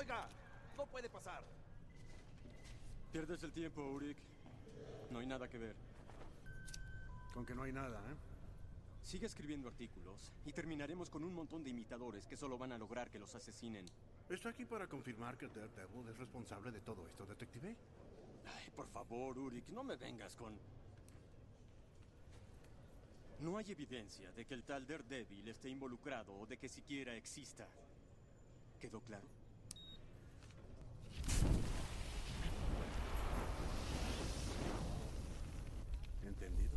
[0.00, 0.26] Oiga,
[0.78, 1.44] no puede pasar.
[3.12, 4.16] Pierdes el tiempo, Urik.
[5.10, 5.76] No hay nada que ver.
[7.34, 8.16] Con que no hay nada, ¿eh?
[9.02, 13.10] Sigue escribiendo artículos y terminaremos con un montón de imitadores que solo van a lograr
[13.10, 13.84] que los asesinen.
[14.30, 17.76] Está aquí para confirmar que Daredevil es responsable de todo esto, detective.
[18.56, 20.58] Ay, por favor, Urik, no me vengas con...
[23.40, 27.68] No hay evidencia de que el tal Daredevil esté involucrado o de que siquiera exista.
[28.80, 29.39] ¿Quedó claro?
[36.26, 36.70] ¿Entendido?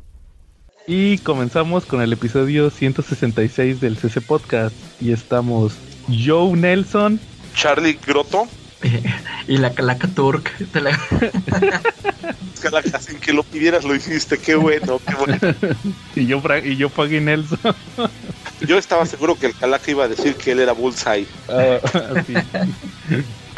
[0.86, 4.74] Y comenzamos con el episodio 166 del CC Podcast.
[5.00, 5.74] Y estamos
[6.08, 7.20] Joe Nelson.
[7.54, 8.48] Charlie Grotto.
[9.48, 10.52] y la calaca turk.
[10.74, 10.90] La...
[12.60, 14.38] Calaca, sin que lo pidieras lo hiciste.
[14.38, 15.38] Qué bueno, qué bueno.
[16.16, 17.58] y yo, y yo Paggy Nelson.
[18.66, 21.26] Yo estaba seguro que el Calaca iba a decir que él era Bullseye.
[21.48, 21.78] Ah,
[22.26, 22.34] sí.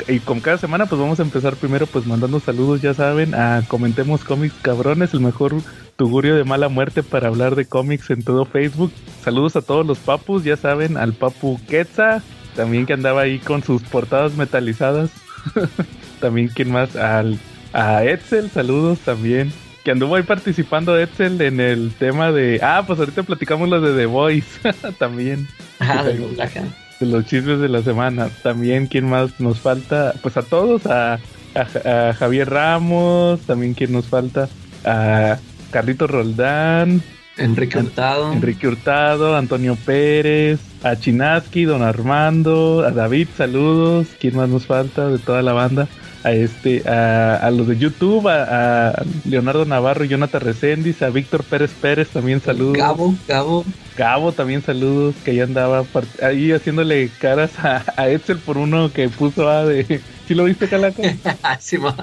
[0.08, 3.62] Y como cada semana, pues vamos a empezar primero, pues mandando saludos, ya saben, a
[3.66, 5.54] Comentemos Cómics Cabrones, el mejor
[5.96, 8.92] tugurio de mala muerte para hablar de cómics en todo Facebook.
[9.22, 12.22] Saludos a todos los papus, ya saben, al papu Quetza,
[12.54, 15.10] también que andaba ahí con sus portadas metalizadas.
[16.20, 16.96] también, ¿quién más?
[16.96, 17.38] Al,
[17.72, 19.52] a Edsel, saludos también.
[19.84, 22.58] Que anduvo ahí participando Edsel en el tema de...
[22.60, 25.46] Ah, pues ahorita platicamos lo de The Voice también
[25.78, 26.62] Ah, del doblaje.
[27.00, 28.28] De los chismes de la semana.
[28.42, 30.14] También, ¿quién más nos falta?
[30.22, 34.48] Pues a todos, a, a- a Javier Ramos, también ¿quién nos falta?
[34.84, 35.38] A
[35.70, 37.02] Carlito Roldán,
[37.38, 38.32] Enrique Hurtado.
[38.32, 44.06] Enrique Hurtado, Antonio Pérez, a Chinaski, Don Armando, a David, saludos.
[44.20, 45.88] ¿Quién más nos falta de toda la banda?
[46.26, 51.44] A este, a, a los de YouTube, a, a Leonardo Navarro, Jonathan Reséndiz, a Víctor
[51.44, 52.76] Pérez Pérez, también saludos.
[52.76, 53.64] Gabo, Gabo.
[53.96, 55.84] Gabo también saludos, que ya andaba
[56.20, 60.00] ahí haciéndole caras a, a Edsel por uno que puso a de...
[60.26, 61.00] ¿Sí lo viste, Calaca?
[61.44, 61.94] Ah, sí, man.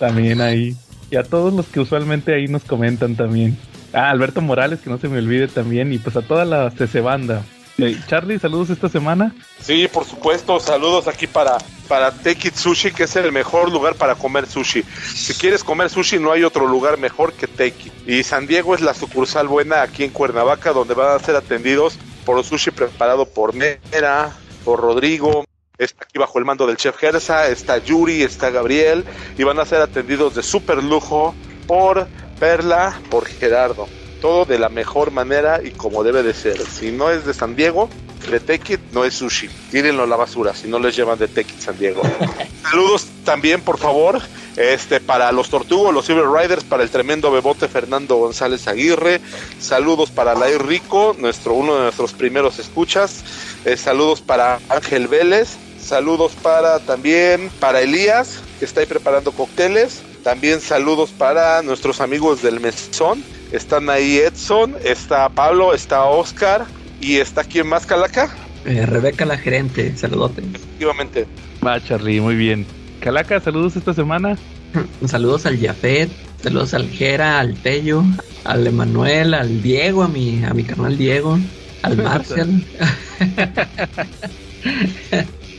[0.00, 0.74] también ahí.
[1.12, 3.56] Y a todos los que usualmente ahí nos comentan también.
[3.92, 5.92] Ah, Alberto Morales, que no se me olvide también.
[5.92, 7.44] Y pues a toda la CC banda.
[7.78, 9.34] Eh, Charlie, saludos esta semana.
[9.60, 10.60] Sí, por supuesto.
[10.60, 11.58] Saludos aquí para,
[11.88, 14.82] para Take It Sushi, que es el mejor lugar para comer sushi.
[14.82, 18.08] Si quieres comer sushi, no hay otro lugar mejor que Take It.
[18.08, 21.98] Y San Diego es la sucursal buena aquí en Cuernavaca, donde van a ser atendidos
[22.24, 24.32] por sushi preparado por Nera,
[24.64, 25.44] por Rodrigo.
[25.76, 29.04] Está aquí bajo el mando del chef Gersa, está Yuri, está Gabriel,
[29.36, 31.34] y van a ser atendidos de súper lujo
[31.66, 32.06] por
[32.38, 33.88] Perla, por Gerardo.
[34.24, 36.58] Todo de la mejor manera y como debe de ser.
[36.64, 37.90] Si no es de San Diego,
[38.30, 39.48] de Take It no es sushi.
[39.70, 42.00] Tírenlo a la basura si no les llevan de Take It San Diego.
[42.62, 44.22] Saludos también, por favor,
[44.56, 49.20] este para los Tortugos, los Silver Riders, para el tremendo bebote Fernando González Aguirre.
[49.60, 53.24] Saludos para Lair Rico, nuestro, uno de nuestros primeros escuchas.
[53.66, 55.50] Eh, saludos para Ángel Vélez.
[55.78, 60.00] Saludos para también para Elías, que está ahí preparando cócteles.
[60.22, 63.22] También saludos para nuestros amigos del Mesón.
[63.54, 66.66] Están ahí Edson, está Pablo, está Oscar
[67.00, 68.34] y está quien más Calaca.
[68.64, 69.96] Eh, Rebeca, la gerente.
[69.96, 70.42] Saludote.
[70.54, 71.24] Efectivamente.
[71.64, 72.66] Va, Charlie, muy bien.
[72.98, 74.36] Calaca, saludos esta semana.
[75.06, 76.10] Saludos al Jafet.
[76.42, 78.02] Saludos al Jera, al Tello,
[78.42, 81.38] al Emanuel, al Diego, a mi, a mi carnal Diego,
[81.82, 82.48] al Marcial.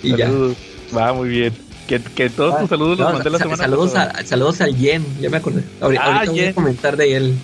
[0.03, 0.27] y ya.
[0.27, 0.57] Saludos.
[0.93, 1.64] Va, muy bien.
[1.87, 4.13] Que, que todos tus saludos los mandé la semana saludos, pasada.
[4.19, 5.63] a, saludos al Yen, ya me acordé.
[5.79, 6.49] Ahorita, Ah, ahorita voy Yen.
[6.49, 7.35] a comentar de él.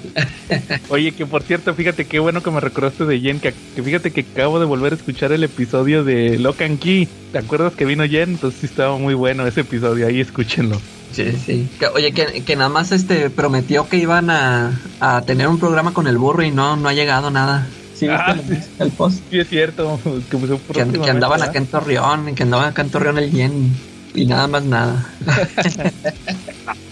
[0.89, 4.11] Oye, que por cierto, fíjate qué bueno que me recordaste de Jen, que, que fíjate
[4.11, 7.07] que acabo de volver a escuchar el episodio de Lock and Key.
[7.31, 8.31] ¿Te acuerdas que vino Jen?
[8.31, 10.81] Entonces sí estaba muy bueno ese episodio, ahí escúchenlo.
[11.13, 11.67] Sí, sí.
[11.79, 15.93] Que- oye, que, que nada más este prometió que iban a, a tener un programa
[15.93, 17.67] con el burro y no, no ha llegado nada.
[17.93, 18.35] Sí, ¿viste Ah,
[18.79, 19.19] el- el post.
[19.29, 19.99] Sí, es cierto.
[20.31, 20.37] Que,
[20.73, 23.71] Que, and- que andaban acá en Torreón, que andaban acá en Torreón el Yen
[24.13, 25.05] y nada más nada.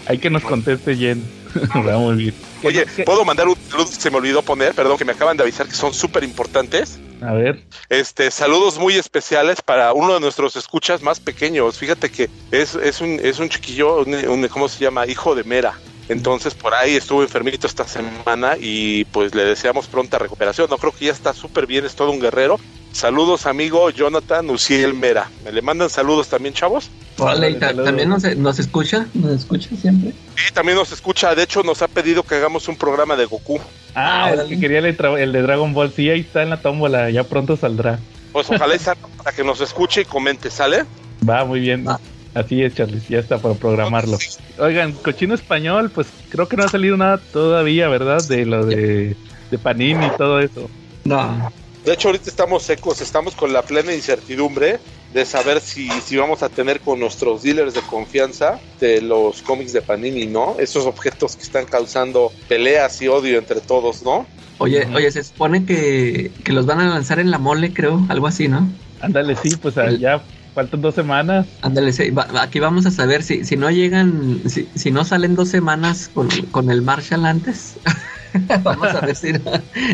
[0.06, 1.22] Hay que nos conteste Jen.
[1.86, 2.34] Va muy bien.
[2.62, 4.74] Oye, ¿puedo mandar un saludo se me olvidó poner?
[4.74, 6.98] Perdón, que me acaban de avisar que son súper importantes.
[7.22, 7.62] A ver.
[7.88, 11.78] Este, saludos muy especiales para uno de nuestros escuchas más pequeños.
[11.78, 15.06] Fíjate que es, es, un, es un chiquillo, un, un- ¿cómo se llama?
[15.06, 15.74] Hijo de Mera.
[16.10, 20.68] Entonces por ahí estuvo enfermito esta semana y pues le deseamos pronta recuperación.
[20.68, 22.58] No creo que ya está súper bien, es todo un guerrero.
[22.92, 25.30] Saludos amigo Jonathan Uciel Mera.
[25.44, 26.90] ¿Me le mandan saludos también, chavos?
[27.18, 30.12] Órale, y ta- también nos, nos escucha, nos escucha siempre.
[30.48, 33.60] Y también nos escucha, de hecho nos ha pedido que hagamos un programa de Goku.
[33.94, 34.48] Ah, el órale.
[34.54, 34.86] que quería el,
[35.18, 35.92] el de Dragon Ball.
[35.94, 37.08] Sí, ahí está en la tómbola.
[37.10, 38.00] Ya pronto saldrá.
[38.32, 40.84] Pues ojalá y salga para que nos escuche y comente, ¿sale?
[41.28, 41.86] Va muy bien.
[41.86, 42.00] Va.
[42.34, 43.02] Así es, Charlie.
[43.08, 44.18] Ya está para programarlo.
[44.58, 48.22] Oigan, cochino español, pues creo que no ha salido nada todavía, ¿verdad?
[48.28, 49.16] De lo de,
[49.50, 50.70] de Panini y todo eso.
[51.04, 51.50] No,
[51.84, 54.78] De hecho, ahorita estamos secos, estamos con la plena incertidumbre
[55.12, 59.72] de saber si, si vamos a tener con nuestros dealers de confianza de los cómics
[59.72, 60.54] de Panini, ¿no?
[60.60, 64.24] Esos objetos que están causando peleas y odio entre todos, ¿no?
[64.58, 68.28] Oye, oye, se supone que, que los van a lanzar en la mole, creo, algo
[68.28, 68.68] así, ¿no?
[69.00, 70.22] Ándale, sí, pues ya
[70.54, 71.46] faltan dos semanas.
[71.62, 75.04] Ándale, sí, va- va- aquí vamos a saber si, si no llegan, si, si no
[75.04, 77.78] salen dos semanas con, con el Marshall antes,
[78.62, 79.32] vamos a ver si,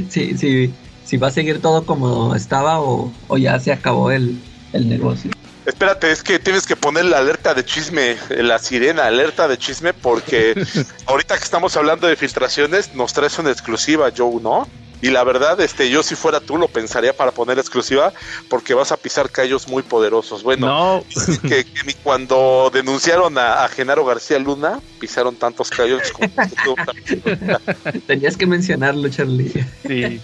[0.08, 0.74] si, si,
[1.04, 4.38] si va a seguir todo como estaba o, o ya se acabó el,
[4.72, 5.30] el negocio.
[5.64, 9.92] Espérate, es que tienes que poner la alerta de chisme, la sirena, alerta de chisme,
[9.92, 10.54] porque
[11.06, 14.68] ahorita que estamos hablando de filtraciones, nos traes una exclusiva, Joe, ¿no?
[15.06, 18.12] Y la verdad, este, yo si fuera tú lo pensaría para poner exclusiva,
[18.48, 20.42] porque vas a pisar callos muy poderosos.
[20.42, 21.04] Bueno, No,
[21.42, 26.28] que, que ni cuando denunciaron a, a Genaro García Luna, pisaron tantos callos como
[26.64, 26.74] tú.
[28.06, 29.52] Tenías que mencionarlo, Charlie.
[29.86, 30.20] sí.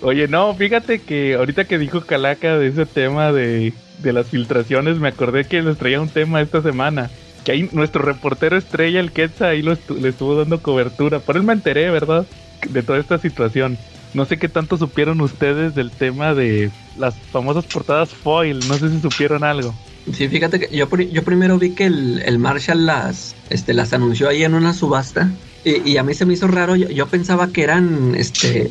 [0.00, 4.96] Oye, no, fíjate que ahorita que dijo Calaca de ese tema de, de las filtraciones,
[4.98, 7.10] me acordé que les traía un tema esta semana.
[7.44, 11.18] Que ahí nuestro reportero estrella, el Quetzal, ahí lo estu- le estuvo dando cobertura.
[11.20, 12.26] Por él me enteré, ¿verdad?
[12.70, 13.76] De toda esta situación.
[14.14, 18.60] No sé qué tanto supieron ustedes del tema de las famosas portadas foil.
[18.68, 19.74] No sé si supieron algo.
[20.12, 24.28] Sí, fíjate que yo, yo primero vi que el, el Marshall las, este, las anunció
[24.28, 25.30] ahí en una subasta
[25.64, 28.70] y, y a mí se me hizo raro, yo, yo pensaba que eran este,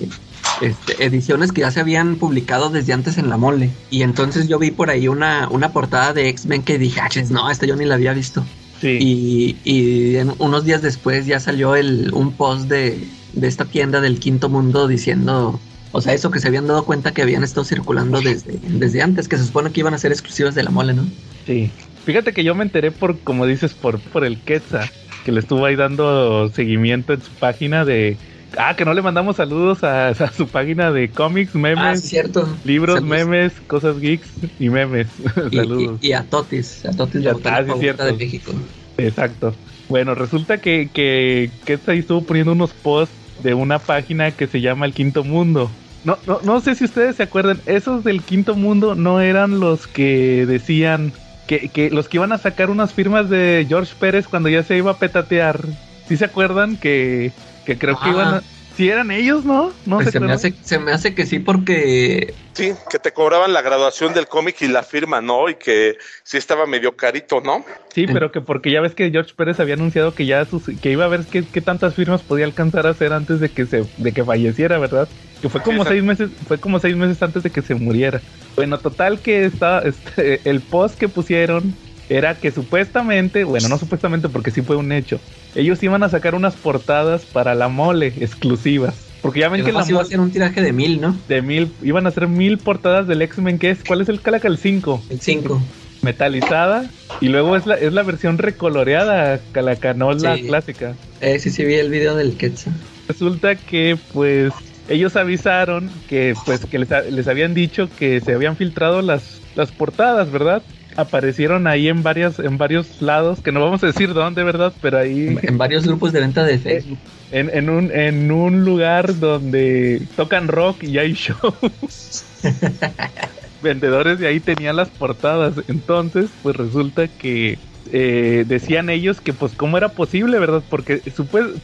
[0.61, 4.59] este, ediciones que ya se habían publicado desde antes en la mole y entonces yo
[4.59, 7.85] vi por ahí una, una portada de X-Men que dije, ah, no, esta yo ni
[7.85, 8.43] la había visto.
[8.79, 8.97] Sí.
[9.01, 12.95] Y, y en- unos días después ya salió el, un post de,
[13.33, 15.59] de esta tienda del Quinto Mundo diciendo,
[15.91, 19.27] o sea, eso que se habían dado cuenta que habían estado circulando desde, desde antes,
[19.27, 21.05] que se supone que iban a ser exclusivas de la mole, ¿no?
[21.45, 21.69] Sí.
[22.05, 24.89] Fíjate que yo me enteré por, como dices, por, por el Quetzal,
[25.23, 28.17] que le estuvo ahí dando seguimiento en su página de...
[28.57, 32.07] Ah, que no le mandamos saludos a, a su página de cómics, memes, Ah, sí,
[32.09, 32.47] cierto.
[32.63, 33.09] libros, Saludos.
[33.09, 35.07] memes, cosas geeks y memes.
[35.49, 35.99] Y, saludos.
[36.03, 38.05] y- y a Totis, a Totis, Y la a- ah, sí, favorita cierto.
[38.05, 38.51] de México.
[38.97, 39.55] Exacto.
[39.87, 44.85] Bueno, resulta que, que Quetzal estuvo poniendo unos posts de una página que se llama
[44.85, 45.69] El Quinto Mundo.
[46.03, 49.87] No, no, no sé si ustedes se acuerdan, esos del Quinto Mundo no eran los
[49.87, 51.13] que decían
[51.47, 54.75] que, que los que iban a sacar unas firmas de George Pérez cuando ya se
[54.77, 55.59] iba a petatear.
[56.07, 57.31] ¿Sí se acuerdan que,
[57.65, 58.11] que creo que Ah.
[58.11, 58.43] iban a...
[58.73, 59.79] Si eran ellos, ¿no?
[59.85, 63.13] No Pues se se, me hace, se me hace que sí porque Sí, que te
[63.13, 65.49] cobraban la graduación del cómic y la firma, ¿no?
[65.49, 67.65] Y que sí estaba medio carito, ¿no?
[67.89, 70.89] Sí, pero que porque ya ves que George Pérez había anunciado que ya sus, que
[70.91, 73.87] iba a ver qué, qué tantas firmas podía alcanzar a hacer antes de que se
[73.97, 75.11] de que falleciera, ¿verdad?
[75.39, 78.23] Que fue como Sí, seis meses, fue como seis meses antes de que se muriera.
[78.55, 81.79] Bueno, total que está este, el post que pusieron
[82.09, 85.19] era que supuestamente, bueno, no supuestamente porque sí fue un hecho,
[85.55, 88.95] ellos iban a sacar unas portadas para la mole exclusivas.
[89.21, 91.17] Porque ya ven que la además iba a mole ser un tiraje de mil, ¿no?
[91.29, 94.47] de mil, iban a hacer mil portadas del X-Men, que es, ¿cuál es el Calaca?
[94.49, 95.61] El 5 El 5.
[96.01, 96.89] metalizada
[97.21, 100.43] y luego es la, es la versión recoloreada, Calaca, no la Sí.
[100.43, 100.95] clásica.
[101.21, 102.73] Eh, sí, sí, vi el video del Quetzal.
[103.07, 104.53] Resulta que pues
[104.89, 109.71] ellos avisaron que pues que les, les habían dicho que se habían filtrado las, las
[109.71, 110.63] portadas, ¿verdad?
[110.95, 114.73] Aparecieron ahí en varias, en varios lados, que no vamos a decir dónde, ¿verdad?
[114.81, 116.99] Pero ahí En, varios grupos de venta de Facebook.
[117.31, 122.25] en, en un, en un lugar donde tocan rock y hay shows.
[123.61, 125.55] Vendedores de ahí tenían las portadas.
[125.67, 127.57] Entonces, pues resulta que
[127.91, 130.63] eh, decían ellos que pues cómo era posible, ¿verdad?
[130.69, 131.01] Porque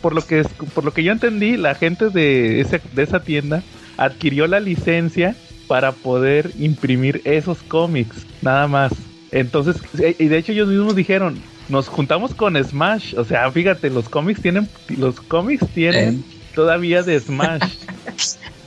[0.01, 3.21] por lo que es- por lo que yo entendí, la gente de, ese, de esa
[3.21, 3.63] tienda
[3.97, 5.35] adquirió la licencia
[5.67, 8.91] para poder imprimir esos cómics, nada más.
[9.31, 13.89] Entonces, eh, y de hecho ellos mismos dijeron, nos juntamos con Smash, o sea, fíjate,
[13.89, 14.67] los cómics tienen
[14.97, 16.23] los cómics tienen
[16.55, 17.61] todavía de Smash.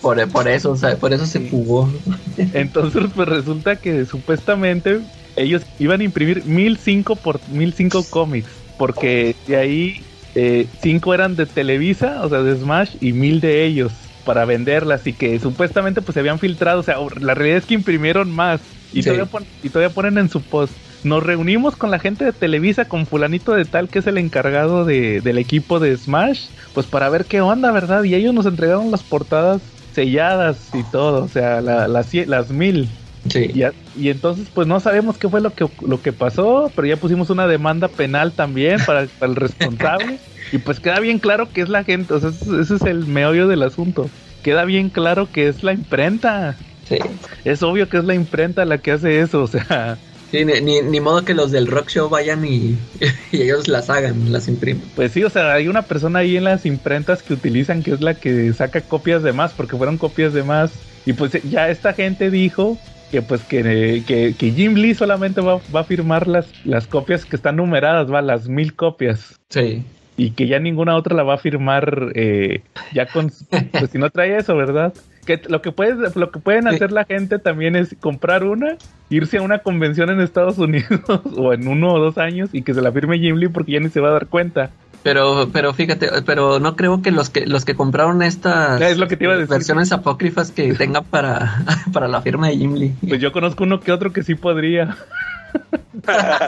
[0.00, 1.88] Por, por eso, o sea, por eso se jugó.
[2.36, 4.98] Entonces, pues resulta que supuestamente
[5.36, 10.02] ellos iban a imprimir 1005 por 1005 cómics, porque de ahí
[10.34, 13.92] eh, cinco eran de Televisa, o sea, de Smash, y mil de ellos
[14.24, 17.74] para venderlas y que supuestamente pues se habían filtrado, o sea, la realidad es que
[17.74, 18.60] imprimieron más
[18.92, 19.08] y, Sí.
[19.08, 20.80] todavía, pon- y todavía ponen en su post.
[21.02, 24.84] Nos reunimos con la gente de Televisa, con fulanito de tal que es el encargado
[24.84, 28.04] de, del equipo de Smash, pues para ver qué onda, ¿verdad?
[28.04, 32.98] Y ellos nos entregaron las portadas selladas y todo, o sea, la- las las mil.
[33.28, 33.50] Sí.
[33.54, 36.88] Y, a- y entonces, pues no sabemos qué fue lo que, lo que pasó, pero
[36.88, 40.22] ya pusimos una demanda penal también para, para el responsable.
[40.50, 42.30] y pues queda bien claro que es la gente, o sea,
[42.60, 44.12] ese es el meollo del asunto.
[44.42, 46.58] Queda bien claro que es la imprenta.
[46.92, 47.30] Sí.
[47.44, 49.98] Es obvio que es la imprenta la que hace eso, o sea,
[50.32, 52.78] Sí, ni, ni, ni modo que los del rock show vayan y,
[53.32, 54.82] y ellos las hagan, las imprimen.
[54.96, 58.00] pues sí, o sea, hay una persona ahí en las imprentas que utilizan que es
[58.00, 60.72] la que saca copias de más, porque fueron copias de más.
[61.04, 62.78] Y pues ya esta gente dijo
[63.10, 67.26] que pues que, que, que Jim Lee solamente va, va, a firmar las, las copias
[67.26, 69.38] que están numeradas, va, las mil copias.
[69.50, 69.84] Sí.
[70.16, 72.62] Y que ya ninguna otra la va a firmar eh,
[72.94, 73.30] ya con
[73.70, 74.94] pues si no trae eso, ¿verdad?
[75.24, 78.76] Que lo que puedes, lo que pueden hacer la gente también es comprar una,
[79.08, 81.00] irse a una convención en Estados Unidos
[81.36, 83.80] o en uno o dos años y que se la firme Jim Lee porque ya
[83.80, 84.70] ni se va a dar cuenta.
[85.02, 89.08] Pero, pero fíjate, pero no creo que los que los que compraron estas es lo
[89.08, 89.50] que te iba a decir.
[89.50, 92.94] versiones apócrifas que tengan para, para la firma de Jim Lee.
[93.08, 94.96] Pues yo conozco uno que otro que sí podría.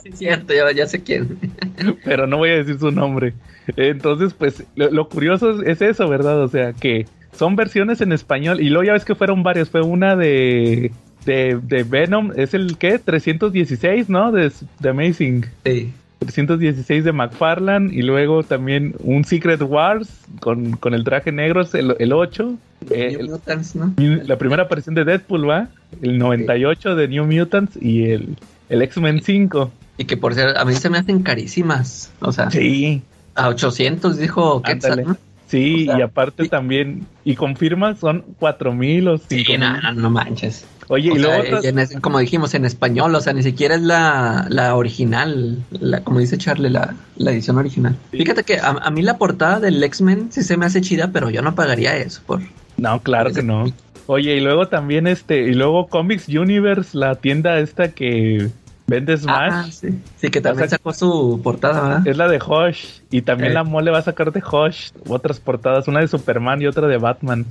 [0.02, 1.38] sí, cierto, ya, ya, sé quién.
[2.04, 3.34] Pero no voy a decir su nombre.
[3.76, 6.40] Entonces, pues, lo, lo, curioso es eso, ¿verdad?
[6.40, 8.60] O sea, que son versiones en español.
[8.60, 9.70] Y luego ya ves que fueron varias.
[9.70, 10.92] Fue una de.
[11.24, 12.98] De, de Venom, es el ¿qué?
[12.98, 14.30] 316, ¿no?
[14.30, 15.46] De, de Amazing.
[15.64, 15.90] Sí.
[16.24, 20.08] 316 de McFarlane y luego también un Secret Wars
[20.40, 22.56] con, con el traje negro, el, el 8.
[22.90, 23.94] Eh, New Mutants, ¿no?
[23.96, 25.68] La primera aparición de Deadpool, ¿va?
[26.02, 26.96] El 98 sí.
[26.96, 28.36] de New Mutants y el,
[28.68, 29.72] el X-Men 5.
[29.98, 32.12] Y que por ser, a mí se me hacen carísimas.
[32.20, 33.02] O sea, sí.
[33.34, 35.16] a 800 dijo Quetzal, ¿no?
[35.54, 36.48] Sí, o sea, y aparte sí.
[36.48, 39.46] también, y confirma son 4000 o 5000.
[39.46, 40.66] Sí, no, no manches.
[40.88, 42.00] Oye, o y sea, luego.
[42.00, 46.38] Como dijimos, en español, o sea, ni siquiera es la, la original, la, como dice
[46.38, 47.96] Charlie, la, la edición original.
[48.10, 48.18] Sí.
[48.18, 51.30] Fíjate que a, a, mí la portada del X-Men sí se me hace chida, pero
[51.30, 52.40] yo no pagaría eso por.
[52.76, 53.72] No, claro que no.
[54.06, 58.50] Oye, y luego también este, y luego Comics Universe, la tienda esta que
[58.86, 59.52] vende Smash.
[59.52, 59.88] Ah, sí.
[60.16, 62.08] sí, que también sacó su portada, ¿verdad?
[62.08, 63.00] Es la de Hosh.
[63.10, 63.54] Y también eh.
[63.54, 66.98] la mole va a sacar de Hosh otras portadas, una de Superman y otra de
[66.98, 67.46] Batman.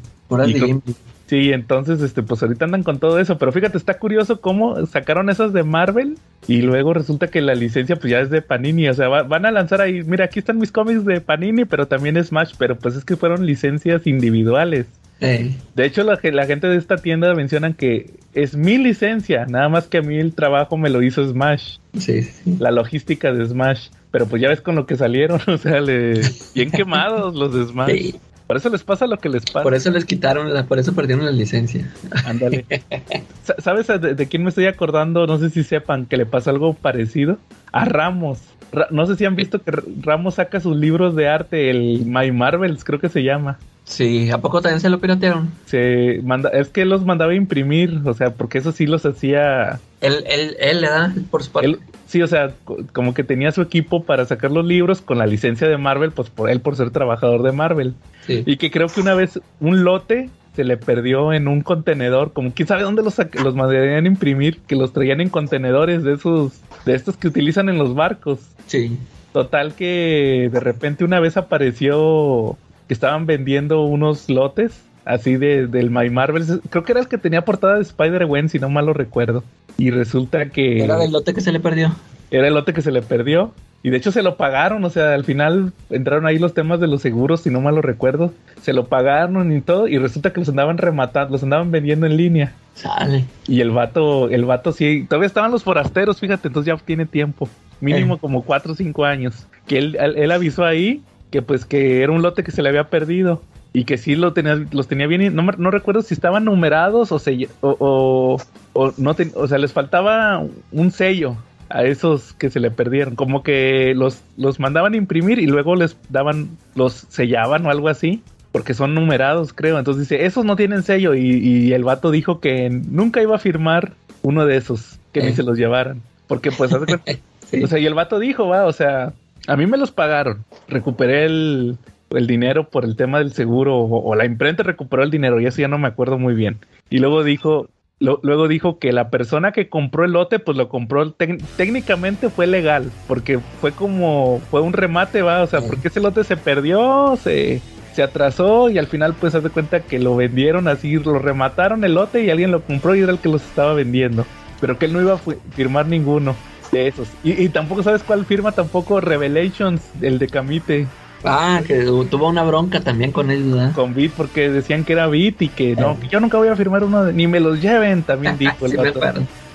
[0.47, 0.83] Y con,
[1.27, 3.37] sí, entonces, este, pues ahorita andan con todo eso.
[3.37, 7.95] Pero fíjate, está curioso cómo sacaron esas de Marvel y luego resulta que la licencia
[7.95, 8.87] pues ya es de Panini.
[8.89, 11.87] O sea, va, van a lanzar ahí, mira, aquí están mis cómics de Panini, pero
[11.87, 12.53] también Smash.
[12.57, 14.87] Pero pues es que fueron licencias individuales.
[15.23, 15.57] Hey.
[15.75, 19.87] De hecho, la, la, gente de esta tienda mencionan que es mi licencia, nada más
[19.87, 21.77] que a mí el trabajo me lo hizo Smash.
[21.97, 22.57] Sí, sí.
[22.59, 23.87] La logística de Smash.
[24.11, 26.21] Pero pues ya ves con lo que salieron, o sea, le...
[26.53, 27.91] bien quemados los de Smash.
[27.91, 28.15] Sí.
[28.47, 29.63] Por eso les pasa lo que les pasa.
[29.63, 31.89] Por eso les quitaron, la, por eso perdieron la licencia.
[32.25, 32.65] Ándale.
[33.59, 35.25] ¿Sabes de, de, quién me estoy acordando?
[35.25, 37.37] No sé si sepan que le pasa algo parecido.
[37.71, 38.41] A Ramos.
[38.71, 42.31] Ra no sé si han visto que Ramos saca sus libros de arte, el My
[42.31, 43.59] Marvels, creo que se llama.
[43.85, 45.51] Sí, ¿a poco también se lo piratearon?
[45.65, 49.79] Se manda, es que los mandaba a imprimir, o sea, porque eso sí los hacía.
[49.99, 51.69] Él, él, él le da por su parte.
[51.69, 52.53] Él, sí, o sea,
[52.93, 56.29] como que tenía su equipo para sacar los libros con la licencia de Marvel, pues
[56.29, 57.93] por él por ser trabajador de Marvel.
[58.25, 58.43] Sí.
[58.45, 62.53] Y que creo que una vez un lote se le perdió en un contenedor, como
[62.53, 66.53] quién sabe dónde los, los mandarían a imprimir, que los traían en contenedores de esos,
[66.85, 68.39] de estos que utilizan en los barcos.
[68.67, 68.97] Sí.
[69.33, 72.55] Total que de repente una vez apareció
[72.87, 76.61] que estaban vendiendo unos lotes así de, del My Marvel.
[76.69, 79.43] Creo que era el que tenía portada de Spider-Gwen, si no mal lo recuerdo.
[79.77, 80.83] Y resulta que...
[80.83, 81.95] Era el lote que se le perdió.
[82.31, 83.53] Era el lote que se le perdió.
[83.85, 86.87] Y de hecho se lo pagaron, o sea, al final entraron ahí los temas de
[86.87, 88.33] los seguros, si no mal lo recuerdo.
[88.61, 92.15] Se lo pagaron y todo, y resulta que los andaban rematando, los andaban vendiendo en
[92.15, 92.53] línea.
[92.75, 93.25] Sale.
[93.45, 97.49] Y el vato, el vato sí, todavía estaban los forasteros, fíjate, entonces ya tiene tiempo.
[97.81, 98.17] Mínimo eh.
[98.21, 99.45] como 4 o 5 años.
[99.67, 101.01] Que él, él, él avisó ahí
[101.33, 103.41] que pues que era un lote que se le había perdido
[103.73, 107.17] y que sí lo tenía, los tenía bien, no, no recuerdo si estaban numerados o,
[107.17, 108.37] se, o, o,
[108.73, 111.35] o no ten, o sea, les faltaba un sello
[111.69, 115.75] a esos que se le perdieron, como que los, los mandaban a imprimir y luego
[115.75, 118.21] les daban, los sellaban o algo así,
[118.51, 119.79] porque son numerados, creo.
[119.79, 123.39] Entonces dice, esos no tienen sello y, y el vato dijo que nunca iba a
[123.39, 125.23] firmar uno de esos, que eh.
[125.23, 126.69] ni se los llevaran, porque pues,
[127.49, 127.63] sí.
[127.63, 129.13] o sea, y el vato dijo, va, o sea,
[129.47, 130.45] a mí me los pagaron.
[130.67, 131.77] Recuperé el,
[132.11, 135.45] el dinero por el tema del seguro o, o, la imprenta recuperó el dinero y
[135.45, 136.59] eso ya no me acuerdo muy bien.
[136.89, 137.69] Y luego dijo,
[137.99, 142.47] lo, luego dijo que la persona que compró el lote pues lo compró técnicamente fue
[142.47, 147.15] legal porque fue como fue un remate, va, o sea, porque ese lote se perdió,
[147.21, 147.61] se
[147.93, 151.83] se atrasó y al final pues haz de cuenta que lo vendieron así, lo remataron
[151.83, 154.25] el lote y alguien lo compró y era el que los estaba vendiendo,
[154.59, 155.19] pero que él no iba a
[155.55, 156.35] firmar ninguno
[156.73, 157.07] de esos.
[157.23, 160.87] Y, y, tampoco sabes cuál firma tampoco Revelations, el de Camite.
[161.23, 163.73] Ah, que tuvo una bronca también con él, ¿verdad?
[163.73, 166.55] Con Beat, porque decían que era Beat y que no, que yo nunca voy a
[166.55, 168.99] firmar uno, de, ni me los lleven, también dijo el sí, vato.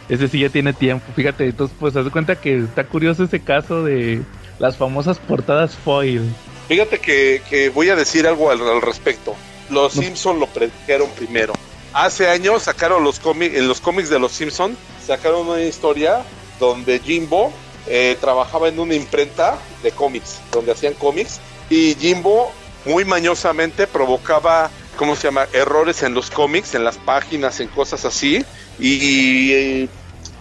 [0.08, 3.40] Ese sí ya tiene tiempo, fíjate, entonces pues haz de cuenta que está curioso ese
[3.40, 4.22] caso de
[4.58, 6.22] las famosas portadas foil.
[6.68, 9.34] Fíjate que, que voy a decir algo al, al respecto.
[9.70, 10.02] Los no.
[10.02, 11.52] Simpson lo predijeron primero.
[11.92, 16.22] Hace años sacaron los cómics, en los cómics de los Simpson, sacaron una historia
[16.59, 17.53] donde Jimbo
[17.87, 22.50] eh, trabajaba en una imprenta de cómics, donde hacían cómics, y Jimbo
[22.85, 25.47] muy mañosamente provocaba ¿cómo se llama?
[25.53, 28.45] Errores en los cómics, en las páginas, en cosas así.
[28.79, 29.88] Y,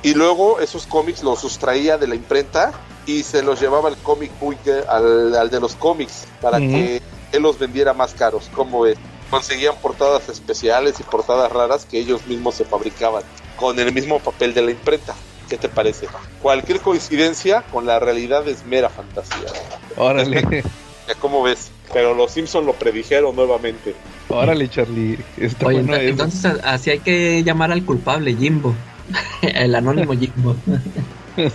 [0.03, 2.73] y luego esos cómics los sustraía de la imprenta
[3.05, 4.57] y se los llevaba el cómic book
[4.89, 8.49] al, al de los cómics para que él los vendiera más caros.
[8.53, 8.97] como ves?
[9.29, 13.23] Conseguían portadas especiales y portadas raras que ellos mismos se fabricaban
[13.57, 15.15] con el mismo papel de la imprenta.
[15.49, 16.07] ¿Qué te parece?
[16.41, 19.47] Cualquier coincidencia con la realidad es mera fantasía.
[19.95, 20.41] Órale,
[21.07, 21.71] Ya, ¿Cómo ves?
[21.93, 23.95] Pero los Simpsons lo predijeron nuevamente.
[24.27, 25.17] órale, Charlie.
[25.37, 26.09] Está Oye, bueno ent- eso.
[26.09, 28.75] entonces así hay que llamar al culpable, Jimbo.
[29.41, 30.55] el anónimo Jimbo.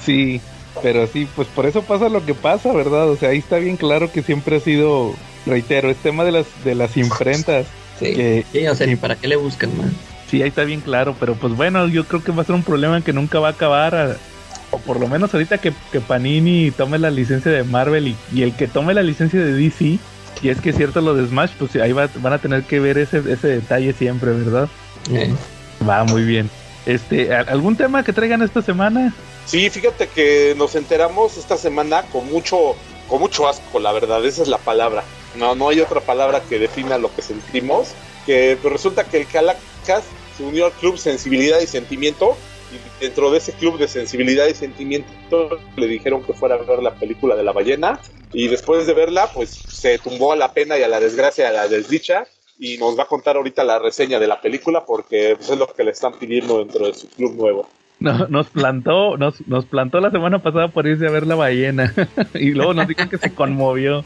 [0.01, 0.41] Sí,
[0.81, 3.09] pero sí, pues por eso pasa lo que pasa, ¿verdad?
[3.11, 5.13] O sea, ahí está bien claro que siempre ha sido,
[5.45, 7.67] reitero, es tema de las de las imprentas.
[7.99, 8.15] Sí.
[8.15, 9.89] Que Sí, o sea, ni para qué le buscan más.
[10.33, 12.65] Sí, ahí está bien claro, pero pues bueno, yo creo que va a ser un
[12.65, 13.95] problema que nunca va a acabar.
[13.95, 14.17] a-
[14.71, 18.43] o por lo menos ahorita que, que Panini tome la licencia de Marvel y, y
[18.43, 19.99] el que tome la licencia de DC,
[20.41, 22.81] y es que es cierto lo de Smash, pues ahí va- van a tener que
[22.81, 24.71] ver ese, ese detalle siempre, ¿verdad?
[25.87, 26.49] Va muy bien.
[26.87, 29.13] Este, ¿a- ¿algún tema que traigan esta semana?
[29.45, 32.75] Sí, fíjate que nos enteramos esta semana con mucho,
[33.09, 35.05] con mucho asco, la verdad, esa es la palabra.
[35.37, 37.89] No, no hay otra palabra que defina lo que sentimos.
[38.25, 40.05] Que pues, resulta que el Calacas
[40.37, 42.37] se unió al club Sensibilidad y Sentimiento.
[42.73, 46.83] Y dentro de ese club de sensibilidad y sentimiento le dijeron que fuera a ver
[46.83, 48.01] la película de la ballena.
[48.33, 51.53] Y después de verla, pues se tumbó a la pena y a la desgracia, a
[51.53, 52.25] la desdicha.
[52.59, 55.67] Y nos va a contar ahorita la reseña de la película porque pues, es lo
[55.67, 57.69] que le están pidiendo dentro de su club nuevo.
[58.01, 61.93] No, nos plantó, nos, nos plantó la semana pasada por irse a ver la ballena.
[62.35, 64.03] y luego nos dijo que se conmovió.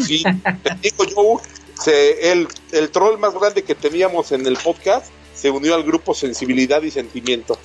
[0.00, 0.24] Sí,
[0.64, 1.40] te digo yo,
[1.80, 6.14] se- el, el troll más grande que teníamos en el podcast se unió al grupo
[6.14, 7.58] Sensibilidad y Sentimiento.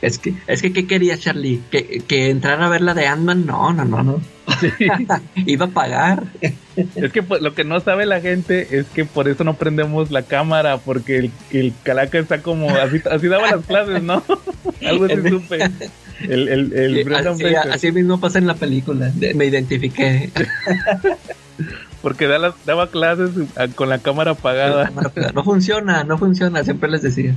[0.00, 1.60] es que, es que, ¿qué quería Charlie?
[1.70, 3.46] ¿Que, que entrara a ver la de Ant-Man?
[3.46, 4.20] No, no, no, no.
[5.46, 6.24] Iba a pagar.
[6.96, 10.10] Es que pues, lo que no sabe la gente es que por eso no prendemos
[10.10, 14.22] la cámara, porque el, el calaca está como, así, así daba las clases, ¿no?
[14.86, 15.70] Algo así supe.
[16.28, 19.10] El, el, el Sí, Brendan así, así mismo pasa en la película.
[19.14, 20.30] De- Me identifiqué.
[22.02, 23.30] porque da las- daba clases
[23.74, 24.90] con la cámara apagada.
[25.34, 27.34] No funciona, no funciona, siempre les decía.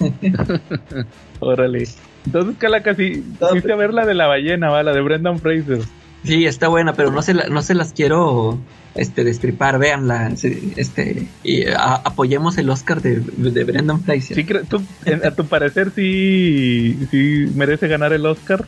[1.40, 1.86] Órale.
[2.24, 4.82] Entonces, Calaca, sí, fuiste a ver la de la ballena, ¿va?
[4.82, 5.80] La de Brendan Fraser.
[6.24, 8.58] Sí, está buena, pero no se, la- no se las quiero
[8.96, 10.30] este, destripar, véanla.
[10.76, 14.36] Este, y a- apoyemos el Oscar de, de Brendan Fraser.
[14.36, 14.82] Sí, tú,
[15.24, 18.66] a tu parecer, sí, sí merece ganar el Oscar.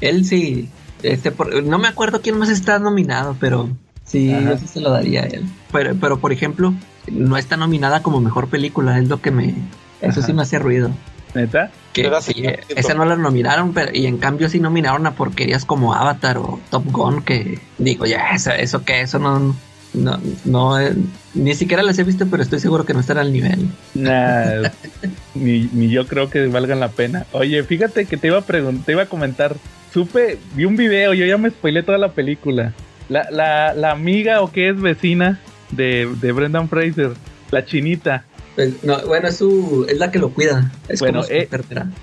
[0.00, 0.68] Él sí,
[1.02, 3.68] este, por- no me acuerdo quién más está nominado, pero
[4.10, 4.50] sí, Ajá.
[4.50, 5.44] yo sí se lo daría a él.
[5.72, 6.74] Pero, pero por ejemplo,
[7.10, 9.54] no está nominada como mejor película, es lo que me,
[10.00, 10.22] eso Ajá.
[10.22, 10.90] sí me hace ruido.
[11.34, 11.70] ¿Neta?
[11.92, 12.42] Que sí,
[12.74, 16.58] esa no la nominaron, pero y en cambio sí nominaron a porquerías como Avatar o
[16.70, 19.54] Top Gun, que digo, ya, eso, eso que, eso no,
[19.92, 20.94] no, no, eh,
[21.34, 23.68] ni siquiera las he visto, pero estoy seguro que no están al nivel.
[23.94, 24.70] Nah,
[25.34, 27.26] ni, ni yo creo que valgan la pena.
[27.32, 29.56] Oye, fíjate que te iba a preguntar, te iba a comentar.
[29.92, 32.72] Supe, vi un video, yo ya me spoilé toda la película.
[33.10, 35.38] La, la, la amiga o que es vecina
[35.72, 37.10] de, de Brendan Fraser,
[37.50, 38.24] la chinita.
[38.54, 41.48] Pues, no, bueno, es su, es la que lo cuida, es Bueno, como su eh.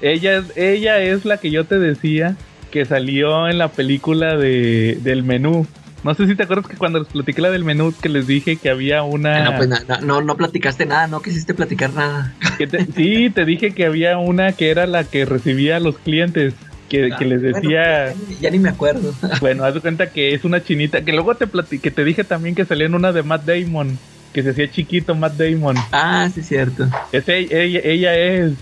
[0.01, 2.35] Ella, es- ella es la que yo te decía
[2.71, 5.65] que salió en la película de, del menú.
[6.03, 8.57] No sé si te acuerdas que cuando les platiqué la del menú que les dije
[8.57, 9.43] que había una...
[9.45, 12.33] No, pues na- na- no, no platicaste nada, no quisiste platicar nada.
[12.57, 15.97] que te- sí, te dije que había una que era la que recibía a los
[15.97, 16.53] clientes.
[16.89, 19.13] Que, que les Bueno, decía, ya, ni- ya ni me acuerdo.
[19.41, 21.45] bueno, haz de cuenta que es una chinita, que luego te
[21.80, 23.97] que te dije también que salía en una de Matt Damon,
[24.34, 25.76] que se hacía chiquito Matt Damon.
[25.91, 26.88] Ah, sí, cierto.
[27.12, 28.54] Es ella, ella, ella es,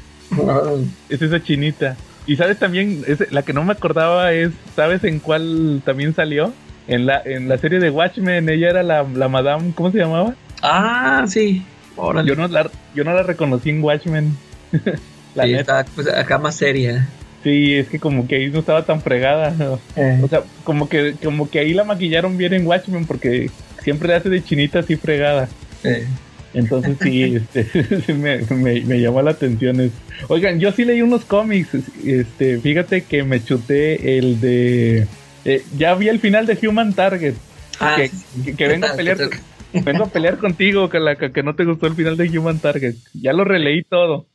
[1.09, 1.95] es esa chinita.
[2.27, 6.51] Y sabes también, es, la que no me acordaba es, ¿sabes en cuál también salió?
[6.87, 10.33] En la, en la serie de Watchmen, ella era la, la madame, ¿cómo se llamaba?
[10.63, 11.63] Ah, sí.
[11.95, 12.27] Órale.
[12.27, 14.35] Yo no la, yo no la reconocí en Watchmen.
[15.35, 15.81] la Sí, neta.
[15.81, 17.07] está pues, acá más seria.
[17.45, 19.51] Sí, es que como que ahí no estaba tan fregada.
[19.51, 19.79] ¿no?
[20.23, 23.51] O sea, como que, como que ahí la maquillaron bien en Watchmen porque
[23.83, 25.47] siempre hace de chinita así fregada.
[25.83, 26.07] Eh,
[26.55, 29.79] Entonces sí, este, sí me, me- me llamó la atención.
[29.79, 29.93] eso.
[30.27, 31.69] Oigan, yo sí leí unos cómics.
[32.03, 35.05] Este, fíjate que me chuté el de.
[35.45, 37.35] eh, ya vi el final de Human Target.
[37.79, 37.95] ah,
[38.43, 39.17] que, que- vengo a pelear,
[39.83, 42.95] vengo a pelear contigo, Calaca, que no te gustó el final de Human Target.
[43.13, 44.25] Ya lo releí todo.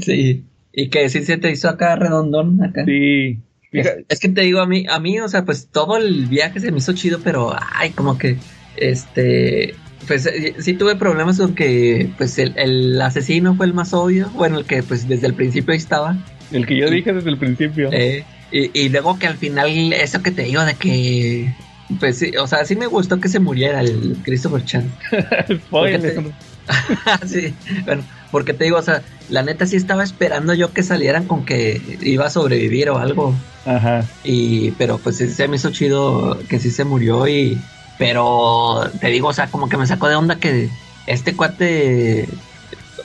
[0.00, 0.44] Sí.
[0.76, 2.84] Y que sí se te hizo acá redondón acá.
[2.84, 3.38] Sí.
[3.72, 6.70] Es, que te digo a mí, a mí, o sea, pues todo el viaje se
[6.70, 8.36] me hizo chido, pero ay, como que
[8.76, 9.74] este
[10.06, 14.30] pues eh, sí tuve problemas con que pues el, el asesino fue el más obvio,
[14.30, 16.16] bueno, el que pues desde el principio ahí estaba.
[16.52, 17.90] el que yo dije desde el principio.
[17.92, 21.52] Eh, y, y luego que al final eso que te digo de que
[22.00, 24.90] pues sí, o sea, sí me gustó que se muriera el Christopher Chan.
[25.66, 26.14] Spoiler.
[26.14, 26.32] porque
[27.26, 31.26] sí, bueno, porque te digo, o sea, la neta sí estaba esperando yo que salieran
[31.26, 33.34] con que iba a sobrevivir o algo.
[33.64, 34.04] Ajá.
[34.24, 37.58] Y, pero pues sí se me hizo chido que sí se murió y,
[37.98, 40.68] pero te digo, o sea, como que me sacó de onda que
[41.06, 42.28] este cuate,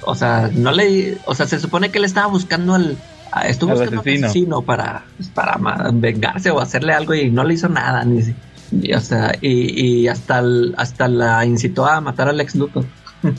[0.03, 2.97] o sea, no le, o sea, se supone que él estaba buscando al,
[3.45, 4.25] estuvo buscando asesino.
[4.25, 5.57] al asesino para, pues, para
[5.93, 8.21] vengarse o hacerle algo y no le hizo nada, ni,
[8.81, 12.85] y, o sea, y, y hasta, el- hasta la incitó a matar al ex Luthor.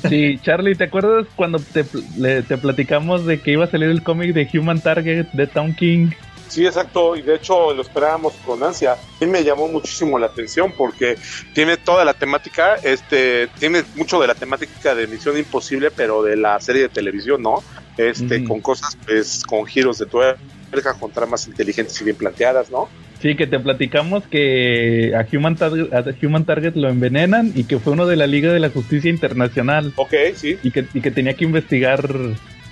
[0.09, 1.85] Sí, Charlie, ¿te acuerdas cuando te,
[2.19, 6.11] le- platicamos de que iba a salir el cómic de Human Target de Town King?
[6.49, 8.93] Sí, exacto, y de hecho lo esperábamos con ansia.
[8.93, 11.17] A mí me llamó muchísimo la atención porque
[11.55, 16.37] tiene toda la temática, este, tiene mucho de la temática de Misión Imposible, pero de
[16.37, 17.63] la serie de televisión, ¿no?
[17.97, 18.49] Este, Ujú.
[18.49, 22.89] con cosas, pues, con giros de tuerca, con tramas inteligentes y bien planteadas, ¿no?
[23.21, 27.79] Sí, que te platicamos que a Human, Target, a Human Target lo envenenan y que
[27.79, 30.59] fue uno de la Liga de la Justicia Internacional Ok, sí.
[30.63, 32.09] y que, y que tenía que investigar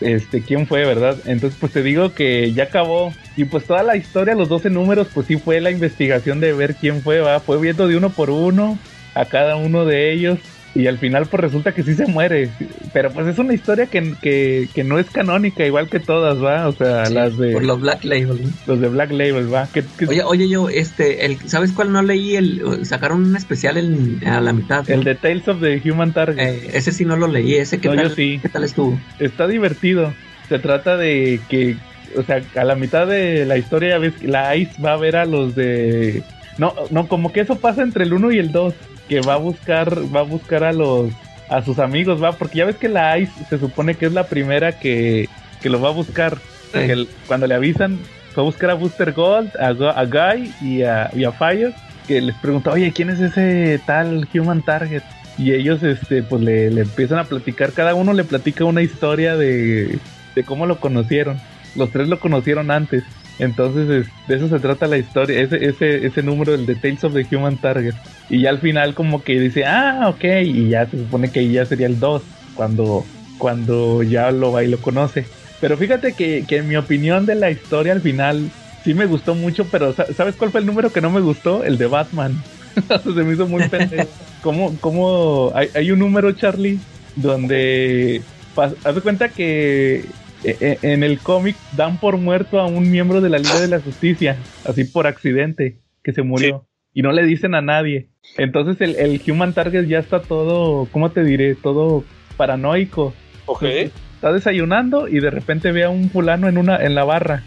[0.01, 1.19] este quién fue, ¿verdad?
[1.27, 3.13] Entonces, pues te digo que ya acabó.
[3.37, 6.75] Y pues toda la historia, los 12 números, pues sí fue la investigación de ver
[6.75, 7.41] quién fue, ¿va?
[7.41, 8.79] Fue viendo de uno por uno
[9.15, 10.39] a cada uno de ellos.
[10.73, 12.49] Y al final, pues resulta que sí se muere.
[12.93, 16.69] Pero pues es una historia que, que, que no es canónica, igual que todas, ¿va?
[16.69, 18.41] O sea, Sí, las de Por los Black Label.
[18.43, 18.51] ¿no?
[18.67, 19.69] los de Black Label, ¿va?
[19.73, 22.37] Que, que- Oye, oye, yo, este, el, ¿sabes cuál no leí?
[22.37, 24.89] El, sacaron un especial en- a la mitad.
[24.89, 26.39] el de Tales of the Human Target.
[26.39, 28.39] Eh, ese sí no lo leí, ese qué No, yo tal, sí.
[28.41, 28.99] ¿qué tal estuvo?
[29.19, 30.15] está divertido.
[30.49, 31.77] Se trata de que,
[32.17, 35.17] o sea, a la mitad de la historia ves que la Ice va a ver
[35.17, 36.23] a los de...
[36.59, 38.75] No, no, como que eso pasa entre el 1 y el 2,
[39.11, 41.11] que va a buscar, va a buscar a los,
[41.49, 44.29] a sus amigos, va, porque ya ves que la Ice se supone que es la
[44.29, 45.29] primera que,
[45.61, 46.39] que lo va a buscar.
[46.73, 46.79] Sí.
[46.87, 47.99] Que el- cuando le avisan,
[48.33, 49.71] fue a buscar a Booster Gold, a,
[50.01, 51.75] a Guy y a, y a Fire,
[52.07, 55.03] que les pregunta, oye, ¿quién es ese tal Human Target?
[55.39, 59.37] Y ellos, este, pues le, le empiezan a platicar, cada uno le platica una historia
[59.37, 59.99] de,
[60.37, 61.41] de cómo lo conocieron.
[61.75, 63.03] Los tres lo conocieron antes.
[63.41, 67.05] Entonces, es- de eso se trata la historia, ese, ese, ese número, el de Tales
[67.05, 67.97] of the Human Target.
[68.29, 71.67] Y ya al final como que dice, ah, ok, y ya se supone que ya
[71.67, 75.31] sería el 2, cuando, cuando ya lo va y lo conoce.
[75.59, 79.35] Pero fíjate que, que en mi opinión de la historia al final sí me gustó
[79.35, 81.65] mucho, pero sa- ¿sabes cuál fue el número que no me gustó?
[81.65, 82.47] El de Batman.
[83.05, 84.13] se me hizo muy pendejo.
[84.41, 91.99] ¿Cómo, hay, hay un número, Charlie, donde haz de cuenta que en el cómic dan
[91.99, 96.13] por muerto a un miembro de la Liga de la Justicia, así por accidente, que
[96.13, 96.67] se murió.
[96.93, 98.09] Y no le dicen a nadie.
[98.37, 101.55] Entonces el, el Human Target ya está todo, ¿cómo te diré?
[101.55, 102.05] Todo
[102.37, 103.15] paranoico.
[103.47, 103.63] Ok.
[103.63, 107.43] Está desayunando y de repente ve a un fulano en una en la barra.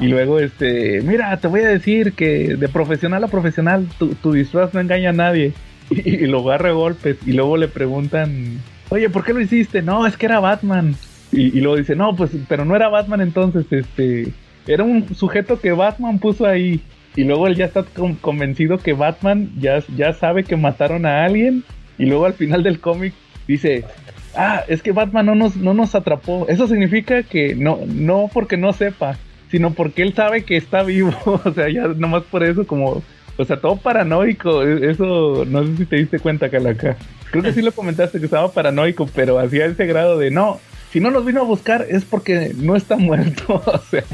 [0.00, 4.32] Y luego, este, mira, te voy a decir que de profesional a profesional, tu, tu
[4.32, 5.52] disfraz no engaña a nadie.
[5.90, 7.16] Y, y lo agarra a golpes.
[7.24, 9.80] Y luego le preguntan, oye, ¿por qué lo hiciste?
[9.80, 10.94] No, es que era Batman.
[11.32, 14.28] Y, y luego dice, no, pues, pero no era Batman entonces, este,
[14.66, 16.80] era un sujeto que Batman puso ahí.
[17.16, 21.24] Y luego él ya está con- convencido que Batman ya, ya sabe que mataron a
[21.24, 21.64] alguien.
[21.98, 23.12] Y luego al final del cómic
[23.46, 23.84] dice,
[24.36, 26.46] ah, es que Batman no nos, no nos atrapó.
[26.48, 29.18] Eso significa que no, no porque no sepa,
[29.50, 31.12] sino porque él sabe que está vivo.
[31.44, 33.02] o sea, ya nomás por eso como,
[33.36, 34.62] o sea, todo paranoico.
[34.62, 36.96] E- Eso, no sé si te diste cuenta, Calaca.
[37.32, 40.60] Creo que sí lo comentaste que estaba paranoico, pero hacía ese grado de no.
[40.92, 43.54] Si no nos vino a buscar es porque no está muerto.
[43.66, 44.04] o sea,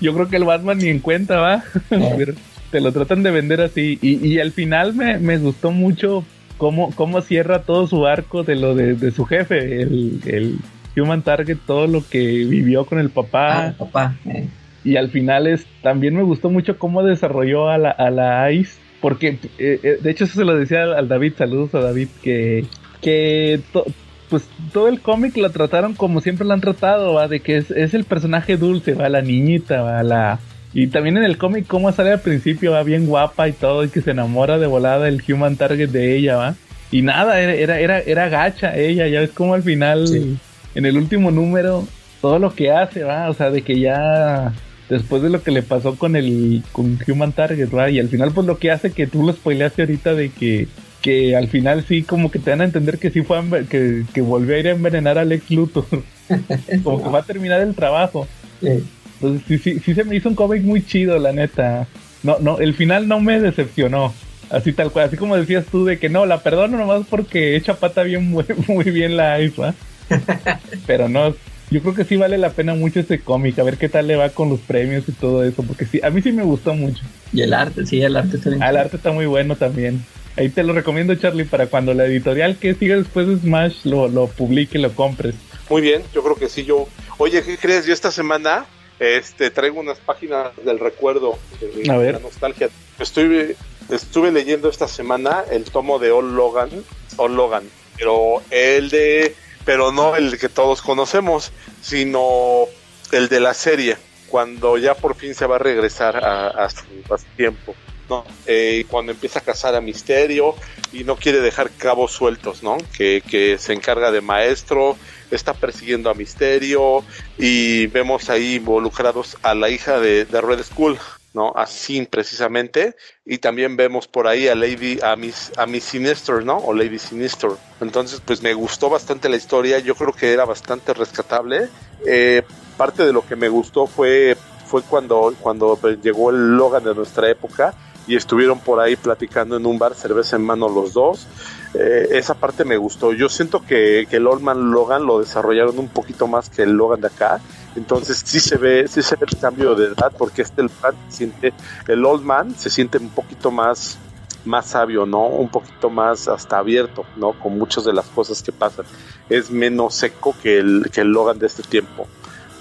[0.00, 1.64] yo creo que el Batman ni en cuenta va.
[1.88, 2.34] Pero
[2.70, 3.98] te lo tratan de vender así.
[4.02, 6.24] Y, y al final me, me gustó mucho
[6.58, 10.58] cómo, cómo cierra todo su arco de lo de, de su jefe, el, el
[11.00, 13.68] Human Target, todo lo que vivió con el papá.
[13.68, 14.16] Ah, papá.
[14.26, 14.46] eh.
[14.84, 18.74] Y al final es, también me gustó mucho cómo desarrolló a la, a la Ice.
[19.00, 22.08] Porque, eh, eh, de hecho, eso se lo decía al, al David, saludos a David,
[22.22, 22.64] que,
[23.00, 23.86] que to-
[24.28, 27.28] pues todo el cómic lo trataron como siempre lo han tratado, ¿va?
[27.28, 30.38] de que es, es el personaje dulce, va la niñita, va la...
[30.74, 33.88] Y también en el cómic cómo sale al principio, va bien guapa y todo, y
[33.88, 36.54] que se enamora de volada el human target de ella, va.
[36.90, 40.36] Y nada, era, era, era, era gacha ella, ya ves como al final, Sí.
[40.74, 41.86] en el último número,
[42.20, 44.52] todo lo que hace, va, o sea, de que ya
[44.90, 47.90] después de lo que le pasó con el con Human Target, ¿va?
[47.90, 50.66] Y al final pues lo que hace que tú lo spoileaste ahorita de que
[51.02, 54.20] que al final sí como que te dan a entender que sí fue que, que
[54.20, 55.84] volvió a ir a envenenar a Lex Luthor.
[56.82, 58.26] como que va a terminar el trabajo.
[58.62, 58.82] Eh,
[59.14, 61.86] Entonces sí, sí, sí se me hizo un cómic muy chido, la neta.
[62.22, 64.12] No, no, el final no me decepcionó.
[64.50, 67.74] Así tal cual, así como decías tú de que no, la perdono nomás porque echa
[67.74, 69.74] pata bien muy, muy bien la ¿va?
[70.86, 71.34] Pero no,
[71.70, 74.16] yo creo que sí vale la pena mucho ese cómic, a ver qué tal le
[74.16, 77.04] va con los premios y todo eso, porque sí, a mí sí me gustó mucho.
[77.32, 78.62] y el arte, sí, el arte está bien.
[78.62, 80.02] Ah, el arte está muy bueno también.
[80.38, 84.06] Ahí te lo recomiendo, Charlie, para cuando la editorial que siga después de Smash lo,
[84.08, 85.34] lo publique y lo compres.
[85.68, 86.64] Muy bien, yo creo que sí.
[86.64, 86.86] Yo,
[87.18, 87.86] oye, ¿qué crees?
[87.86, 88.66] Yo esta semana
[89.00, 92.14] este traigo unas páginas del recuerdo, de A ver.
[92.14, 92.68] la nostalgia.
[92.98, 93.56] Estoy,
[93.90, 96.70] estuve leyendo esta semana el tomo de All Logan,
[97.16, 97.64] All Logan,
[97.96, 102.66] pero el de, pero no el que todos conocemos, sino
[103.12, 103.96] el de la serie,
[104.28, 107.74] cuando ya por fin se va a regresar a, a su, a su tiempo.
[108.08, 108.24] ¿No?
[108.46, 110.54] Eh, cuando empieza a cazar a Misterio
[110.92, 112.78] y no quiere dejar cabos sueltos, ¿no?
[112.96, 114.96] Que, que se encarga de maestro,
[115.30, 117.04] está persiguiendo a Misterio
[117.36, 120.98] y vemos ahí involucrados a la hija de, Red Skull,
[121.34, 121.52] ¿no?
[121.54, 126.44] A Sin precisamente y también vemos por ahí a Lady, a Miss, a Miss Sinister,
[126.44, 126.56] ¿no?
[126.58, 127.50] O Lady Sinister.
[127.80, 131.68] Entonces, pues me gustó bastante la historia, yo creo que era bastante rescatable.
[132.06, 132.42] Eh,
[132.76, 134.36] parte de lo que me gustó fue
[134.68, 137.74] fue cuando, cuando llegó el Logan de nuestra época
[138.08, 141.26] y estuvieron por ahí platicando en un bar, cerveza en mano los dos.
[141.74, 143.12] Eh, esa parte me gustó.
[143.12, 146.72] Yo siento que, que el Old Man Logan lo desarrollaron un poquito más que el
[146.72, 147.40] Logan de acá.
[147.76, 150.70] Entonces sí se ve, sí se ve el cambio de edad, porque este el,
[151.08, 151.52] siente,
[151.86, 153.98] el Old Man se siente un poquito más,
[154.46, 155.26] más sabio, ¿no?
[155.26, 157.32] Un poquito más hasta abierto, ¿no?
[157.32, 158.86] Con muchas de las cosas que pasan.
[159.28, 162.08] Es menos seco que el, que el Logan de este tiempo.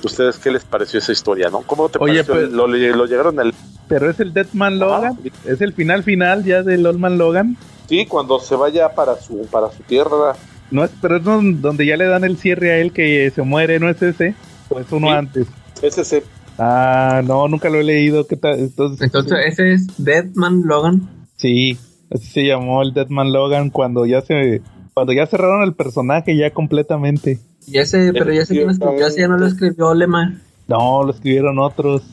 [0.04, 1.62] ¿Ustedes qué les pareció esa historia, no?
[1.62, 2.34] ¿Cómo te Oye, pareció?
[2.36, 3.54] pues- ¿Lo, lo llegaron al
[3.88, 7.58] Pero es el Deadman Logan, es el final final ya del Old Man Logan.
[7.90, 10.36] Sí, cuando se vaya para su para su tierra.
[10.72, 13.42] No es, pero es don- donde ya le dan el cierre a él que se
[13.44, 14.36] muere, ¿no es ese?
[14.70, 15.14] O es uno Sí.
[15.14, 15.48] antes.
[15.82, 16.24] Es ese.
[16.60, 18.28] Ah, no, nunca lo he leído.
[18.28, 18.60] ¿Qué tal?
[18.60, 21.08] Entonces, Entonces, ese es Deadman Logan.
[21.38, 21.78] sí,
[22.12, 24.62] así se llamó el Deadman Logan cuando ya se
[24.94, 27.40] cuando ya cerraron el personaje ya completamente.
[27.66, 30.36] Y ese, pero ya sé quién escribió, ya no lo escribió Lema.
[30.68, 32.04] No, lo escribieron otros.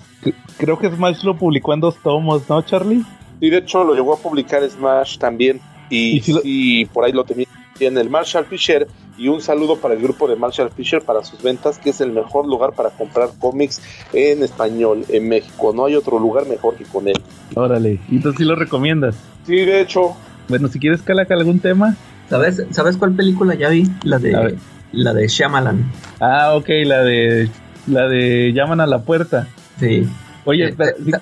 [0.56, 3.04] Creo que Smash lo publicó en dos tomos, ¿no, Charlie?
[3.40, 5.60] Y de hecho lo llegó a publicar Smash también.
[5.90, 7.46] Y, Y si lo- sí, por ahí lo tenía
[7.80, 8.86] en el Marshall Fisher.
[9.16, 12.10] Y un saludo para el grupo de Marshall Fisher para sus ventas, que es el
[12.10, 13.80] mejor lugar para comprar cómics
[14.12, 15.72] en español en México.
[15.72, 17.14] No hay otro lugar mejor que con él.
[17.54, 19.14] Órale, y entonces sí lo recomiendas.
[19.46, 20.16] Sí, de hecho,
[20.48, 21.96] Bueno, si quieres calaca algún tema.
[22.28, 23.84] ¿Sabes, ¿Sabes cuál película ya vi?
[24.02, 24.56] La A de ver.
[24.94, 25.84] La de Shyamalan.
[26.20, 27.48] Ah, ok, la de
[27.86, 29.46] la de llaman a la puerta.
[29.78, 30.08] Sí.
[30.46, 30.74] Oye, Eh,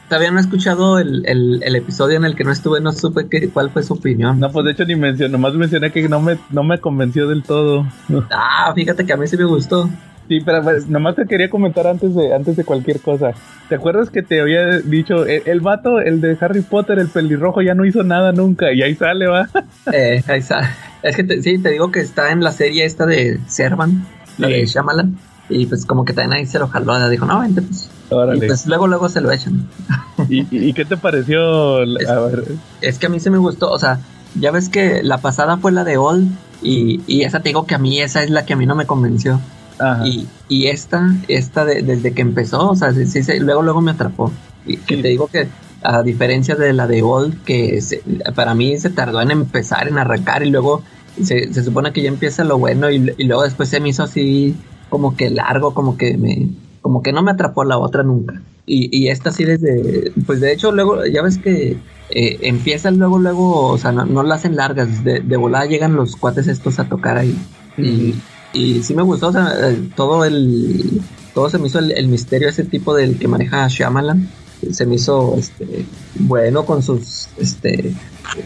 [0.08, 3.28] Todavía no he escuchado el, el, el episodio en el que no estuve, no supe
[3.28, 4.38] qué, cuál fue su opinión.
[4.40, 7.42] no, pues de hecho ni mencioné, nomás mencioné que no me, no me convenció del
[7.42, 7.86] todo.
[8.30, 9.88] Ah, fíjate que a mí sí me gustó.
[10.28, 13.32] Sí, pero pues, nomás te quería comentar antes de, antes de cualquier cosa.
[13.68, 17.60] ¿Te acuerdas que te había dicho, el, el vato, el de Harry Potter, el pelirrojo,
[17.60, 18.72] ya no hizo nada nunca?
[18.72, 19.48] Y ahí sale, va.
[19.92, 20.74] Eh, ahí está.
[21.02, 24.06] Es que te- sí, te digo que está en la serie esta de Servan,
[24.38, 24.52] la Sí.
[24.54, 25.18] de Shyamalan.
[25.48, 27.88] Y pues como que también ahí se lo jaló, dijo, no, vente pues.
[28.10, 28.46] Y Órale.
[28.46, 29.68] pues luego, luego se lo echan.
[30.28, 31.76] ¿Y, y- qué te pareció?
[31.78, 31.84] A
[32.26, 32.44] ver,
[32.80, 33.98] Es que a mí se me gustó, o sea,
[34.38, 36.28] ya ves que la pasada fue la de Old
[36.62, 38.74] y, y esa te digo que a mí esa es la que a mí no
[38.76, 39.40] me convenció.
[39.78, 40.06] ajá.
[40.06, 43.80] Y, y esta, esta de- desde que empezó, o sea, sí, sí, sí, luego, luego
[43.80, 44.30] me atrapó.
[44.64, 45.02] Y que Sí.
[45.02, 45.48] te digo que
[45.82, 48.02] a diferencia de la de Old, que se-
[48.34, 50.82] para mí se tardó en empezar, en arrancar y luego
[51.22, 54.02] se, se supone que ya empieza lo bueno y, y luego después se me hizo
[54.02, 54.54] así
[54.88, 56.48] como que largo, como que me,
[56.80, 58.40] como que no me atrapó la otra nunca.
[58.66, 61.76] Y, y esta sí desde, pues de hecho luego, ya ves que
[62.10, 65.94] eh, empiezan luego, luego, o sea, no, no la hacen largas, de, de volada llegan
[65.96, 67.36] los cuates estos a tocar ahí.
[67.76, 68.14] Y,
[68.52, 71.00] y sí me gustó, o sea, eh, todo el,
[71.34, 74.28] todo se me hizo el, el misterio ese tipo del que maneja Shyamalan.
[74.70, 75.84] Se me hizo, este,
[76.20, 77.92] bueno con sus, este,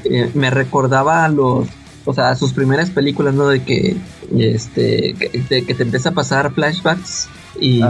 [0.05, 1.69] eh, me recordaba a los,
[2.05, 3.49] o sea, a sus primeras películas, ¿no?
[3.49, 3.97] De que,
[4.37, 7.29] este, que, de que te empieza a pasar flashbacks
[7.61, 7.83] y,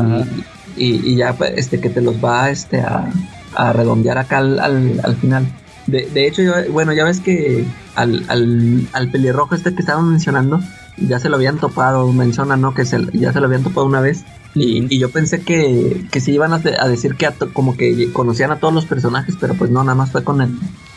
[0.76, 3.10] y, y ya, pues, este, que te los va, este, a,
[3.54, 5.46] a redondear acá al, al, al final.
[5.86, 10.08] De, de hecho, yo- bueno, ya ves que al, al, al pelirrojo este que estaban
[10.10, 10.60] mencionando,
[10.96, 12.74] ya se lo habían topado, menciona, ¿no?
[12.74, 14.24] Que se, ya se lo habían topado una vez.
[14.54, 17.76] Y, y yo pensé que, que sí iban a, a decir que a to- como
[17.76, 20.50] que conocían a todos los personajes, pero pues no, nada más fue con el,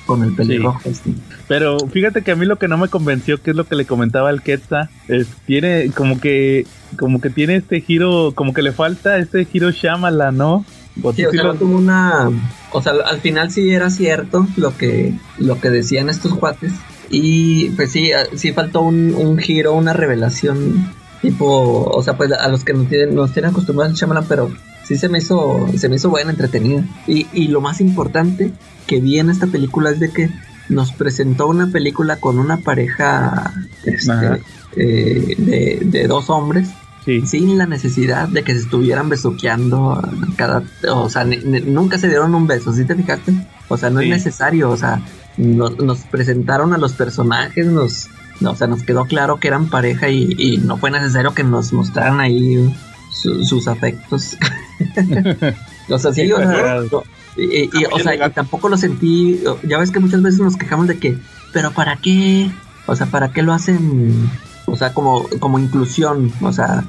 [0.06, 0.80] con el pelirrojo.
[0.86, 1.12] este.
[1.50, 3.86] Pero fíjate que a mí lo que no me convenció, que es lo que le
[3.86, 6.66] comentaba al Quetza, es tiene como que
[6.98, 10.66] como que tiene este giro, como que le falta este giro Shyamalan, ¿no?
[11.04, 12.30] O Sí, o sí sea, lo- tuvo una.
[12.72, 16.72] O sea, al final sí era cierto lo que, lo que decían estos cuates.
[17.10, 20.94] Y pues sí, ah, sí faltó un, un giro, una revelación.
[21.22, 24.52] Tipo, o sea, pues a los que nos tienen, nos tienen acostumbrados al Shyamalan, pero
[24.86, 26.86] sí se me hizo, se me hizo buena, entretenida.
[27.08, 28.52] Y, y lo más importante
[28.88, 30.30] que vi en esta película es de que
[30.70, 34.42] nos presentó una película con una pareja este,
[34.78, 36.70] eh, de, de dos hombres
[37.06, 37.26] Sí.
[37.26, 40.02] sin la necesidad de que se estuvieran besuqueando
[40.36, 43.34] cada, o sea, ni- ni- nunca se dieron un beso, ¿sí te fijaste?
[43.68, 44.06] O sea, no Sí.
[44.06, 45.02] es necesario, o sea,
[45.38, 48.08] no- nos presentaron a los personajes, nos,
[48.42, 51.44] no, o sea, nos quedó claro que eran pareja y, y no fue necesario que
[51.44, 52.72] nos mostraran ahí
[53.12, 54.36] su- sus afectos.
[55.90, 57.04] o sea, sí, o sea, no,
[57.38, 60.88] y, y- o sea, y tampoco lo sentí, ya ves que muchas veces nos quejamos
[60.88, 61.18] de que,
[61.54, 62.52] pero ¿para qué?
[62.86, 64.30] O sea, ¿para qué lo hacen?
[64.72, 66.84] O sea, como, como inclusión, o sea,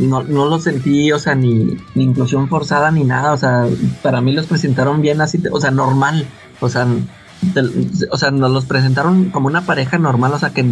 [0.00, 3.66] no, no lo sentí, o sea, ni, ni inclusión forzada ni nada, o sea,
[4.02, 6.26] para mí los presentaron bien así, o sea, normal,
[6.60, 6.86] o sea,
[8.10, 10.64] o sea, nos los presentaron como una pareja normal, o sea, que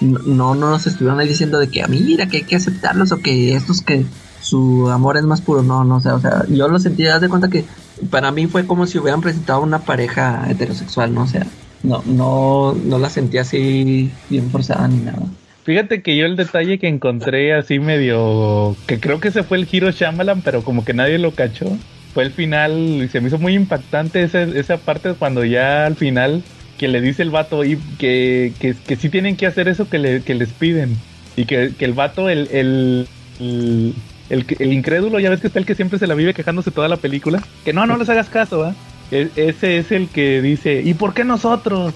[0.00, 3.18] no, no nos estuvieron ahí diciendo de que, "Ah, mira, que hay que aceptarlos o
[3.18, 4.06] que estos que
[4.40, 7.20] su amor es más puro, no, no, o sea, o sea, yo lo sentí, haz
[7.20, 7.64] de cuenta que
[8.10, 11.22] para mí fue como si hubieran presentado una pareja heterosexual, ¿no?
[11.22, 11.46] O sea,
[11.82, 15.22] no, no, no la sentí así bien forzada ni nada.
[15.66, 18.76] Fíjate que yo el detalle que encontré así medio.
[18.86, 21.76] que creo que ese fue el giro Shyamalan, pero como que nadie lo cachó.
[22.14, 25.96] Fue el final y se me hizo muy impactante esa, esa parte cuando ya al
[25.96, 26.44] final
[26.78, 29.98] que le dice el vato y que, que, que sí tienen que hacer eso que,
[29.98, 30.96] le, que les piden.
[31.36, 33.08] Y que, que el vato, el, el,
[33.40, 36.86] el, el, incrédulo, ya ves que está el que siempre se la vive quejándose toda
[36.86, 37.42] la película.
[37.64, 38.74] Que no, no les hagas caso, ¿ah?
[39.10, 41.92] E- Ese es el que dice, ¿y por qué nosotros?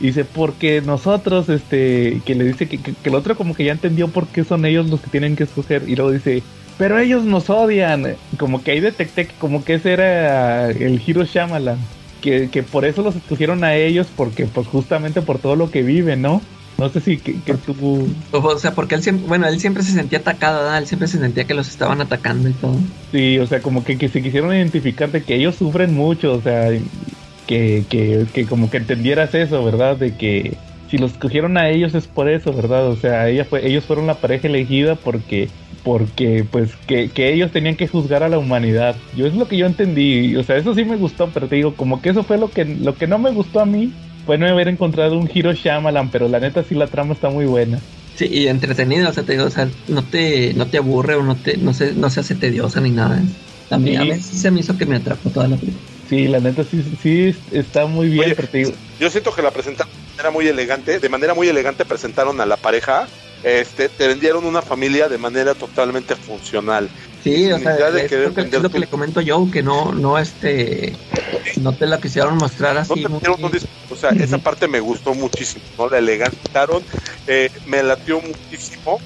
[0.00, 3.72] Dice, porque nosotros, este, que le dice que, que- que el otro como que ya
[3.72, 5.88] entendió por qué son ellos los que tienen que escoger.
[5.88, 6.42] Y luego dice,
[6.76, 8.14] pero ellos nos odian.
[8.38, 11.78] Como que ahí detecté que como que ese era el Hiro Shyamalan.
[12.20, 15.82] Que, que por eso los escogieron a ellos, porque pues justamente por todo lo que
[15.82, 16.40] viven, ¿no?
[16.76, 18.08] No sé si que, que tú...
[18.32, 20.78] O sea, porque él siempre, bueno, él siempre se sentía atacado, ¿verdad?
[20.78, 22.76] Él siempre se sentía que los estaban atacando y todo.
[23.10, 26.40] Sí, o sea, como que, que se quisieron identificar de que ellos sufren mucho, o
[26.40, 26.70] sea,
[27.48, 29.96] que, que, que como que entendieras eso, ¿verdad?
[29.96, 30.52] De que
[30.88, 32.86] si los escogieron a ellos es por eso, ¿verdad?
[32.86, 35.48] O sea, ella fue, ellos fueron la pareja elegida porque,
[35.82, 38.94] porque pues, que, que ellos tenían que juzgar a la humanidad.
[39.16, 41.74] Yo es lo que yo entendí, o sea, eso sí me gustó, pero te digo,
[41.74, 43.92] como que eso fue lo que, lo que no me gustó a mí,
[44.26, 47.46] fue no haber encontrado un Hiro Shyamalan, pero la neta sí la trama está muy
[47.46, 47.78] buena.
[48.14, 51.22] Sí, y entretenida, o sea, te digo, o sea, no te, no te aburre o
[51.22, 53.22] no te, no se, no se hace tediosa ni nada.
[53.70, 54.22] A mí, a Sí.
[54.22, 55.97] sí se me hizo que me atrapó toda la película.
[56.08, 59.42] Sí, la neta sí, sí está muy bien, Oye, pero te digo, Yo siento que
[59.42, 63.06] la presentaron de manera muy elegante, de manera muy elegante presentaron a la pareja,
[63.42, 66.90] este, te vendieron una familia de manera totalmente funcional.
[67.22, 69.48] Sí, o sea, de es, lo que, es vender lo que tu- le comento yo,
[69.52, 70.96] que no, no, este,
[71.60, 73.02] no te la quisieron mostrar No así.
[73.02, 73.58] te muy- un
[73.90, 75.88] o sea, esa parte me gustó muchísimo, ¿no?
[75.88, 76.84] La elegantaron,
[77.26, 78.98] eh, me latió muchísimo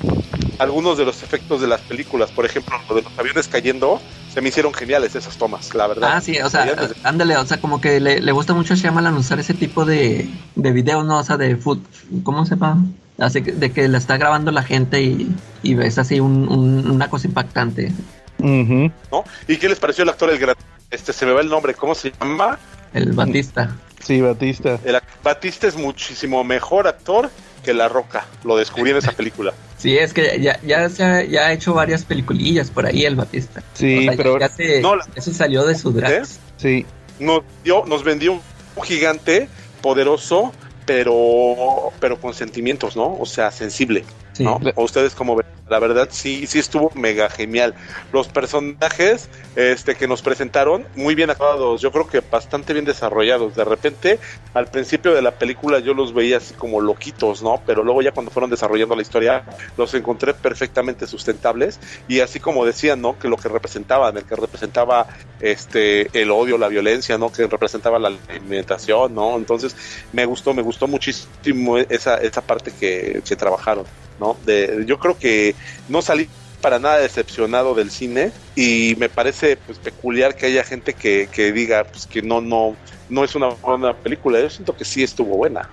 [0.59, 4.01] algunos de los efectos de las películas, por ejemplo, lo de los aviones cayendo,
[4.33, 6.11] se me hicieron geniales esas tomas, la verdad.
[6.15, 8.77] Ah, sí, o sea, desde- ándale, o sea, como que le, le gusta mucho a
[8.77, 11.19] Shyamalan usar ese tipo de, de videos, ¿no?
[11.19, 11.79] O sea, de food,
[12.23, 12.85] ¿cómo se llama?
[13.19, 16.91] Así que, de que la está grabando la gente y, y ves así un- un-
[16.91, 17.93] una cosa impactante.
[18.39, 18.91] ujú.
[19.13, 19.25] ¿no?
[19.49, 20.57] ¿Y qué les pareció el actor el gran?
[20.91, 22.59] Este se me va el nombre, ¿cómo se llama?
[22.93, 23.77] El Batista.
[24.01, 24.79] sí, Batista.
[24.85, 27.31] El Batista es muchísimo mejor actor
[27.65, 28.27] que La Roca.
[28.45, 29.53] Lo descubrí en esa película.
[29.83, 33.17] Sí, es que ya, ya, se ha, ya ha hecho varias peliculillas por ahí el
[33.17, 33.65] Batista.
[33.75, 36.25] Sí, O sea, ya- pero ya, se, No, la- ya se salió de su drag.
[36.57, 36.87] sí,
[37.19, 39.49] Nos dio, nos vendió un gigante
[39.81, 40.53] poderoso,
[40.87, 43.17] pero pero con sentimientos, ¿no?
[43.19, 44.05] O sea, sensible,
[44.39, 44.61] ¿no?
[44.75, 47.75] O ustedes como ven, la verdad sí sí estuvo mega genial.
[48.13, 53.55] Los personajes este que nos presentaron muy bien acabados, yo creo que bastante bien desarrollados.
[53.55, 54.19] De repente,
[54.55, 57.63] al principio de la película yo los veía así como loquitos, ¿no?
[57.67, 59.45] Pero luego ya cuando fueron desarrollando la historia,
[59.77, 63.19] los encontré perfectamente sustentables y así como decían, ¿no?
[63.19, 65.07] Que lo que representaban, el que representaba
[65.41, 67.31] este el odio, la violencia, ¿no?
[67.31, 69.37] Que representaba la alimentación, ¿no?
[69.37, 69.77] Entonces
[70.13, 73.85] me gustó, me gustó muchísimo esa, esa parte que, que trabajaron,
[74.21, 74.37] ¿no?
[74.47, 75.55] De, yo creo que
[75.89, 76.29] no salí
[76.61, 81.53] para nada decepcionado del cine y me parece pues peculiar que haya gente que, que
[81.53, 82.77] diga pues que no no
[83.11, 85.69] no es una buena película yo siento que sí estuvo buena.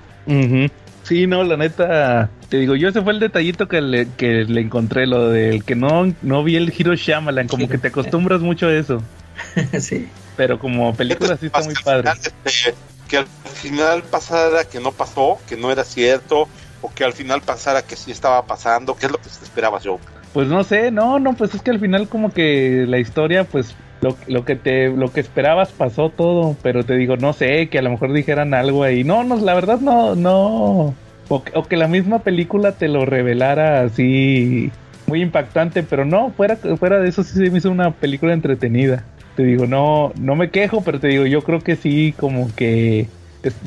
[1.03, 4.61] Sí, no, la neta, te digo, yo ese fue el detallito que le, que le
[4.61, 8.67] encontré, lo del que no, no vi el Hiro Shyamalan, como que te acostumbras mucho
[8.67, 9.01] a eso,
[9.79, 10.07] sí.
[10.37, 12.11] pero como película sí está muy padre.
[12.11, 12.75] final, este,
[13.07, 16.47] que al final pasara que no pasó que no era cierto
[16.81, 19.83] o que al final pasara que sí estaba pasando qué es lo que te esperabas
[19.83, 19.99] yo
[20.33, 23.75] Pues no sé, no, no, pues es que al final como que la historia, pues
[24.01, 27.79] lo, lo que te, lo que esperabas pasó todo, pero te digo, no sé, que
[27.79, 30.93] a lo mejor dijeran algo ahí, no, no, la verdad no, no,
[31.27, 34.71] o, o que la misma película te lo revelara así
[35.09, 39.03] muy impactante, pero no, fuera, fuera de eso sí se me hizo una película entretenida.
[39.35, 43.07] Te digo, no, no me quejo, pero te digo, yo creo que sí, como que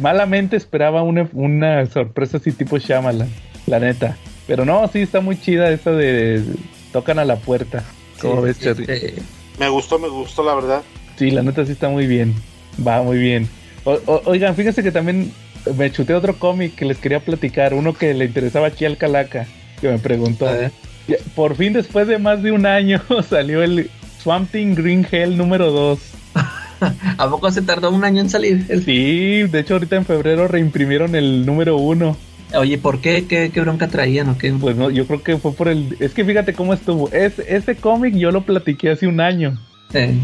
[0.01, 3.29] malamente esperaba una, una sorpresa así tipo Shyamalan,
[3.67, 4.17] la neta.
[4.47, 6.43] Pero no, sí está muy chida esa de,
[6.93, 7.85] tocan a la puerta.
[8.21, 8.85] ¿Cómo Sí, ves, Cherry?
[8.89, 9.15] este,
[9.59, 10.83] Me gustó, me gustó, la verdad.
[11.17, 12.35] Sí, la neta sí está muy bien.
[12.87, 13.49] Va muy bien.
[13.85, 15.33] O- o- oigan, fíjense que también
[15.77, 17.73] me chuté otro cómic que les quería platicar.
[17.75, 19.47] Uno que le interesaba aquí al Calaca,
[19.81, 20.47] que me preguntó.
[21.35, 23.91] Por fin, después de más de un año, salió el
[24.23, 25.99] Swamp Thing Green Hell número 2.
[27.19, 28.65] ¿A poco se tardó un año en salir?
[28.69, 32.17] El- Sí, de hecho ahorita en febrero reimprimieron el número 1.
[32.55, 33.25] Oye, ¿por qué?
[33.27, 34.53] ¿Qué, qué bronca traían o qué?
[34.53, 35.97] Pues no, yo creo que fue por el...
[36.01, 37.11] Es que fíjate cómo estuvo.
[37.11, 39.59] Es, ese cómic yo lo platiqué hace un año.
[39.95, 40.15] Eh,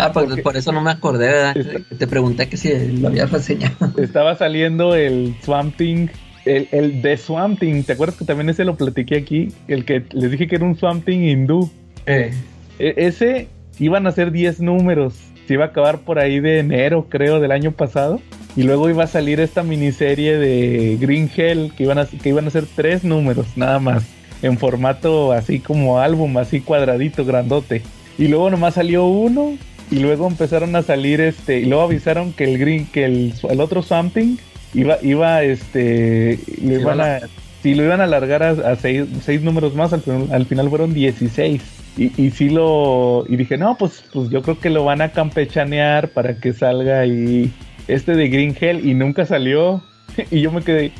[0.00, 1.56] Ah, pues Porque- por eso no me acordé, ¿verdad?
[1.56, 3.74] Está- Te pregunté que si lo habías reseñado.
[3.98, 6.06] Estaba saliendo el Swamp Thing,
[6.44, 7.82] el, el de Swamp Thing.
[7.82, 9.48] ¿Te acuerdas que también ese lo platiqué aquí?
[9.66, 11.68] El que les dije que era un Swamp Thing hindú.
[12.06, 12.30] Eh,
[12.78, 13.48] E- ese
[13.80, 15.14] iban a ser 10 números.
[15.48, 18.20] Se iba a acabar por ahí de enero, creo, del año pasado.
[18.54, 22.46] Y luego iba a salir esta miniserie de Green Hell, que iban a, que iban
[22.46, 24.04] a ser 3 números, nada más.
[24.42, 27.82] En formato así como álbum, así cuadradito, grandote.
[28.18, 29.56] Y luego nomás salió uno.
[29.90, 31.60] Y luego empezaron a salir este.
[31.60, 34.36] Y luego avisaron que el Green, que el, el otro Something
[34.74, 36.38] iba, iba, este.
[36.62, 37.20] Lo iban iba a.
[37.62, 40.68] Sí, lo iban a alargar a, a seis, seis números más, al, final- al final
[40.68, 41.62] fueron 16.
[41.98, 43.24] Y, sí lo.
[43.28, 47.00] Y dije, no, pues, pues yo creo que lo van a campechanear para que salga
[47.00, 47.52] ahí
[47.88, 48.88] este de Green Hell.
[48.88, 49.82] Y nunca salió.
[50.30, 50.92] y yo me quedé.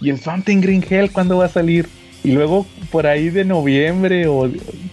[0.00, 1.86] ¿Y el Something Green Hell cuándo va a salir?
[2.24, 4.50] Y luego por ahí de noviembre, o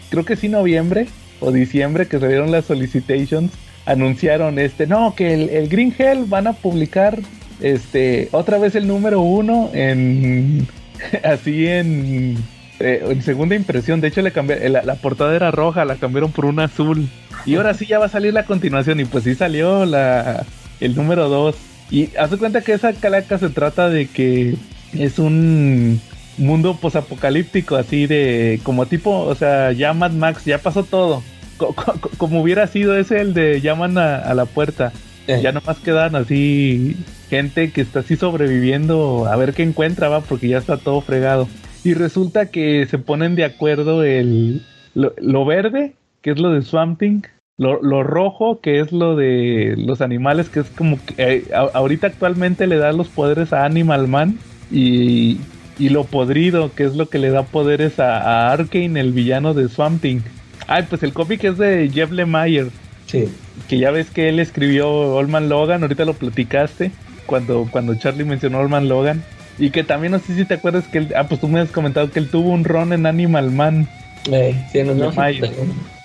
[0.09, 1.07] creo que sí, noviembre
[1.39, 3.51] o diciembre, que salieron las solicitations,
[3.85, 7.19] anunciaron este, no, que el, el Green Hell van a publicar
[7.61, 10.67] este otra vez el número uno en
[11.23, 12.37] así en,
[12.79, 14.01] eh, en segunda impresión.
[14.01, 17.07] De hecho, le cambié, la, la portada era roja, la cambiaron por una azul.
[17.45, 18.99] Y ahora sí ya va a salir la continuación.
[18.99, 20.45] Y pues sí salió la
[20.79, 21.55] el número 2.
[21.91, 24.55] Y haz cuenta que esa calaca se trata de que
[24.93, 26.01] es un
[26.37, 31.23] mundo posapocalíptico, así de como tipo, o sea, ya Mad Max, ya pasó todo.
[31.57, 34.91] Co- co- co- como hubiera sido ese el de llaman a, a la puerta.
[35.27, 36.97] eh, Ya nomás quedan así
[37.29, 41.47] gente que está así sobreviviendo a ver qué encuentra, va, porque ya está todo fregado.
[41.85, 44.63] Y resulta que se ponen de acuerdo el
[44.95, 47.21] lo, lo verde, que es lo de Swamp Thing,
[47.57, 51.69] lo, lo rojo, que es lo de los animales, que es como que eh, a-
[51.77, 54.39] ahorita actualmente le da los poderes a Animal Man,
[54.71, 55.37] y,
[55.77, 58.17] y lo podrido, que es lo que le da poderes a,
[58.49, 60.21] a Arkane, el villano de Swamp Thing.
[60.67, 62.69] Ay, pues el cómic es de Jeff Lemire
[63.05, 63.25] sí.
[63.69, 66.91] que ya ves que él escribió Olman Logan, ahorita lo platicaste
[67.27, 69.23] cuando, cuando Charlie mencionó Olman Logan.
[69.57, 71.71] Y que también no sé si te acuerdas que él, ah, pues tú me has
[71.71, 73.87] comentado que él tuvo un ron en Animal Man.
[74.31, 75.45] Eh, sí, no, no, mayo.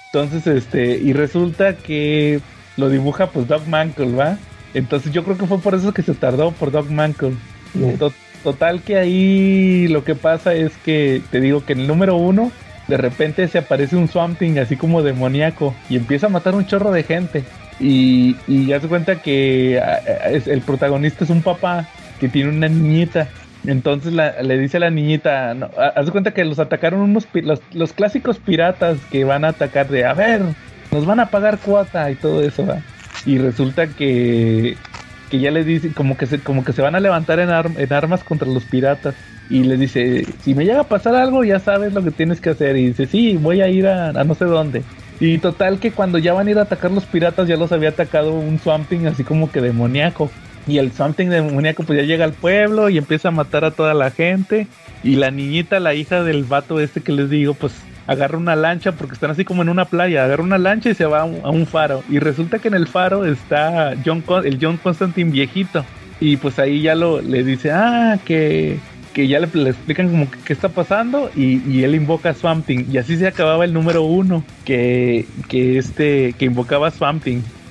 [0.06, 2.40] Entonces, este, y resulta que
[2.76, 4.38] lo dibuja pues Doc Mantle, ¿va?
[4.74, 8.80] Entonces yo creo que fue por eso que se tardó por Doc eh, To- Total
[8.80, 12.50] que ahí lo que pasa es que te digo que en el número uno
[12.88, 16.66] de repente se aparece un Swamp Thing así como demoníaco y empieza a matar un
[16.66, 17.44] chorro de gente.
[17.78, 21.86] Y, y ya se cuenta que ah, el protagonista es un papá
[22.20, 23.34] que tiene una niñita.
[23.64, 27.64] Entonces la- le dice a la niñita, haz de cuenta que los atacaron unos los,
[27.72, 30.42] los clásicos piratas que van a atacar de, a ver,
[30.90, 32.86] nos van a pagar cuota y todo eso, ¿va?
[33.24, 34.82] Y resulta que
[35.28, 37.78] que ya le dice como que se como que se van a levantar en, arm-
[37.78, 39.16] en armas contra los piratas
[39.48, 42.50] y le dice si me llega a pasar algo ya sabes lo que tienes que
[42.50, 44.86] hacer y dice sí voy a ir a, a no sé dónde
[45.20, 47.90] y total que cuando ya van a ir a atacar los piratas ya los había
[47.90, 50.36] atacado un swamping así como que demoníaco
[50.70, 53.92] y el swamping demoníaco pues ya llega al pueblo y empieza a matar a toda
[53.94, 54.68] la gente
[55.02, 57.74] y la niñita la hija del vato este que les digo pues
[58.06, 61.06] agarra una lancha porque están así como en una playa, agarra una lancha y se
[61.06, 62.02] va a un, faro.
[62.08, 65.84] Y resulta que en el faro está John el John Constantine viejito.
[66.18, 68.78] Y pues ahí ya lo le dice, ah, que,
[69.14, 72.56] que ya le, explican como que qué está pasando y, y él invoca a.
[72.68, 77.20] Y así se acababa el número uno, que, que este, que invocaba a.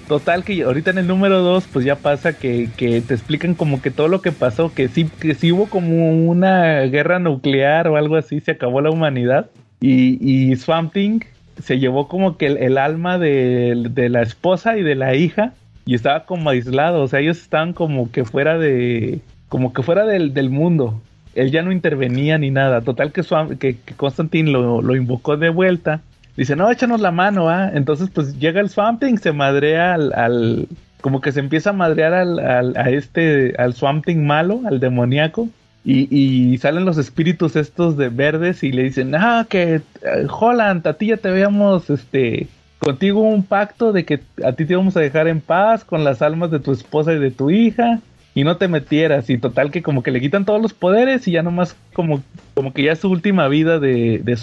[0.10, 3.80] Total que ahorita en el número 2 pues ya pasa que, que te explican como
[3.80, 7.96] que todo lo que pasó, que sí, que sí hubo como una guerra nuclear o
[7.96, 9.52] algo así, se acabó la humanidad.
[9.80, 11.20] Y, y Swamp Thing
[11.62, 15.54] se llevó como que el, alma de, de la esposa y de la hija
[15.86, 20.08] y estaba como aislado, o sea, ellos estaban como que fuera de, como que fuera
[20.08, 21.00] del, del mundo.
[21.36, 22.82] Él ya no intervenía ni nada.
[22.82, 26.02] Total que, Swamp, que Constantine lo, lo invocó de vuelta.
[26.40, 27.70] Dice, no, échanos la mano, ¿ah?
[27.74, 30.68] Entonces, pues llega el Swamp Thing, se madrea al, al-
[31.02, 35.50] como que se empieza a madrear al, al- este, al Swamp malo, al demoníaco.
[35.84, 39.82] Y, salen los espíritus estos de verdes y le dicen, ah, que eh,
[40.30, 44.74] Holland, a ti ya te habíamos, este, contigo un pacto de que a ti te
[44.74, 48.00] íbamos a dejar en paz con las almas de tu esposa y de tu hija
[48.34, 49.30] y no te metieras.
[49.30, 52.24] Y total que como que le quitan todos los poderes y ya nomás como,
[52.54, 54.38] como que ya es su última vida de, de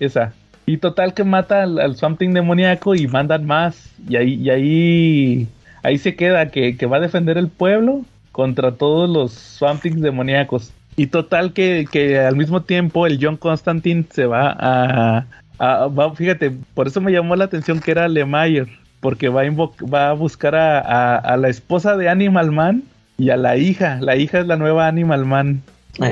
[0.00, 0.34] esa.
[0.66, 3.90] Y total que mata al, al Swamp Thing demoníaco y mandan más.
[4.08, 5.48] Y ahí, y ahí,
[5.82, 8.02] ahí se queda que, que va a defender el pueblo
[8.32, 10.72] contra todos los Swamp Things demoníacos.
[10.96, 15.26] Y total que, que al mismo tiempo el John Constantine se va a,
[15.58, 18.68] a- va- fíjate, por eso me llamó la atención que era Lemayer,
[19.00, 19.50] porque va a,
[19.92, 22.84] va a buscar a, a- a la esposa de Animal Man
[23.18, 23.98] y a la hija.
[24.00, 25.62] La hija es la nueva Animal Man.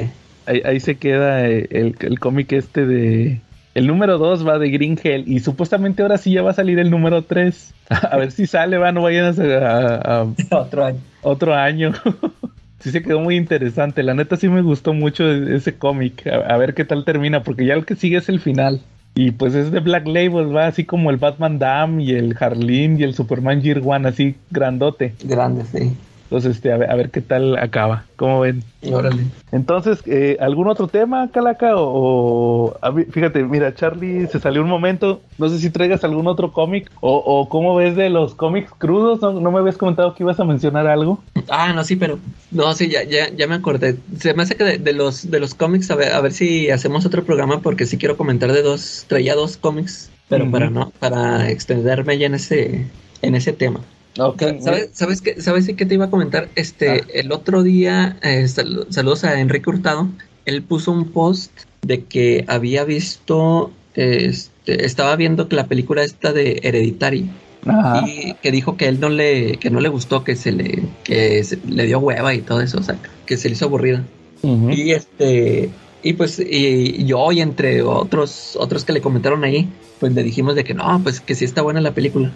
[0.02, 0.10] Eh,
[0.46, 3.40] Ahí, ahí se queda el, el cómic este de...
[3.74, 6.78] El número 2 va de Green Hell y supuestamente ahora sí ya va a salir
[6.78, 7.72] el número 3.
[8.10, 10.26] A ver si sale, va, no vayan a, a- a-
[10.58, 10.98] otro año.
[11.22, 11.92] otro año.
[12.80, 14.02] sí se quedó muy interesante.
[14.02, 16.26] La neta sí me gustó mucho e- ese cómic.
[16.26, 18.80] A, a ver qué tal termina, porque ya el que sigue es el final.
[19.14, 22.98] Y pues es de Black Label, va así como el Batman Dam y el Harleen
[22.98, 25.14] y el Superman Year One, así grandote.
[25.22, 25.92] Grande, sí.
[26.32, 28.06] Entonces, este, a ver, a ver qué tal acaba.
[28.16, 28.64] ¿Cómo ven?
[28.90, 29.24] Órale.
[29.52, 31.76] Entonces, eh, ¿algún otro tema, Calaca?
[31.76, 35.20] O, o- mí- fíjate, mira, Charlie se salió un momento.
[35.36, 39.20] No sé si traigas algún otro cómic o, o cómo ves de los cómics crudos.
[39.20, 41.22] ¿No, no me habías comentado que ibas a mencionar algo?
[41.50, 42.18] Ah, no, sí, pero.
[42.50, 43.96] No, sí, ya, ya, ya me acordé.
[44.18, 46.70] Se me hace que de, de los, de los cómics, a ver, a ver si
[46.70, 49.04] hacemos otro programa, porque sí quiero comentar de dos.
[49.06, 52.86] Traía dos cómics, pero para no, para extenderme ya en ese,
[53.20, 53.80] en ese tema.
[54.18, 54.42] Ok.
[54.60, 56.48] ¿Sabes, sabes qué, sabes qué te iba a comentar?
[56.54, 57.00] Este, Ah.
[57.14, 60.08] el otro día, eh, sal- saludos a Enrique Hurtado,
[60.44, 61.50] él puso un post
[61.82, 67.30] de que había visto, este, estaba viendo que la película esta de Hereditary
[67.66, 68.04] Ajá.
[68.06, 71.42] y que dijo que él no le, que no le gustó, que se le, que
[71.44, 72.96] se- le dio hueva y todo eso, o sea,
[73.26, 74.04] que se le hizo aburrida.
[74.42, 75.70] Y este,
[76.02, 79.68] y pues, y yo y entre otros, otros que le comentaron ahí,
[80.00, 82.32] pues le dijimos de que no, pues que sí está buena la película.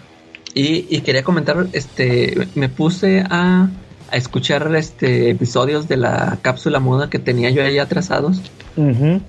[0.57, 3.69] Y, y quería comentar, este, me puse a,
[4.11, 8.41] a escuchar este episodios de la cápsula muda que tenía yo ahí atrasados.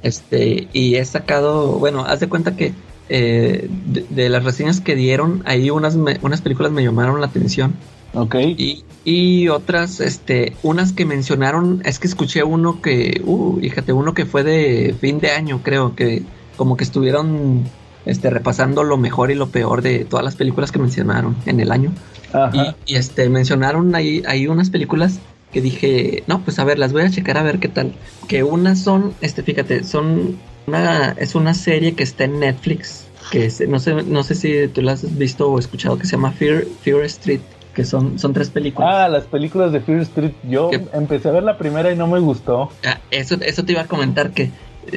[0.02, 2.72] Este, y he sacado, bueno, haz de cuenta que
[3.10, 7.26] eh, de, de las reseñas que dieron, ahí unas, me- unas películas me llamaron la
[7.26, 7.74] atención.
[8.14, 8.36] Ok.
[8.36, 14.14] Y, y otras, este, unas que mencionaron, es que escuché uno que, uh, fíjate, uno
[14.14, 16.22] que fue de fin de año, creo, que
[16.56, 17.64] como que estuvieron
[18.06, 21.70] este, repasando lo mejor y lo peor de todas las películas que mencionaron en el
[21.72, 21.92] año.
[22.32, 22.76] Ajá.
[22.86, 25.18] Y, y, este, mencionaron ahí, ahí unas películas
[25.52, 27.92] que dije, no, pues a ver, las voy a checar a ver qué tal.
[28.28, 30.36] Que unas son, este, fíjate, son
[30.66, 34.68] una, es una serie que está en Netflix, que es- no sé, no sé si
[34.68, 37.40] tú la has visto o escuchado, que se llama Fear, Fear Street,
[37.74, 38.90] que son, son tres películas.
[38.92, 40.32] Ah, las películas de Fear Street.
[40.48, 42.70] Yo empecé a ver la primera y no me gustó.
[42.84, 44.50] Ah, eso, eso te iba a comentar que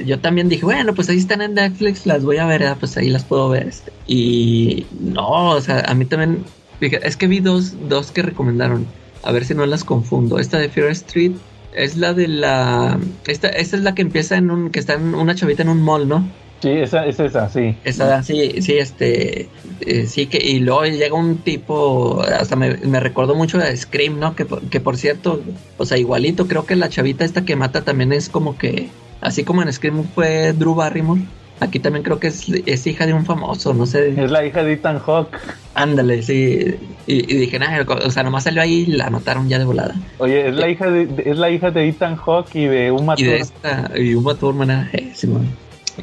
[0.05, 2.97] yo también dije, bueno, pues ahí están en Netflix, las voy a ver, ah, pues
[2.97, 3.67] ahí las puedo ver.
[3.67, 3.91] este.
[4.07, 6.43] Y no, o sea, a mí también,
[6.79, 8.85] fíjate, es que vi dos, dos que recomendaron,
[9.23, 10.39] a ver si no las confundo.
[10.39, 11.33] Esta de Fear Street
[11.73, 15.15] es la de la, esta, esta es la que empieza en un, que está en
[15.15, 16.25] una chavita en un mall, ¿no?
[16.61, 17.75] Sí, esa es esa, sí.
[17.83, 22.99] Esa, sí, sí, este, eh, sí que, y luego llega un tipo, hasta me, me
[22.99, 24.35] recordó mucho a Scream, ¿no?
[24.35, 25.41] Que, que por cierto,
[25.77, 28.89] o sea, igualito, creo que la chavita esta que mata también es como que,
[29.21, 31.21] así como en Scream fue Drew Barrymore,
[31.59, 34.63] aquí también creo que es, es hija de un famoso, no sé, Es la hija
[34.63, 35.37] de Ethan Hawke.
[35.75, 36.75] ándale, sí,
[37.07, 39.95] y, y dije, nah, o sea, nomás salió ahí y la mataron ya de volada.
[40.17, 43.23] Oye, es la hija de, es la hija de Ethan Hawke y de Uma y
[43.23, 43.41] de Thurman.
[43.41, 45.47] esta y Uma Thurman ah, eh, Simón.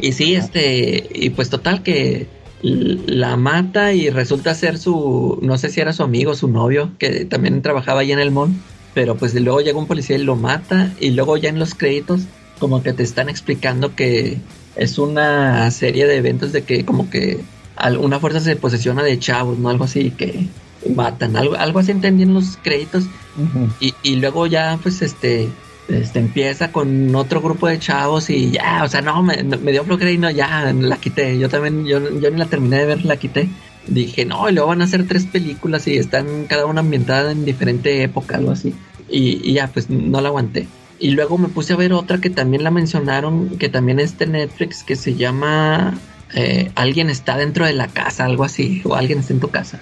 [0.00, 2.26] y sí este y pues total que
[2.62, 7.24] la mata y resulta ser su no sé si era su amigo su novio que
[7.24, 8.50] también trabajaba ahí en el mall
[8.94, 12.22] pero pues luego llega un policía y lo mata y luego ya en los créditos
[12.58, 14.38] como que te están explicando que
[14.76, 17.40] es una serie de eventos de que como que
[18.00, 20.46] una fuerza se posesiona de chavos no algo así que
[20.94, 23.04] matan algo algo así entendí en los créditos
[23.80, 25.48] y, y luego ya, pues, este,
[25.88, 29.84] este, empieza con otro grupo de chavos y ya, o sea, no, me, me dio
[29.84, 31.38] flojera y no, ya, la quité.
[31.38, 33.48] Yo también, yo, yo ni la terminé de ver, la quité.
[33.86, 37.44] Dije, no, y luego van a hacer tres películas y están cada una ambientada en
[37.44, 38.74] diferente época, algo así.
[39.08, 40.66] Y, y ya, pues, no la aguanté.
[41.00, 44.26] Y luego me puse a ver otra que también la mencionaron, que también es de
[44.26, 45.98] Netflix, que se llama
[46.34, 49.80] eh, Alguien está dentro de la casa, algo así, o Alguien está en tu casa.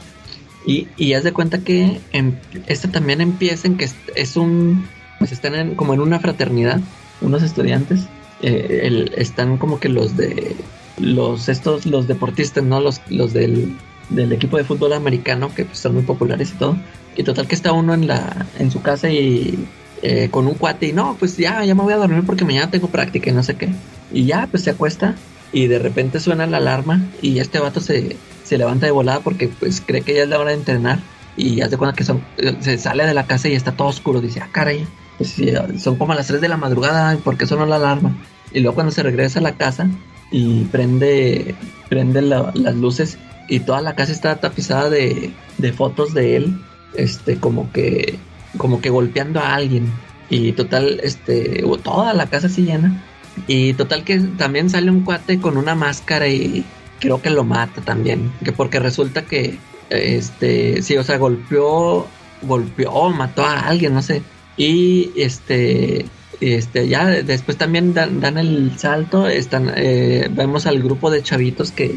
[0.67, 2.35] Y, y haz de cuenta que em-
[2.67, 4.87] esta también empieza en que es, un,
[5.19, 6.81] pues están en- como en una fraternidad,
[7.21, 8.09] unos estudiantes,
[8.43, 10.57] eh, están como que los de,
[10.99, 12.81] los estos, los deportistas, ¿no?
[12.81, 13.73] Los, los del,
[14.11, 16.77] del equipo de fútbol americano, que pues, son muy populares y todo.
[17.17, 19.67] Y total que está uno en la, en su casa y
[20.03, 22.70] eh, con un cuate y no, pues ya, ya me voy a dormir porque mañana
[22.70, 23.68] tengo práctica y no sé qué.
[24.12, 25.14] Y ya, pues se acuesta
[25.53, 29.49] y de repente suena la alarma y este vato se, se levanta de volada porque
[29.49, 30.99] pues cree que ya es la hora de entrenar
[31.36, 34.20] y hace cuenta que son, eh, se sale de la casa y está todo oscuro,
[34.20, 34.86] dice, ah, caray,
[35.18, 35.34] pues
[35.78, 38.14] son como las 3 de la madrugada, ¿por qué sonó la alarma?
[38.53, 39.88] Y luego cuando se regresa a la casa,
[40.30, 41.55] y prende,
[41.88, 43.16] prende la- las luces
[43.49, 46.59] y toda la casa está tapizada de, de fotos de él,
[46.97, 48.18] este, como que,
[48.57, 49.92] como que golpeando a alguien.
[50.28, 53.02] Y total, este, toda la casa así llena.
[53.46, 56.64] Y total que también sale un cuate con una máscara y
[57.00, 58.32] creo que lo mata también.
[58.44, 59.59] Que porque resulta que,
[59.90, 62.07] este, sí, o sea, golpeó,
[62.42, 64.22] golpeó, mató a alguien, no sé.
[64.57, 66.07] Y este,
[66.40, 71.94] este, ya después también dan, el salto, están, eh, vemos al grupo de chavitos que,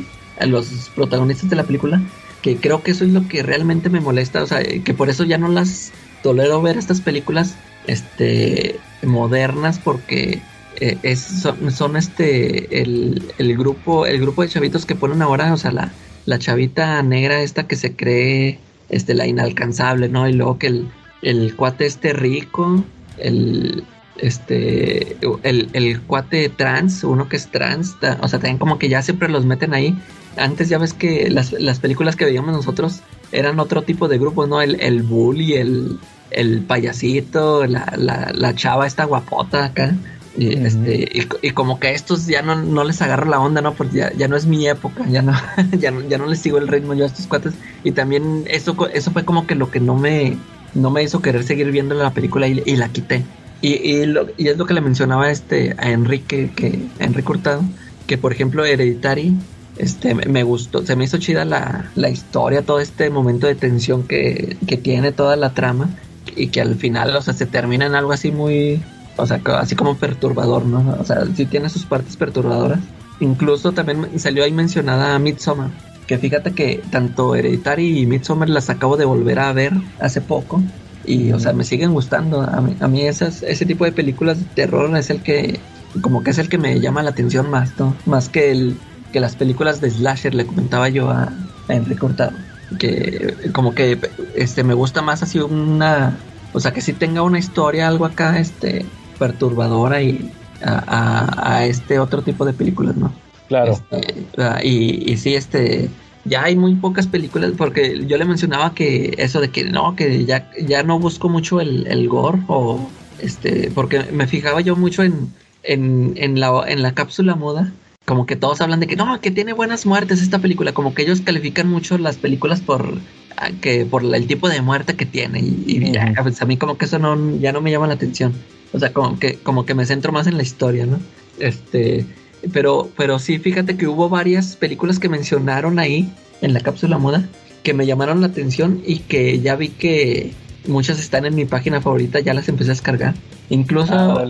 [0.47, 2.01] los protagonistas de la película,
[2.41, 5.25] que creo que eso es lo que realmente me molesta, o sea, que por eso
[5.25, 5.91] ya no las
[6.21, 7.55] tolero ver estas películas,
[7.87, 10.41] este, modernas, porque
[10.79, 15.53] eh, es, son, son, este, el, el grupo, el grupo de chavitos que ponen ahora,
[15.53, 15.91] o sea, la,
[16.25, 18.59] la chavita negra esta que se cree,
[18.89, 20.27] este, la inalcanzable, ¿no?
[20.27, 20.87] Y luego que el,
[21.21, 22.83] el cuate este rico,
[23.17, 23.83] el,
[24.21, 29.01] este, el, el cuate trans, uno que es trans, o sea, también como que ya
[29.01, 29.97] siempre los meten ahí.
[30.37, 33.01] Antes ya ves que las, las películas que veíamos nosotros
[33.31, 34.61] eran otro tipo de grupos, ¿no?
[34.61, 35.99] El, el bully, el,
[36.31, 39.95] el payasito, la, la, la chava esta guapota acá.
[40.37, 43.61] Y, este, y, y como que a estos ya no, no les agarro la onda,
[43.61, 43.73] ¿no?
[43.73, 45.33] Porque ya, ya no es mi época, ya no,
[45.77, 47.53] ya no, ya no les sigo el ritmo yo a estos cuates.
[47.83, 50.37] Y también eso, eso fue como que lo que no me,
[50.73, 53.25] no me hizo querer seguir viendo la película y, y la quité.
[53.61, 57.31] Y, y, lo- y es lo que le mencionaba este a Enrique, que, a Enrique
[57.31, 57.63] Hurtado,
[58.05, 59.37] que por ejemplo Hereditary,
[59.75, 64.07] este, me, gustó, se me hizo chida la, la historia, todo este momento de tensión
[64.07, 65.95] que, que tiene toda la trama
[66.25, 69.75] y que al final, o sea, se termina en algo así muy, o sea, así
[69.75, 70.95] como perturbador, ¿no?
[70.99, 72.93] O sea, sí tiene sus partes perturbadoras.
[73.19, 75.71] Incluso también salió ahí mencionada Midsommar,
[76.05, 80.63] que fíjate que tanto Hereditary y Midsommar las acabo de volver a ver hace poco.
[81.09, 82.41] Y, o sea, me siguen gustando.
[82.41, 85.59] A mí, a mí esas, ese tipo de películas de terror es el que,
[86.01, 87.95] como que es el que me llama la atención más, ¿no?
[88.05, 88.75] Más que el,
[89.11, 91.33] que las películas de slasher, le comentaba yo a,
[91.67, 92.33] a Enrique Hurtado.
[92.77, 93.99] Que como que
[94.35, 96.19] este me gusta más así una,
[96.53, 98.85] o sea, que sí tenga una historia, algo acá, este,
[99.17, 100.31] perturbadora y
[100.61, 103.11] a, a- a este otro tipo de películas, ¿no?
[103.47, 103.71] Claro.
[103.71, 105.89] Este, ah, y, y sí, este,
[106.25, 110.25] ya hay muy pocas películas, porque yo le mencionaba que eso de que no, que
[110.25, 112.89] ya, ya no busco mucho el, el gore, o
[113.19, 117.71] este, porque me fijaba yo mucho en, en, en, la, en la cápsula moda,
[118.05, 121.03] como que todos hablan de que no, que tiene buenas muertes esta película, como que
[121.03, 122.97] ellos califican mucho las películas por
[123.37, 126.23] ah, que por el tipo de muerte que tiene y, y ya, Ujú.
[126.23, 128.33] pues a mí como que eso no ya no me llama la atención.
[128.73, 130.99] O sea, como que como que me centro más en la historia, ¿no?
[131.39, 132.05] Este,
[132.53, 136.11] pero pero sí, fíjate que hubo varias películas que mencionaron ahí
[136.41, 137.27] en la cápsula moda
[137.63, 140.33] que me llamaron la atención y que ya vi que
[140.67, 143.15] muchas están en mi página favorita, ya las empecé a descargar.
[143.49, 144.25] Incluso Ah,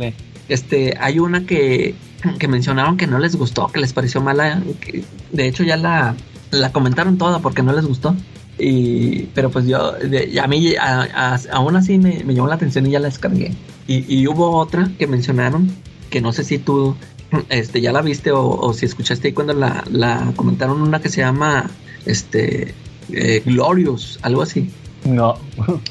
[0.47, 1.93] este, hay una que,
[2.39, 4.64] que mencionaron que no les gustó, que les pareció mala.
[4.82, 6.16] que de hecho, ya la,
[6.49, 8.16] la comentaron toda porque no les gustó.
[8.57, 12.55] Y, pero pues yo, de- a mí, a- a- aún así me, me llamó la
[12.55, 13.53] atención y ya la descargué.
[13.88, 15.70] Y, y hubo otra que mencionaron,
[16.10, 16.95] que no sé si tú
[17.49, 21.09] este, ya la viste o, o si escuchaste ahí cuando la, la comentaron, una que
[21.09, 21.69] se llama
[22.05, 22.73] este,
[23.11, 24.69] eh, Glorious, algo así.
[25.05, 25.38] No.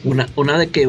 [0.04, 0.86] Una, una de que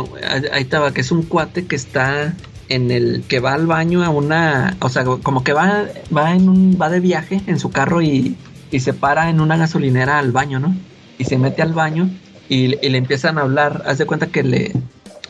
[0.51, 2.35] ahí estaba, que es un cuate que está
[2.67, 5.85] en el que va al baño a una, o sea, como que va,
[6.15, 8.35] va en un, va de viaje en su carro y,
[8.71, 10.75] y se para en una gasolinera al baño, ¿no?
[11.17, 12.09] Y se mete al baño
[12.47, 13.83] y, y le empiezan a hablar.
[13.87, 14.73] Haz de cuenta que le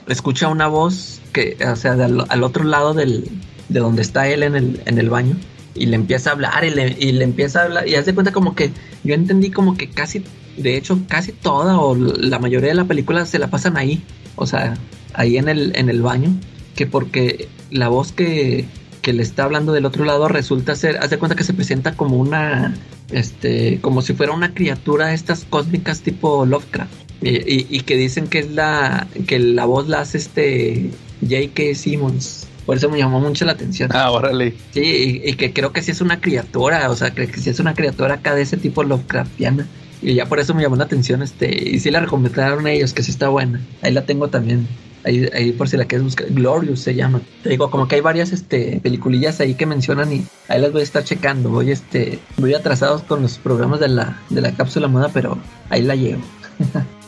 [0.07, 3.30] escucha una voz que, o sea, al otro lado del,
[3.70, 5.36] de donde está él en el, en el baño.
[5.76, 7.88] Y le empieza a hablar y le, y le empieza a hablar.
[7.88, 8.72] Y haz de cuenta como que
[9.03, 10.24] yo entendí como que casi,
[10.57, 14.03] de hecho, casi toda o la mayoría de la película se la pasan ahí.
[14.36, 14.74] O sea,
[15.13, 16.32] ahí en el, en el baño.
[16.76, 18.65] Que porque la voz que,
[19.01, 21.95] que le está hablando del otro lado resulta ser, haz de cuenta que se presenta
[21.95, 22.74] como una,
[23.11, 26.91] este, como si fuera una criatura de estas cósmicas tipo Lovecraft.
[27.22, 30.89] Y, y- y que dicen que es la, que la voz la hace este
[31.22, 31.76] J.K.
[31.76, 32.47] Simmons.
[32.70, 33.89] Por eso me llamó mucho la atención.
[33.91, 34.53] Ah, órale.
[34.70, 37.49] Sí, y, y que creo que sí es una criatura, o sea, que, que sí
[37.49, 39.65] es una criatura acá de ese tipo Lovecraftiana.
[40.03, 43.01] Y ya por eso me llamó la atención, este, y sí la recomendaron ellos, que
[43.01, 43.59] sí está buena.
[43.82, 44.67] Ahí la tengo también.
[45.03, 46.28] Ahí, ahí por si la quieres buscar.
[46.30, 47.22] Glorious se llama.
[47.41, 50.82] Te digo, como que hay varias este, peliculillas ahí que mencionan y ahí las voy
[50.82, 51.49] a estar checando.
[51.49, 55.39] Voy este, voy atrasados con los programas de la, de la cápsula moda, pero
[55.72, 56.22] ahí la llevo.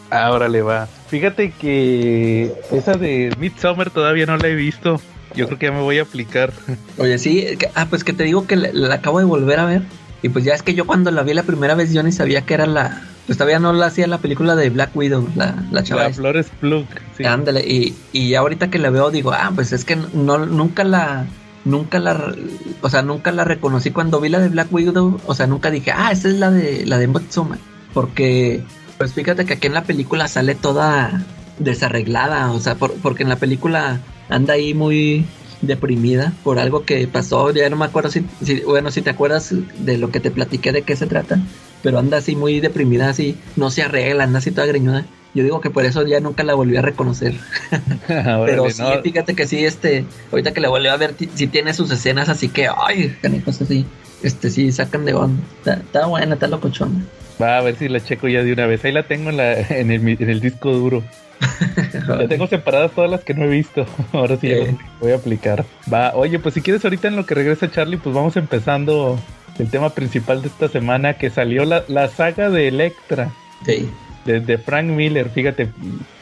[0.09, 0.87] Ah, órale, va.
[1.09, 4.99] Fíjate que esa de Midsommar todavía no la he visto.
[5.35, 6.51] Yo creo que ya me voy a aplicar.
[6.97, 9.83] Oye, sí, ah, pues que te digo que la, la acabo de volver a ver.
[10.21, 12.41] Y pues ya es que yo cuando la vi la primera vez yo ni sabía
[12.41, 13.01] que era la...
[13.25, 16.03] Pues todavía no la hacía la película de Black Widow, la, la chava.
[16.03, 16.21] La esta.
[16.21, 16.85] Flores Plug.
[17.17, 17.23] Sí.
[17.23, 20.83] Ándale, y, y ya ahorita que la veo digo, ah, pues es que no, nunca
[20.83, 21.27] la,
[21.63, 22.33] nunca la,
[22.81, 25.91] o sea, nunca la reconocí cuando vi la de Black Widow, o sea, nunca dije,
[25.91, 27.57] ah, esa es la de la de Motsuma,
[27.93, 28.63] porque
[28.97, 31.23] pues fíjate que aquí en la película sale toda
[31.59, 33.99] desarreglada, o sea, porque en la película
[34.31, 35.25] anda ahí muy
[35.61, 38.25] deprimida por algo que pasó, ya no me acuerdo si,
[38.65, 41.39] bueno, si te acuerdas de lo que te platiqué de qué se trata,
[41.83, 45.05] pero anda así muy deprimida, así, no se arregla, anda así toda greñuda.
[45.33, 47.35] Yo digo que por eso ya nunca la volví a reconocer.
[48.07, 51.89] Pero sí, fíjate que sí, este, ahorita que la volví a ver, sí tiene sus
[51.89, 53.85] escenas así que, ay, canijos así,
[54.23, 55.41] este, sí, sacan de onda.
[55.65, 57.05] Está, buena, está locochona.
[57.41, 58.83] Va a ver si la checo ya de una vez.
[58.83, 61.01] Ahí la tengo en, la, en, el, en el disco duro.
[62.07, 63.85] ya tengo separadas todas las que no he visto.
[64.13, 64.51] Ahora sí,
[64.99, 65.65] voy a aplicar.
[65.91, 69.19] Va, oye, pues si quieres ahorita en lo que regresa Charlie, pues vamos empezando
[69.59, 73.31] el tema principal de esta semana que salió la, la saga de Electra.
[73.65, 73.89] Sí
[74.25, 75.69] de, Frank Miller, fíjate,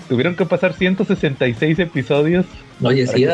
[0.08, 2.46] tuvieron que pasar 166 episodios.
[2.82, 3.26] Oye, sí,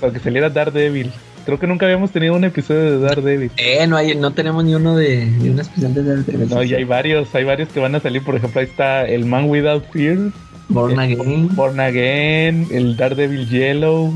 [0.00, 1.12] para que saliera Daredevil.
[1.44, 3.50] Creo que nunca habíamos tenido un episodio de Daredevil.
[3.58, 6.48] Eh, no hay, no tenemos ni uno de, ni un especial de Daredevil.
[6.48, 8.22] No, y hay varios, hay varios que van a salir.
[8.22, 10.32] Por ejemplo, ahí está el Man Without Fear.
[10.68, 11.54] Born Again.
[11.54, 14.12] Born Again, el Daredevil Yellow.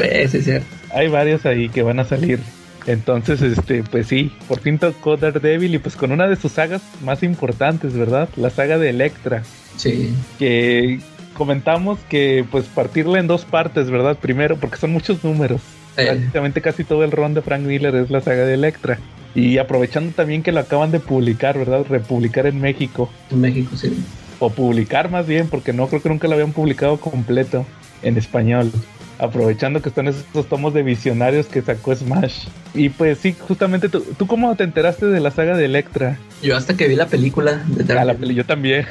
[0.00, 0.52] Eh, sí, sí.
[0.92, 2.40] Hay varios ahí que van a salir.
[2.86, 6.82] Entonces, este, pues sí, por fin tocó Daredevil y pues con una de sus sagas
[7.04, 8.28] más importantes, ¿verdad?
[8.36, 9.42] La saga de Electra.
[9.76, 10.12] Sí.
[10.38, 11.00] Que
[11.34, 14.16] comentamos que pues partirla en dos partes, ¿verdad?
[14.16, 15.60] Primero, porque son muchos números.
[15.94, 18.98] Prácticamente casi todo el ron de Frank Miller es la saga de Electra.
[19.34, 21.84] Y aprovechando también que lo acaban de publicar, ¿verdad?
[21.88, 23.10] Republicar en México.
[23.30, 23.96] En México, sí.
[24.40, 27.64] O publicar más bien, porque no creo que nunca lo habían publicado completo
[28.02, 28.72] en español
[29.20, 32.46] aprovechando que están esos tomos de visionarios que sacó Smash.
[32.72, 36.18] Y pues sí, justamente tú, ¿tú cómo te enteraste de la saga de Electra?
[36.42, 37.62] Yo hasta que vi la película.
[37.66, 38.86] De ah, la peli, yo también.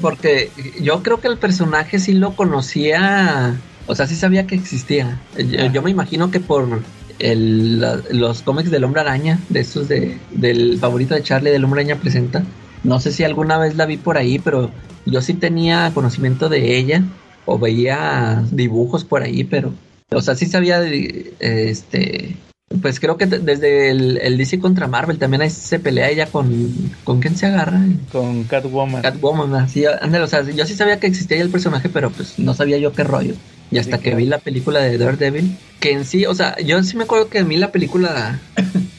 [0.00, 0.50] Porque
[0.80, 3.54] yo creo que el personaje sí lo conocía,
[3.86, 5.20] o sea, sí sabía que existía.
[5.72, 6.80] Yo, me imagino que por
[7.18, 11.82] el, los cómics del Hombre Araña, de esos de, del favorito de Charlie, del Hombre
[11.82, 12.44] Araña presenta.
[12.84, 14.70] No sé si alguna vez la vi por ahí, pero
[15.06, 17.02] yo sí tenía conocimiento de ella
[17.46, 19.72] o veía dibujos por ahí, pero,
[20.10, 20.82] o sea, sí sabía,
[21.40, 22.36] este,
[22.80, 26.72] pues creo que desde el, DC contra Marvel también ahí se pelea ella con,
[27.04, 27.80] ¿con quién se agarra?
[28.10, 29.02] Con Catwoman.
[29.02, 32.54] Catwoman, así, ándale, o sea, yo sí sabía que existía el personaje, pero pues no
[32.54, 33.34] sabía yo qué rollo.
[33.70, 36.96] Y hasta que vi la película de Daredevil, que en sí, o sea, yo sí
[36.96, 38.38] me acuerdo que a mí la película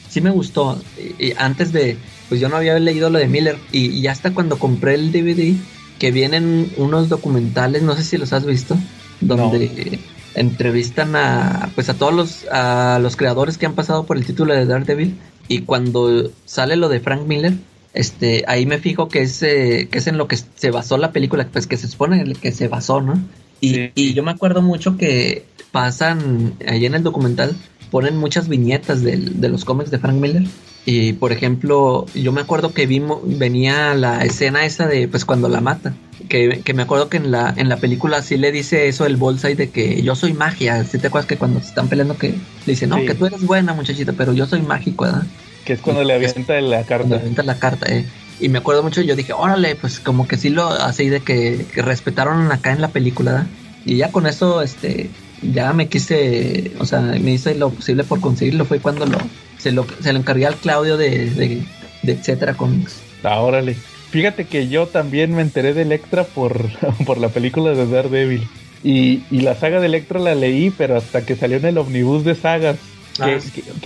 [0.08, 0.80] sí me gustó.
[1.18, 1.96] Y, antes de,
[2.28, 3.56] pues yo no había leído lo de Miller.
[3.72, 5.54] Y, y hasta cuando compré el DVD,
[5.98, 8.76] que vienen unos documentales, no sé si los has visto,
[9.20, 9.98] donde
[10.34, 14.52] entrevistan a pues a todos los a los creadores que han pasado por el título
[14.52, 15.16] de Daredevil
[15.48, 17.54] y cuando sale lo de Frank Miller,
[17.94, 21.12] este ahí me fijo que es eh, que es en lo que se basó la
[21.12, 23.18] película, pues que se supone que se basó, ¿no?
[23.62, 27.56] Y, y yo me acuerdo mucho que pasan ahí en el documental
[27.90, 30.44] ponen muchas viñetas de, de los cómics de Frank Miller
[30.88, 35.48] y por ejemplo, yo me acuerdo que vimos, venía la escena esa de pues cuando
[35.48, 35.92] la mata.
[36.28, 39.56] Que, me acuerdo que en la, en la película sí le dice eso el Bullseye
[39.56, 40.84] de que yo soy magia.
[40.84, 43.42] Si te acuerdas que cuando se están peleando que le dice, no, que tú eres
[43.44, 45.26] buena muchachita, pero yo soy mágico, ¿verdad?
[45.64, 47.08] Que es cuando le avienta la carta.
[47.08, 48.06] Le avienta la carta, eh.
[48.38, 51.66] Y me acuerdo mucho, yo dije, órale, pues como que sí lo así de que,
[51.74, 53.46] respetaron acá en la película, ¿verdad?
[53.84, 55.10] Y ya con eso, este,
[55.42, 58.64] ya me quise, o sea, me hice lo posible por conseguirlo.
[58.64, 59.18] Fue cuando lo,
[59.58, 61.62] se lo, se lo encargué al Claudio de, de,
[62.02, 63.00] de Etcétera Comics.
[63.22, 63.76] Ah, órale.
[64.10, 66.70] Fíjate que yo también me enteré de Electra por,
[67.06, 68.46] por la película de Daredevil.
[68.84, 72.24] Y, y la saga de Electra la leí, pero hasta que salió en el omnibus
[72.24, 72.76] de sagas.
[73.18, 73.38] Ah,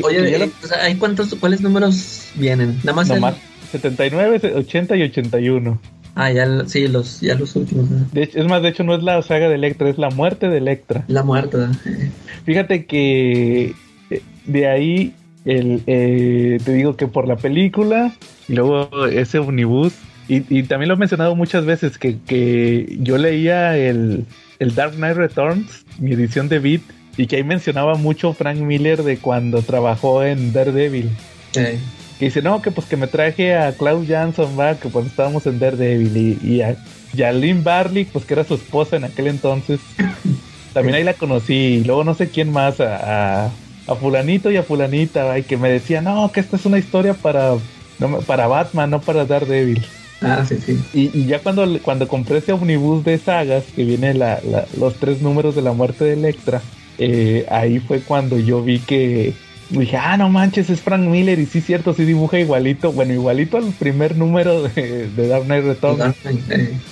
[0.03, 0.51] oye, eh,
[0.83, 2.79] ¿hay cuántos, cuáles números vienen?
[2.83, 3.35] Nada más, Nada más
[3.71, 5.79] 79, 80 y 81.
[6.21, 7.89] Ah, ya, sí, los, ya los últimos.
[8.13, 11.03] es más, de hecho, no es la saga de Electra, es la muerte de Electra.
[11.09, 11.57] La muerte.
[12.45, 13.75] Fíjate que
[14.11, 15.15] eh, de ahí
[15.47, 18.13] el, eh, te digo que por la película
[18.49, 19.95] y luego ese omnibus.
[20.29, 24.27] Y, también lo he mencionado muchas veces que, que yo leía el,
[24.61, 26.83] el, Dark Knight Returns, mi edición de Beat,
[27.17, 31.11] y que ahí mencionaba mucho Frank Miller de cuando trabajó en Daredevil.
[32.21, 35.45] Que dice, no, que pues que me traje a Klaus Jansson, va, que cuando estábamos
[35.47, 36.63] en Daredevil, y,
[37.15, 39.81] y a, Lynn Barley, pues que era su esposa en aquel entonces.
[40.73, 43.51] También ahí la conocí, y luego no sé quién más, a
[43.91, 47.15] a fulanito y a fulanita, y que me decía, no, que esta es una historia
[47.15, 47.55] para,
[48.27, 49.85] para Batman, no para Daredevil.
[50.23, 50.79] Ah, sí, sí.
[50.93, 54.41] Y, ya cuando, cuando compré ese omnibus de sagas, que viene la,
[54.79, 56.63] los tres números de la muerte de Electra,
[56.99, 59.33] eh, ahí fue cuando yo vi que
[59.79, 63.57] dije, ah, no manches, es Frank Miller, y sí, cierto, sí dibuja igualito, bueno, igualito
[63.57, 66.17] al primer número de, de Dark Knight Returns.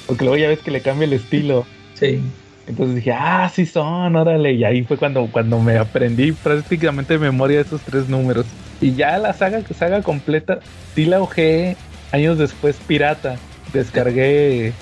[0.06, 1.66] Porque luego ya ves que le cambia el estilo.
[1.94, 2.20] Sí.
[2.68, 4.52] Entonces dije, ah, sí son, órale.
[4.52, 8.46] Y ahí fue cuando, cuando me aprendí prácticamente de memoria esos tres números.
[8.80, 10.60] Y ya la saga, saga completa,
[10.94, 11.76] sí la ojé
[12.12, 13.36] años después pirata.
[13.72, 14.72] Descargué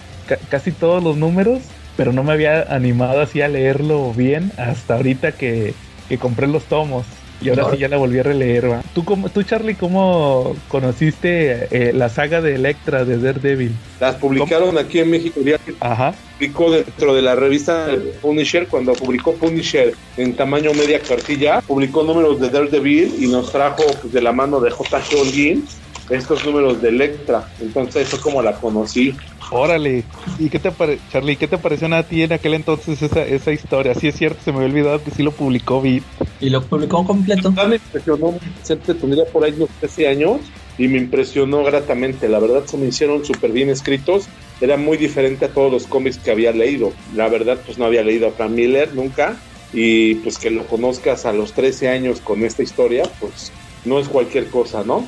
[0.51, 1.62] casi todos los números,
[1.97, 5.72] pero no me había animado así a leerlo bien hasta ahorita que,
[6.09, 7.07] que compré los tomos.
[7.41, 8.82] Y ahora sí ya la volví a releer, ¿va?
[8.95, 13.72] ¿Tú, cómo, tú Charlie, cómo conociste eh, la saga de Electra de Daredevil?
[14.01, 15.41] Las publicaron aquí en México.
[15.45, 16.14] Ya Ajá.
[16.39, 17.89] Publicó dentro de la revista
[18.20, 23.84] Punisher, cuando publicó Punisher en tamaño media cartilla, publicó números de Daredevil y nos trajo
[24.01, 25.20] pues, de la mano de J.G.
[25.20, 25.66] Holguín
[26.11, 27.49] estos números de Electra.
[27.61, 29.15] Entonces fue como la conocí.
[29.51, 30.05] Órale,
[30.39, 31.37] ¿y qué te parece, Charlie?
[31.37, 33.95] ¿Qué te pareció a ti en aquel entonces esa, esa historia?
[33.95, 36.03] Sí es cierto, se me había olvidado que sí lo publicó Beat.
[36.41, 37.53] ¿Y lo publicó completo?
[37.53, 38.35] Me impresionó,
[38.67, 40.41] tendría por ahí unos 13 años
[40.79, 42.29] y me impresionó gratamente.
[42.29, 44.27] La verdad se me hicieron súper bien escritos.
[44.61, 46.93] Era muy diferente a todos los cómics que había leído.
[47.15, 49.37] La verdad, pues no había leído a Frank Miller nunca.
[49.73, 53.53] Y pues que lo conozcas a los 13 años con esta historia, pues
[53.85, 55.07] no es cualquier cosa, ¿no?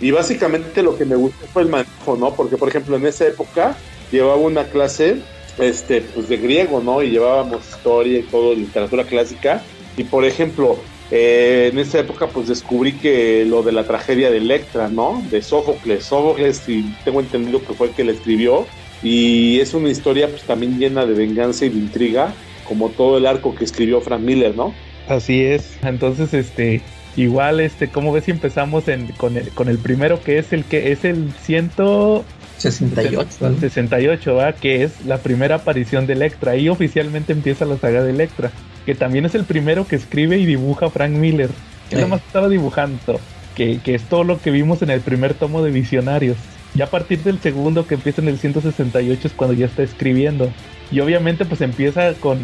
[0.00, 2.34] Y básicamente lo que me gustó fue el manejo, ¿no?
[2.34, 3.76] Porque, por ejemplo, en esa época
[4.10, 5.18] llevaba una clase
[5.58, 7.02] este, pues de griego, ¿no?
[7.02, 9.62] Y llevábamos historia y todo, literatura clásica.
[9.96, 10.78] Y, por ejemplo,
[11.10, 15.22] eh, en esa época pues descubrí que lo de la tragedia de Electra, ¿no?
[15.30, 16.04] De Sófocles.
[16.04, 18.66] Sófocles, y tengo entendido que fue el que la escribió.
[19.02, 22.34] Y es una historia pues también llena de venganza y de intriga,
[22.66, 24.74] como todo el arco que escribió Frank Miller, ¿no?
[25.06, 25.78] Así es.
[25.82, 26.80] Entonces, este,
[27.16, 28.84] Igual, este, ¿cómo ves si empezamos
[29.16, 33.28] con, el, con el primero que es el que es el 168,
[33.60, 34.52] 68, ¿va?
[34.52, 36.52] que es la primera aparición de Electra.
[36.52, 38.50] Ahí oficialmente empieza la saga de Electra,
[38.84, 41.50] que también es el primero que escribe y dibuja Frank Miller.
[41.88, 43.20] Que nada más estaba dibujando,
[43.54, 46.36] que, que es todo lo que vimos en el primer tomo de Visionarios.
[46.74, 50.50] Ya a partir del segundo que empieza en el 168 es cuando ya está escribiendo.
[50.90, 52.40] Y obviamente pues empieza con,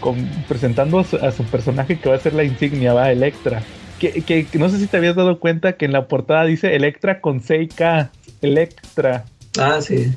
[0.00, 3.62] con presentando a su, a su, personaje que va a ser la insignia, va Electra
[3.98, 7.42] que, no sé si te habías dado cuenta que en la portada dice Electra con
[7.42, 8.10] 6K.
[8.42, 9.24] Electra.
[9.58, 10.12] Ah, sí.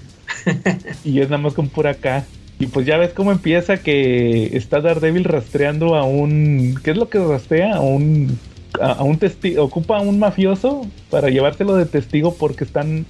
[1.04, 2.26] y es nada más con pura K.
[2.60, 6.80] Y pues ya ves cómo empieza que está Daredevil rastreando a un...
[6.84, 7.76] ¿Qué es lo que rastrea?
[7.76, 8.38] A un...
[8.80, 13.06] A, un testigo, ocupa a un mafioso para llevárselo de testigo porque están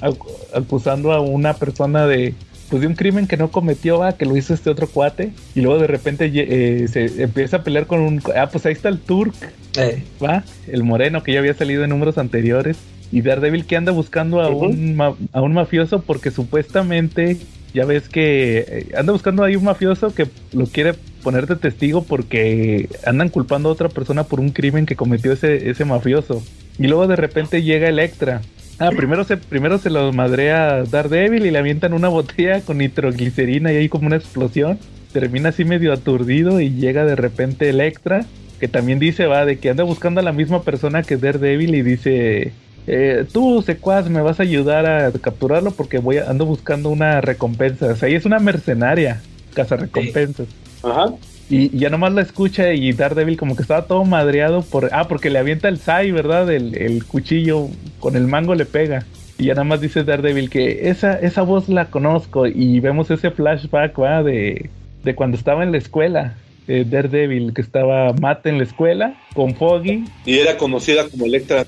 [0.54, 2.34] acusando a una persona de,
[2.72, 5.60] pues de un crimen que no cometió, va, que lo hizo este otro cuate, y
[5.60, 8.98] luego de repente eh, se empieza a pelear con un, ah, pues ahí está el
[8.98, 9.34] Turk,
[9.78, 10.02] eh.
[10.24, 12.78] va, el moreno que ya había salido en números anteriores,
[13.12, 14.98] y Daredevil que anda buscando a, un,
[15.34, 17.38] a un mafioso porque supuestamente,
[17.74, 20.94] ya ves que eh, anda buscando ahí un mafioso que lo quiere
[21.24, 25.70] poner de testigo porque andan culpando a otra persona por un crimen que cometió ese,
[25.70, 26.42] ese mafioso.
[26.80, 28.42] Y luego de repente llega Electra
[28.82, 33.72] Ah, primero se, primero se lo madrea Daredevil y le avientan una botella con nitroglicerina
[33.72, 34.80] y hay como una explosión.
[35.14, 38.26] Termina así medio aturdido y llega de repente Electra,
[38.60, 41.84] que también dice, va, de que anda buscando a la misma persona que Daredevil y
[41.84, 42.54] dice,
[42.88, 47.88] eh, tú, secuaz, me vas a ayudar a capturarlo porque voy ando buscando una recompensa.
[47.88, 49.22] O sea, ella es una mercenaria,
[49.54, 50.48] caza recompensas.
[50.82, 51.14] Ajá.
[51.52, 54.90] Y, ya nomás la escucha y Daredevil como que estaba todo madreado por...
[54.94, 56.50] Ah, porque le avienta el Sai, ¿verdad?
[56.50, 57.68] El, cuchillo
[58.00, 59.06] con el mango le pega.
[59.38, 63.32] Y ya nada más dice Daredevil que esa, esa voz la conozco y vemos ese
[63.32, 64.24] flashback, ¿va?
[64.24, 64.70] De,
[65.04, 66.36] de cuando estaba en la escuela.
[66.68, 70.06] Eh, Daredevil, que estaba Matt en la escuela con Foggy.
[70.26, 71.66] Y era conocida como Electra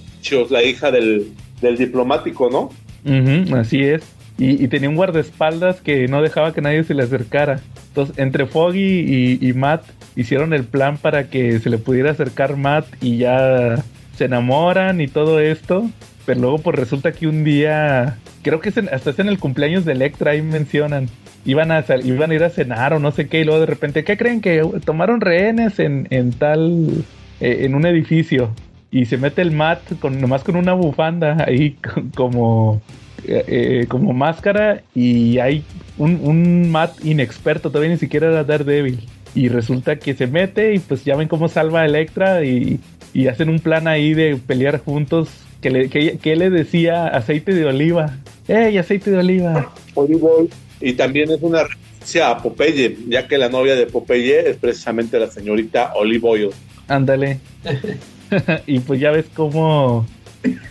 [0.50, 2.70] la hija del, del diplomático, ¿no?
[3.58, 4.04] así es.
[4.44, 7.62] Y, tenía un guardaespaldas que no dejaba que nadie se le acercara.
[7.88, 9.84] Entonces, entre Foggy y, Matt
[10.18, 13.82] hicieron el plan para que se le pudiera acercar Matt y ya
[14.18, 15.90] se enamoran y todo esto.
[16.26, 19.94] Pero luego pues resulta que un día, creo que hasta es en el cumpleaños de
[19.94, 21.08] Electra, ahí mencionan,
[21.46, 24.04] iban a, iban a ir a cenar o no sé qué, y luego de repente,
[24.04, 24.42] ¿qué creen?
[24.42, 27.06] Que tomaron rehenes en, en tal,
[27.40, 28.54] eh, en un edificio.
[28.92, 31.78] Y se mete el Matt con, nomás con una bufanda ahí
[32.16, 32.82] como
[33.28, 35.64] eh, eh, como máscara y hay
[35.98, 39.00] un, un Matt inexperto, todavía ni siquiera era Daredevil.
[39.36, 42.80] Y resulta que se mete y pues ya ven cómo salva a Electra y,
[43.30, 45.30] hacen un plan ahí de pelear juntos.
[45.62, 48.18] Que le, que, le decía aceite de oliva.
[48.50, 49.72] ¡Ey, aceite de oliva!
[50.82, 55.18] Y también es una referencia a Popeye, ya que la novia de Popeye es precisamente
[55.18, 56.50] la señorita Olive Oil.
[56.90, 57.40] Ándale.
[58.68, 60.06] y pues ya ves cómo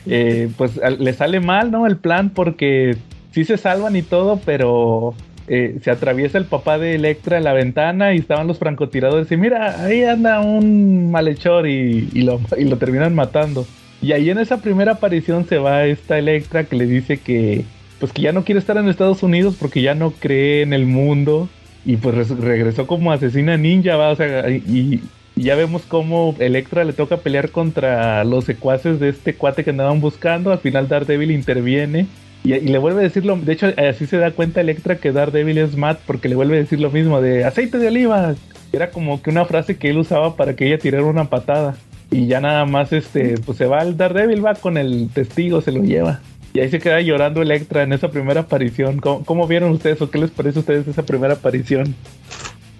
[0.07, 1.87] eh, pues le sale mal, ¿no?
[1.87, 2.97] El plan porque
[3.33, 5.15] sí se salvan y todo, pero
[5.49, 9.37] eh, se atraviesa el papá de Electra en la ventana y estaban los francotiradores y
[9.37, 13.67] mira, ahí anda un malhechor y, lo, y lo terminan matando.
[14.01, 17.65] Y ahí en esa primera aparición se va esta Electra que le dice que
[18.01, 20.87] pues que ya no quiere estar en Estados Unidos porque ya no cree en el
[20.87, 21.49] mundo
[21.87, 25.01] y pues res- regresó como asesina ninja, va, o sea, y,
[25.37, 29.71] y ya vemos cómo Electra le toca pelear contra los secuaces de este cuate que
[29.71, 32.07] andaban buscando, al final Daredevil interviene
[32.45, 35.13] y, y le vuelve a decir lo, de hecho así se da cuenta Electra que
[35.13, 38.35] Daredevil es Matt porque le vuelve a decir lo mismo de aceite de oliva,
[38.73, 41.77] era como que una frase que él usaba para que ella tirara una patada.
[42.11, 45.73] Y ya nada más este, pues se va el Daredevil, va con el testigo, se
[45.73, 46.21] lo lleva.
[46.55, 48.99] Y ahí se queda llorando Electra en esa primera aparición.
[48.99, 51.95] ¿Cómo, cómo vieron ustedes o qué les parece a ustedes esa primera aparición?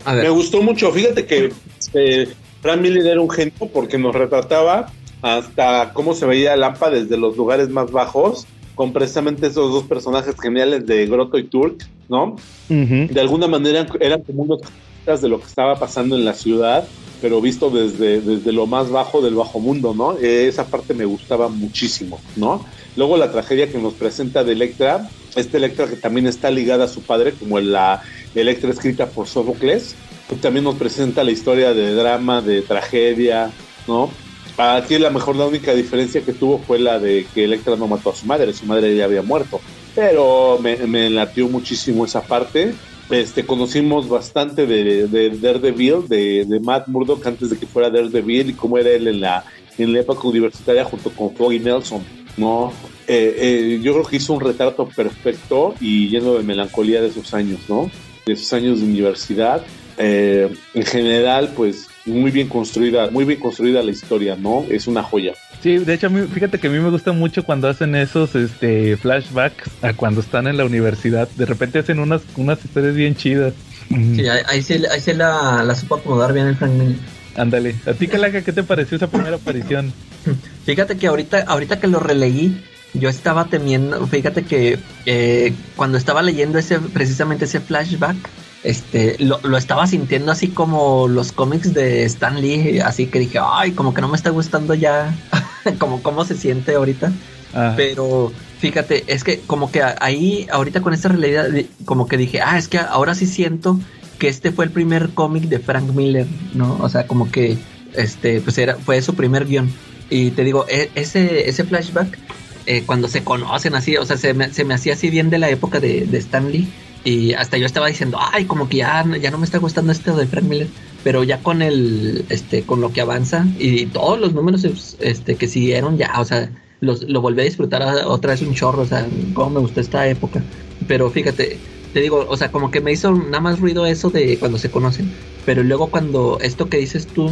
[0.05, 0.93] A Me gustó mucho.
[0.93, 1.51] Fíjate que
[1.95, 2.29] eh,
[2.63, 4.91] Frank Miller era un genio porque nos retrataba
[5.21, 10.35] hasta cómo se veía Lampa desde los lugares más bajos, con precisamente esos dos personajes
[10.41, 12.37] geniales de Grotto y Turk, ¿no?
[12.69, 14.61] De alguna manera eran como unos
[15.05, 16.87] de lo que estaba pasando en la ciudad,
[17.21, 20.17] pero visto desde, desde lo más bajo del bajo mundo, ¿no?
[20.19, 22.65] Eh, esa parte me gustaba muchísimo, ¿no?
[22.95, 26.89] Luego la tragedia que nos presenta de Electra, esta Electra que también está ligada a
[26.89, 28.03] su padre, como la
[28.35, 29.97] Electra escrita por Sófocles,
[30.41, 33.51] también nos presenta la historia de drama, de tragedia,
[33.87, 34.11] ¿no?
[34.57, 38.11] Aquí la mejor, la única diferencia que tuvo fue la de que Electra no mató
[38.11, 39.61] a su madre, su madre ya había muerto.
[39.95, 42.75] Pero me, me latió muchísimo esa parte.
[43.11, 48.51] Este, conocimos bastante de, de Daredevil, de, de Matt Murdock antes de que fuera Daredevil
[48.51, 49.45] y cómo era él en la,
[49.77, 52.03] en la época universitaria junto con Foggy Nelson,
[52.37, 52.73] ¿no?
[53.07, 57.35] Eh, eh, yo creo que hizo un retrato perfecto y lleno de melancolía de esos
[57.35, 57.91] años, ¿no?
[58.25, 59.63] De esos años de universidad.
[59.99, 64.65] Eh, en general, pues muy bien construida, muy bien construida la historia, ¿no?
[64.71, 65.35] Es una joya.
[65.63, 68.35] Sí, de hecho, a mí, fíjate que a mí me gusta mucho cuando hacen esos
[68.35, 71.29] este, flashbacks a cuando están en la universidad.
[71.37, 73.55] De repente hacen unas, unas historias bien chidas.
[73.89, 76.97] Sí, ahí, ahí sí, ahí sí la, la supo acomodar bien el Frank Miller.
[77.37, 77.75] Ándale.
[77.87, 79.93] ¿A ti, Calaca, qué te pareció esa primera aparición?
[80.67, 82.61] Fíjate que ahorita, ahorita que lo releí,
[82.95, 88.17] yo estaba temiendo, fíjate que eh, cuando estaba leyendo ese, precisamente ese flashback,
[88.65, 93.39] este, lo, lo estaba sintiendo así como los cómics de Stan Lee, así que dije,
[93.43, 95.15] ay, como que no me está gustando ya,
[95.79, 97.13] como cómo se siente ahorita.
[97.55, 101.49] Ah, Pero fíjate, es que como que ahí, ahorita con esta realidad,
[101.85, 103.79] como que dije, ah, es que ahora sí siento
[104.19, 106.79] que este fue el primer cómic de Frank Miller, ¿no?
[106.81, 107.59] O sea, como que
[107.95, 109.71] este, pues era, fue su primer guion.
[110.09, 112.19] Y te digo, e- ese, ese flashback,
[112.67, 115.39] eh, cuando se conocen así, o sea, se me, se me hacía así bien de
[115.39, 116.69] la época de, de Stan Lee.
[117.05, 120.13] Y hasta yo estaba diciendo, ay, como que ya, ya no me está gustando este
[120.13, 120.69] de Frank Miller.
[121.03, 124.65] Pero ya con el, este, con lo que avanza y todos los números
[125.01, 126.49] este, que siguieron ya, o sea,
[126.81, 130.07] los, lo volví a disfrutar otra vez un chorro, o sea, cómo me gustó esta
[130.07, 130.45] época.
[130.87, 131.59] Pero fíjate,
[131.93, 134.71] te digo, o sea, como que me hizo nada más ruido eso de cuando se
[134.71, 135.11] conocen.
[135.45, 137.31] Pero luego cuando, esto que dices tú,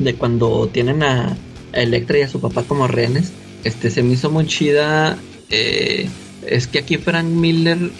[0.00, 1.36] de cuando tienen a,
[1.72, 3.32] a Electra y a su papá como rehenes,
[3.62, 5.16] este, se me hizo muy chida.
[5.50, 6.08] eh,
[6.46, 7.90] es que aquí Frank Miller,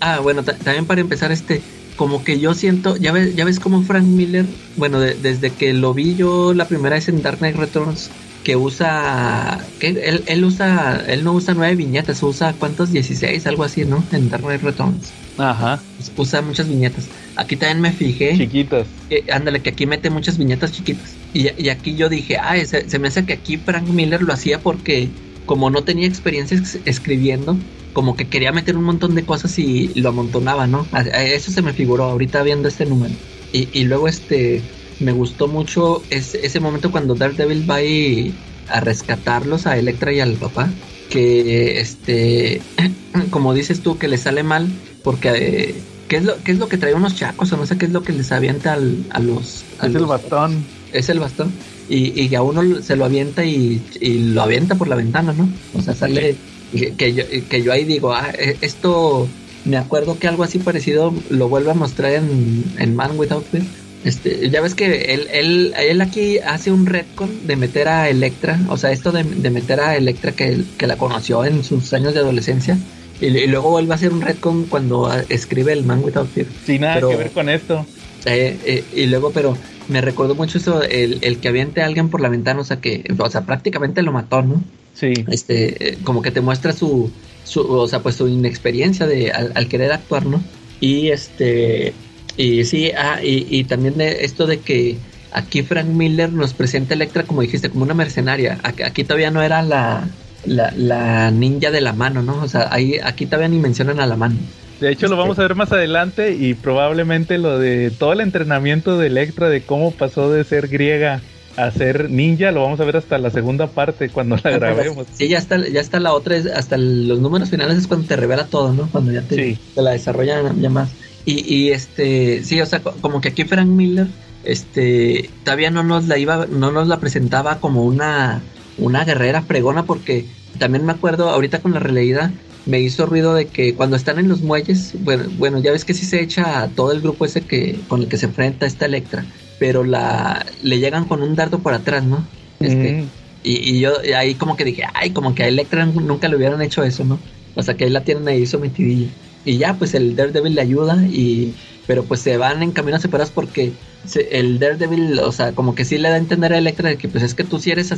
[0.00, 1.60] ah, bueno, ta- también para empezar, este,
[1.96, 5.72] como que yo siento, ya ves, ya ves como Frank Miller, bueno, de- desde que
[5.72, 8.10] lo vi yo la primera vez en Dark Knight Returns,
[8.44, 13.64] que usa, que él, él usa, él no usa nueve viñetas, usa cuántos, 16, algo
[13.64, 14.02] así, ¿no?
[14.12, 15.10] En Dark Knight Returns.
[15.36, 15.80] Ajá,
[16.16, 17.06] Usa muchas viñetas.
[17.36, 18.36] Aquí también me fijé.
[18.36, 18.86] chiquitas.
[19.08, 21.14] que- ándale, que aquí mete muchas viñetas chiquitas.
[21.34, 24.32] Y, y aquí yo dije, ah, se, se me hace que aquí Frank Miller lo
[24.32, 25.08] hacía porque
[25.46, 27.56] como no tenía experiencia ex- escribiendo,
[27.92, 30.88] como que quería meter un montón de cosas y lo amontonaba, ¿no?
[30.92, 33.18] A- a eso se me figuró ahorita viendo este número.
[33.52, 34.68] Y, y luego este,
[34.98, 40.20] me gustó mucho ese, ese momento cuando Daredevil va y- a rescatarlos a Electra y
[40.20, 40.78] al papá.
[41.08, 42.70] Que este,
[43.30, 45.28] como dices tú, que le sale mal porque...
[45.30, 47.52] eh, ¿Qué es, lo, ¿Qué es lo que trae unos chacos?
[47.52, 49.68] O no sé qué es lo que les avienta al- a los...
[49.78, 50.74] a Es el bastón.
[50.90, 51.58] es el bastón.
[51.86, 55.60] Y, y a uno se lo avienta y, y lo avienta por la ventana, ¿no?
[55.72, 56.42] O sea, sale
[56.72, 59.28] que, que yo, que yo ahí digo, ah, eh, esto
[59.64, 63.64] me acuerdo que algo así parecido lo vuelve a mostrar en, en Man Without Fear.
[64.02, 68.58] Este, ya ves que él, él, él aquí hace un retcon de meter a Electra,
[68.70, 72.14] o sea, esto de, de meter a Electra que, que la conoció en sus años
[72.14, 72.78] de adolescencia,
[73.20, 76.46] y, y luego vuelve a hacer un retcon cuando ah, escribe el Man Without Fear.
[76.64, 77.84] Sin nada Pero- que ver con esto.
[78.24, 79.56] Eh, eh, y luego, pero
[79.88, 82.78] me recordó mucho eso, el, el que aviente a alguien por la ventana, o sea
[82.78, 84.62] que, o sea, prácticamente lo mató, ¿no?
[84.94, 85.12] Sí.
[85.28, 87.10] Este, como que te muestra su,
[87.44, 90.42] su o sea, pues su inexperiencia de al, al querer actuar, ¿no?
[90.80, 91.92] Y este,
[92.36, 94.96] y sí, ah, y, y también de esto de que
[95.32, 98.58] aquí Frank Miller nos presenta a Electra, como dijiste, como una mercenaria.
[98.62, 100.08] Aquí, aquí todavía no era la,
[100.44, 102.42] la, la ninja de la mano, ¿no?
[102.42, 104.36] O sea, ahí, aquí todavía ni mencionan a la mano.
[104.80, 108.96] De hecho, lo vamos a ver más adelante y probablemente lo de todo el entrenamiento
[108.98, 111.20] de Electra, de cómo pasó de ser griega
[111.64, 115.06] a ser ninja, lo vamos a ver hasta la segunda parte cuando la grabemos.
[115.12, 118.16] Sí, ya está, ya está la otra, es- hasta los números finales es cuando te
[118.16, 118.90] revela todo, ¿no?
[118.90, 119.60] Cuando ya te, Sí.
[119.74, 120.96] te la desarrollan ya más.
[121.24, 125.82] Y, y este, sí, o sea, co- como que aquí Frank Miller, este, todavía no
[125.82, 128.46] nos la iba, no nos la presentaba como una,
[128.76, 132.34] una guerrera fregona, porque también me acuerdo ahorita con la releída,
[132.64, 135.94] me hizo ruido de que cuando están en los muelles, bueno, bueno, ya ves que
[135.94, 138.86] sí se echa a todo el grupo ese que, con el que se enfrenta esta
[138.86, 139.28] Electra,
[139.60, 142.26] pero la, le llegan con un dardo por atrás, ¿no?
[142.58, 143.04] Este, Mm.
[143.44, 146.60] y, y yo ahí como que dije, ay, como que a Electra nunca le hubieran
[146.62, 147.18] hecho eso, ¿no?
[147.54, 149.08] O sea, que ahí la tienen ahí sometidilla.
[149.44, 151.54] Y ya, pues el Daredevil le ayuda, y
[151.86, 153.72] pero pues se van en caminos separados porque
[154.06, 156.96] se- el Daredevil, o sea, como que sí le da a entender a Electra de
[156.96, 157.90] que pues es que tú sí eres,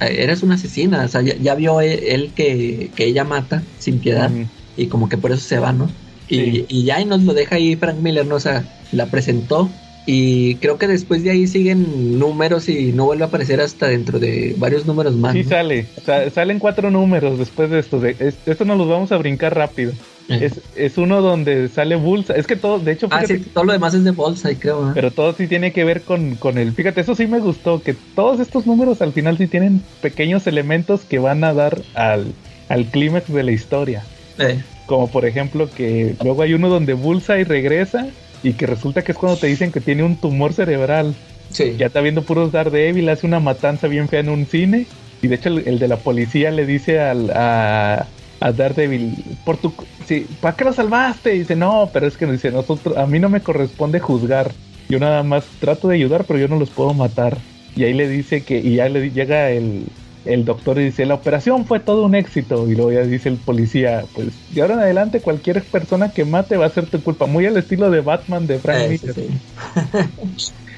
[0.00, 3.98] eres una asesina, o sea, ya, ya vio él, él que, que ella mata sin
[3.98, 4.44] piedad, Mm.
[4.76, 5.88] y como que por eso se va, ¿no?
[6.28, 6.66] Y, Sí.
[6.68, 8.34] y ya y nos lo deja ahí Frank Miller, ¿no?
[8.36, 9.70] O sea, la presentó
[10.10, 14.18] y creo que después de ahí siguen números y no vuelve a aparecer hasta dentro
[14.18, 15.34] de varios números más.
[15.34, 15.50] Sí ¿no?
[15.50, 18.00] sale, Sa- salen cuatro números después de esto.
[18.00, 19.92] De, es- esto nos los vamos a brincar rápido.
[20.30, 20.38] Eh.
[20.46, 22.34] Es, es uno donde sale Bulsa.
[22.34, 24.82] Es que todo, de hecho, Ah, sí, todo lo demás es de bolsa, y creo.
[24.86, 24.94] ¿no?
[24.94, 26.72] pero todo sí tiene que ver con, con el.
[26.72, 31.02] Fíjate, eso sí me gustó, que todos estos números al final sí tienen pequeños elementos
[31.04, 32.32] que van a dar al,
[32.70, 34.04] al clímax de la historia.
[34.38, 38.06] Eh, Como por ejemplo que luego hay uno donde Bullseye regresa
[38.42, 41.14] y que resulta que es cuando te dicen que tiene un tumor cerebral.
[41.50, 41.74] sí.
[41.78, 44.86] Ya está viendo puros Daredevil, hace una matanza bien fea en un cine.
[45.20, 48.06] Y de hecho el, el de la policía le dice al, a,
[48.40, 49.74] a Daredevil, por tu,
[50.06, 51.34] sí, ¿para qué lo salvaste?
[51.34, 54.52] Y dice, no, pero es que dice, nosotros, a mí no me corresponde juzgar.
[54.88, 57.44] Yo nada más trato de ayudar, pero yo no los puedo matar.
[57.74, 59.92] Y ahí le dice que, y ya le llega el,
[60.34, 62.68] el doctor dice, la operación fue todo un éxito.
[62.70, 66.56] Y luego ya dice el policía, pues de ahora en adelante cualquier persona que mate
[66.56, 67.26] va a ser tu culpa.
[67.26, 69.14] Muy al estilo de Batman de Frank Eh, sí, Miller.
[69.14, 69.42] sí.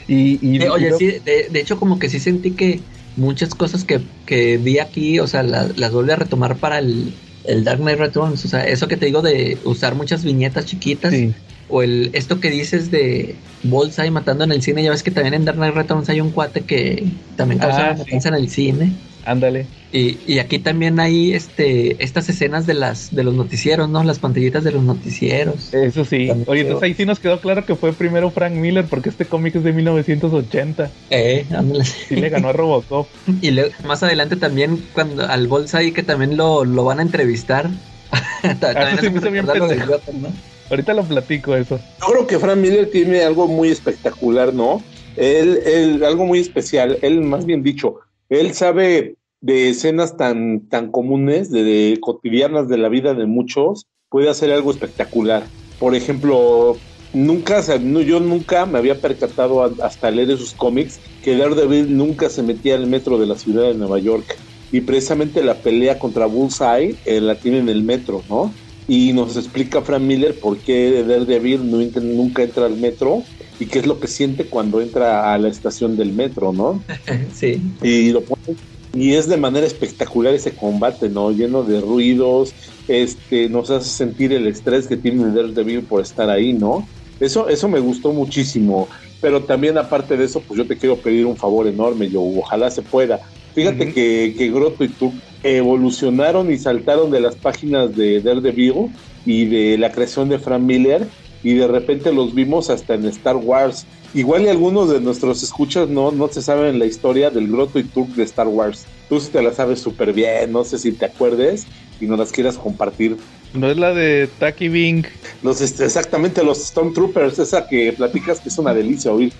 [0.07, 3.55] Y, y- Eh, y oye, sí, de, de hecho como que sí sentí que muchas
[3.55, 7.65] cosas que, que vi aquí, o sea, la- las vuelve a retomar para el, el
[7.65, 8.45] Dark Knight Returns.
[8.45, 11.29] O sea, eso que te digo de usar muchas viñetas chiquitas.
[11.29, 11.35] sí.
[11.71, 14.83] O el esto que dices de Bullseye matando en el cine.
[14.83, 17.05] Ya ves que también en Dark Knight Returns hay un cuate que
[17.37, 18.03] también causa Ah, sí.
[18.05, 18.93] matanza en el cine.
[19.25, 19.67] Ándale.
[19.93, 24.03] Y, y aquí también hay este estas escenas de las de los noticieros, ¿no?
[24.03, 25.75] Las pantallitas de los noticieros.
[25.75, 26.29] Eso sí.
[26.29, 29.27] También Oye, entonces ahí sí nos quedó claro que fue primero Frank Miller porque este
[29.27, 30.91] cómic es de 1980.
[31.11, 31.85] Eh, ándale.
[31.85, 33.09] Sí le ganó a Robocop.
[33.43, 37.69] Y luego, más adelante también cuando al Bullseye que también lo, lo van a entrevistar.
[38.61, 39.59] también sí me hizo bien de.
[39.59, 40.29] Gotham, ¿no?
[40.71, 41.79] Ahorita lo platico eso.
[42.01, 44.83] Yo creo que Frank Miller tiene algo muy espectacular, ¿no?
[45.17, 47.97] Él, él, algo muy especial, él más bien dicho,
[48.29, 54.31] él sabe de escenas tan, tan comunes, de, cotidianas de la vida de muchos, puede
[54.31, 55.45] hacer algo espectacular.
[55.79, 56.77] Por ejemplo,
[57.13, 62.77] nunca, yo nunca me había percatado hasta leer esos cómics que Daredevil nunca se metía
[62.77, 64.37] al metro de la ciudad de Nueva York.
[64.73, 68.53] Y precisamente la pelea contra Bullseye eh, la tiene en el metro, ¿no?
[68.87, 73.29] Y nos explica Frank Miller por qué Daredevil no entra- nunca entra al metro
[73.59, 76.87] y qué es lo que siente cuando entra a la estación del metro, ¿no?
[77.33, 77.63] Sí.
[77.83, 78.59] Y lo pone
[78.93, 81.31] y es de manera espectacular ese combate, ¿no?
[81.31, 82.57] Lleno de ruidos,
[82.89, 86.91] este, nos hace sentir el estrés que tiene Daredevil por estar ahí, ¿no?
[87.21, 88.89] Eso, eso me gustó muchísimo.
[89.21, 92.71] Pero también aparte de eso, pues yo te quiero pedir un favor enorme, yo ojalá
[92.71, 93.21] se pueda.
[93.55, 98.91] Fíjate que, que Grotto y tú evolucionaron y saltaron de las páginas de Daredevil
[99.25, 101.07] y de la creación de Frank Miller
[101.43, 103.87] y de repente los vimos hasta en Star Wars.
[104.13, 107.85] Igual y algunos de nuestros escuchas no, no se saben la historia del Grotto y
[107.85, 108.87] Turk de Star Wars.
[109.09, 111.67] Tú sí te la sabes súper bien, no sé si te acuerdes
[112.01, 113.17] y nos las quieras compartir.
[113.55, 115.05] No es la de Taki Bing.
[115.43, 119.33] Los, este, exactamente, los Stormtroopers, esa que platicas que es una delicia oír.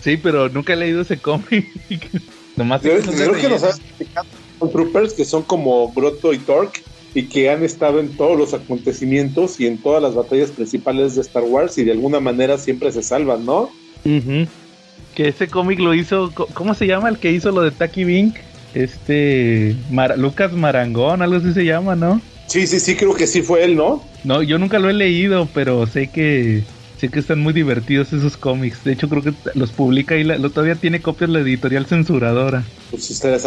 [0.00, 1.66] Sí, pero nunca he leído ese cómic.
[2.56, 3.62] Nomás que creo que nos
[4.68, 6.80] Stormtroopers que son como Grotto y Torque
[7.14, 11.20] y que han estado en todos los acontecimientos y en todas las batallas principales de
[11.22, 13.70] Star Wars y de alguna manera siempre se salvan, ¿no?
[15.14, 16.32] Que ese cómic lo hizo.
[16.54, 18.32] ¿Cómo se llama el que hizo lo de Taki Bing?
[18.74, 19.76] Este.
[19.90, 22.20] Mar- Lucas Marangón, algo así se llama, ¿no?
[22.48, 24.04] Sí, sí, sí, creo que sí fue él, ¿no?
[24.24, 26.64] No, yo nunca lo he leído, pero sé que.
[26.98, 28.82] Sé que están muy divertidos esos cómics.
[28.84, 32.64] De hecho, creo que los publica y la- lo, todavía tiene copias la editorial censuradora.
[32.90, 33.44] Pues si se les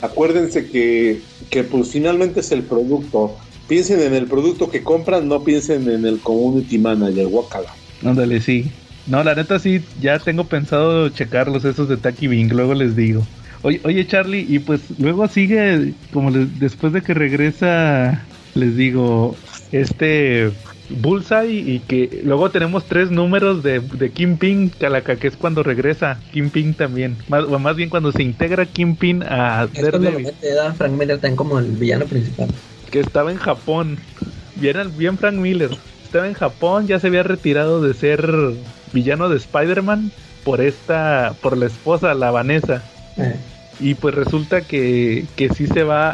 [0.00, 3.38] acuérdense que, que pues finalmente es el producto.
[3.66, 7.72] Piensen en el producto que compran, no piensen en el community manager, guacala.
[8.04, 8.76] Ándale, sí.
[9.04, 13.30] No, la neta sí, ya tengo pensado checarlos esos de Taki Bing, luego les digo.
[13.62, 19.42] Oye, oye Charlie, y pues luego sigue, como les- después de que regresa, les digo,
[19.70, 20.52] este
[21.00, 26.18] Bullseye y que luego tenemos tres números de, de Kingpin, Calaca, que es cuando regresa
[26.32, 27.16] Kingpin también.
[27.28, 31.16] Más, o más bien cuando se integra Kingpin a Es Daredevil, mete a Frank Miller
[31.18, 32.48] también como el villano principal.
[32.90, 33.98] que estaba en Japón.
[34.56, 35.70] Bien, bien Frank Miller.
[36.04, 38.28] estaba en Japón, ya se había retirado de ser
[38.92, 40.12] villano de Spider-Man
[40.44, 42.82] por esta, por la esposa, la Vanessa.
[43.16, 43.36] Eh,
[43.80, 46.12] Y pues resulta que, que sí se va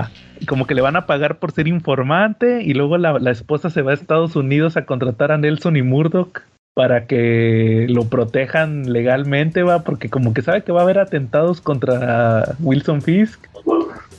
[0.00, 0.10] a...
[0.46, 3.82] Como que le van a pagar por ser informante y luego la, la esposa se
[3.82, 6.42] va a Estados Unidos a contratar a Nelson y Murdoch
[6.74, 11.62] para que lo protejan legalmente, va, porque como que sabe que va a haber atentados
[11.62, 13.46] contra Wilson Fisk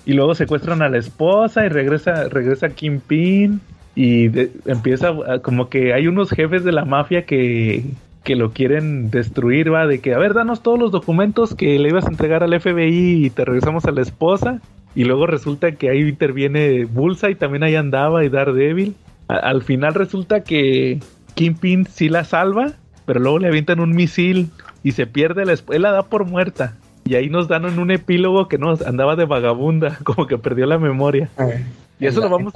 [0.06, 3.62] y luego secuestran a la esposa y regresa regresa Kingpin
[3.96, 4.32] y
[4.66, 5.14] empieza
[5.44, 7.84] como que hay unos jefes de la mafia que
[8.28, 11.88] que lo quieren destruir, va, de que, a ver, danos todos los documentos que le
[11.88, 14.60] ibas a entregar al FBI y te regresamos a la esposa.
[14.98, 18.96] Y luego resulta que ahí interviene Bullseye, también ahí andaba y Daredevil.
[19.28, 21.00] A- al final resulta que
[21.36, 22.72] Kingpin sí la salva,
[23.06, 24.50] pero luego le avientan un misil
[24.84, 25.54] y se pierde la.
[25.70, 26.74] Él la da por muerta.
[27.06, 30.66] Y ahí nos dan en un epílogo que nos andaba de vagabunda, como que perdió
[30.66, 31.30] la memoria.
[31.40, 31.64] eh,
[32.00, 32.54] Y eso lo vamos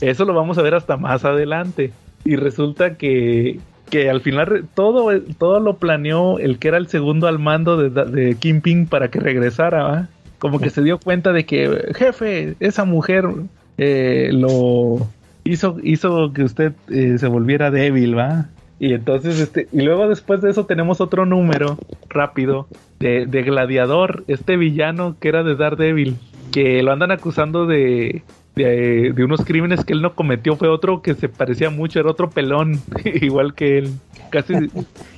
[0.00, 1.90] eso lo vamos a ver hasta más adelante.
[2.24, 3.58] Y resulta que,
[3.90, 7.90] que al final todo, todo lo planeó el que era el segundo al mando de,
[8.04, 10.08] de Kingpin para que regresara, ¿va?
[10.38, 13.28] Como que se dio cuenta de que, jefe, esa mujer
[13.76, 15.06] eh, lo
[15.44, 18.48] hizo, hizo que usted eh, se volviera débil, ¿va?
[18.80, 21.78] Y entonces, este, y luego después de eso tenemos otro número
[22.08, 22.68] rápido
[23.00, 26.16] de, de Gladiador, este villano que era de Daredevil,
[26.52, 28.22] que lo andan acusando de,
[28.54, 32.10] de, de unos crímenes que él no cometió, fue otro que se parecía mucho, era
[32.10, 33.94] otro pelón, igual que él.
[34.30, 34.54] Casi,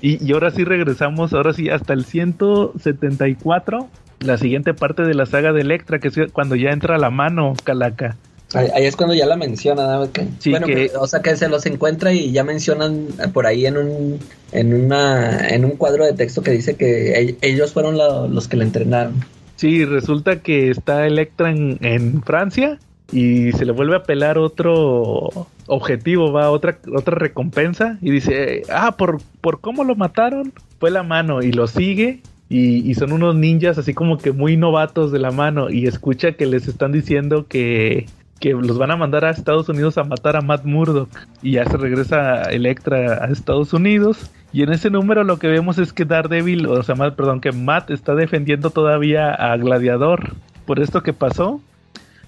[0.00, 3.88] y, y ahora sí regresamos, ahora sí, hasta el 174,
[4.20, 7.10] la siguiente parte de la saga de Electra, que es cuando ya entra a la
[7.10, 8.16] mano Calaca.
[8.52, 10.10] Ahí, ahí es cuando ya la menciona, ¿no?
[10.12, 13.64] Que- Sí, bueno, que- o sea que se los encuentra y ya mencionan por ahí
[13.66, 14.18] en un
[14.52, 18.48] en una en un cuadro de texto que dice que e- ellos fueron la- los
[18.48, 19.14] que la entrenaron.
[19.56, 22.78] Sí, resulta que está Electra en, en Francia
[23.12, 28.96] y se le vuelve a pelar otro objetivo, va, otra, otra recompensa y dice, ah,
[28.96, 32.20] por, por cómo lo mataron, fue la mano y lo sigue
[32.52, 36.46] y, son unos ninjas así como que muy novatos de la mano y escucha que
[36.46, 38.06] les están diciendo que,
[38.40, 41.08] que los van a mandar a Estados Unidos a matar a Matt Murdock
[41.42, 45.78] y ya se regresa Electra a Estados Unidos y en ese número lo que vemos
[45.78, 50.34] es que Daredevil, o sea, Matt, perdón, que Matt está defendiendo todavía a Gladiador
[50.66, 51.60] por esto que pasó,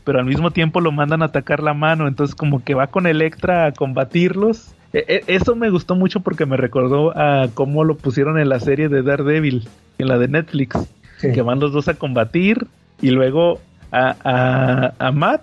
[0.04, 3.06] pero al mismo tiempo lo mandan a atacar la mano, entonces como que va con
[3.06, 4.74] Electra a combatirlos.
[4.92, 8.60] E- e- eso me gustó mucho porque me recordó a cómo lo pusieron en la
[8.60, 10.76] serie de Daredevil, en la de Netflix,
[11.18, 11.32] Sí.
[11.32, 12.66] que van los dos a combatir
[13.00, 13.60] y luego
[13.92, 15.42] a, a, a Matt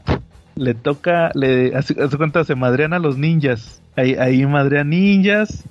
[0.55, 3.81] le toca, le hace, hace cuenta, se madrean a los ninjas.
[3.95, 5.63] Ahí, ahí madrean ninjas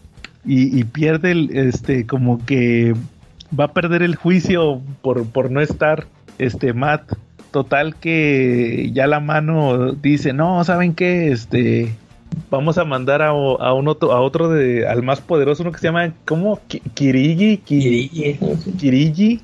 [0.46, 2.94] y, y pierde el, este, como que
[3.58, 6.06] va a perder el juicio por, por no estar,
[6.38, 7.12] este, Matt.
[7.50, 11.32] Total que ya la mano dice, no, ¿saben qué?
[11.32, 11.94] Este,
[12.50, 15.78] vamos a mandar a, a un otro, a otro de, al más poderoso, uno que
[15.78, 16.60] se llama, ¿cómo?
[16.68, 18.38] Ki- Kirigi, Ki- Kirigi.
[18.78, 19.40] Kirigi,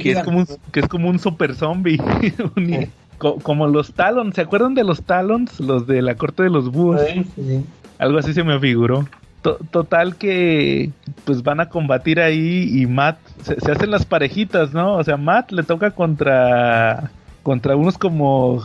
[0.00, 1.98] que es como un, que es como un super zombie.
[2.56, 2.88] Un-
[3.18, 5.60] co- como los Talons, ¿se acuerdan de los Talons?
[5.60, 7.00] Los de la corte de los búhos.
[7.12, 7.64] Sí, sí.
[7.98, 9.06] Algo así se me figuró.
[9.42, 10.90] To- Total que
[11.24, 14.94] pues van a combatir ahí y Matt se, se hacen las parejitas, ¿no?
[14.96, 17.10] O sea, Matt le toca contra
[17.44, 18.58] contra unos como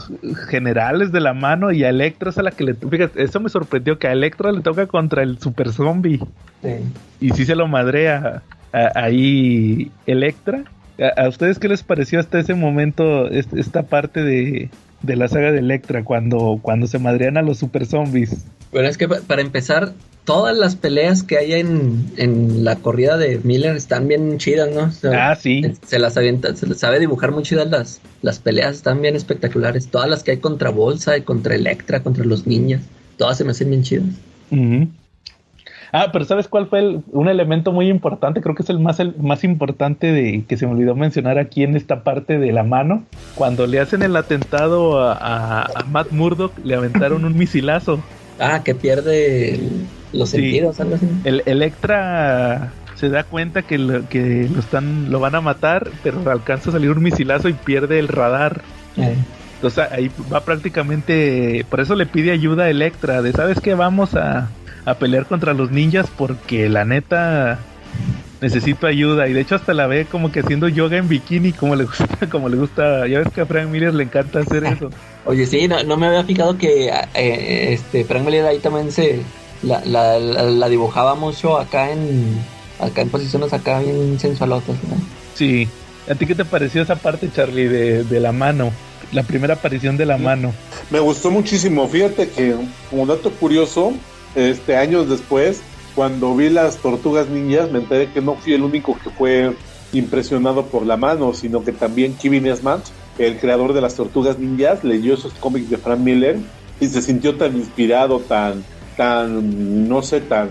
[0.47, 3.49] generales de la mano y a Electra es a la que le fíjate, eso me
[3.49, 6.19] sorprendió que a Electra le toca contra el super zombie
[6.63, 6.69] Sí.
[7.21, 8.41] y sí se lo madrea
[8.73, 10.63] a- ahí Electra.
[11.17, 14.69] ¿A, a ustedes qué les pareció hasta ese momento es- esta parte de,
[15.01, 18.45] de la saga de Electra cuando, cuando se madrean a los super zombies?
[18.71, 19.93] Bueno, es que pa- para empezar,
[20.25, 24.83] todas las peleas que hay en, en la corrida de Miller están bien chidas, ¿no?
[24.83, 25.61] O sea, Ah, sí.
[25.85, 29.87] Se las avienta, se les sabe dibujar muy chidas las, las peleas, están bien espectaculares.
[29.87, 32.81] Todas las que hay contra Bolsa y contra Electra, contra los ninjas,
[33.17, 34.05] todas se me hacen bien chidas.
[35.91, 38.41] Ah, pero ¿sabes cuál fue el- un elemento muy importante?
[38.41, 41.63] Creo que es el más, el más importante de que se me olvidó mencionar aquí
[41.63, 43.03] en esta parte de la mano.
[43.33, 47.99] Cuando le hacen el atentado a, a- a Matt Murdock, le aventaron un misilazo.
[48.39, 50.37] Ah, que pierde el- los Sí.
[50.37, 51.07] sentidos, algo así.
[51.23, 56.29] El Electra se da cuenta que lo, que lo están lo van a matar, pero
[56.31, 58.61] alcanza a salir un misilazo y pierde el radar.
[58.97, 59.15] Eh,
[59.55, 64.15] Entonces ahí va prácticamente, por eso le pide ayuda a Electra, de sabes que vamos
[64.15, 64.49] a,
[64.85, 67.59] a pelear contra los ninjas porque la neta
[68.41, 71.75] necesito ayuda y de hecho hasta la ve como que haciendo yoga en bikini como
[71.75, 74.89] le gusta, como le gusta, ya ves que a Frank Miller le encanta hacer eso.
[75.29, 79.21] Oye, sí, no, no me había fijado que eh, este Frank Miller ahí también se
[79.61, 82.43] la, la, la, la dibujaba mucho acá en
[82.79, 84.75] acá en posiciones acá bien sensualotas.
[84.89, 84.95] ¿no?
[85.35, 85.67] Sí.
[86.09, 88.71] ¿A ti qué te pareció esa parte, Charlie, de, de la mano?
[89.11, 90.53] la primera aparición de la mano.
[90.89, 91.87] Me gustó muchísimo.
[91.87, 92.55] Fíjate que,
[92.89, 93.93] como dato curioso,
[94.35, 95.61] este años después,
[95.95, 99.53] cuando vi las tortugas ninjas, me enteré que no fui el único que fue
[99.93, 102.85] impresionado por la mano, sino que también Kevin Esmant,
[103.19, 106.37] el creador de las tortugas ninjas, leyó esos cómics de Frank Miller
[106.79, 108.63] y se sintió tan inspirado, tan,
[108.97, 110.49] tan, no sé, tan,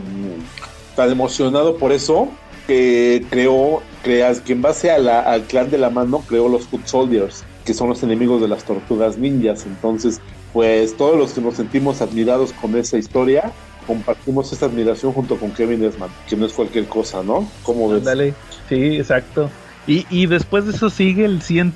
[0.95, 2.28] tan emocionado por eso,
[2.66, 6.66] que creó, creas, que en base a la, al clan de la mano creó los
[6.66, 9.65] Foot Soldiers, que son los enemigos de las tortugas ninjas.
[9.65, 10.20] Entonces,
[10.53, 13.53] pues todos los que nos sentimos admirados con esa historia,
[13.86, 17.49] compartimos esa admiración junto con Kevin Esman, que no es cualquier cosa, ¿no?
[17.62, 18.05] ¿Cómo ves?
[18.05, 18.35] Dale,
[18.69, 19.51] sí, exacto.
[19.86, 21.73] Y, y después de eso sigue el 100,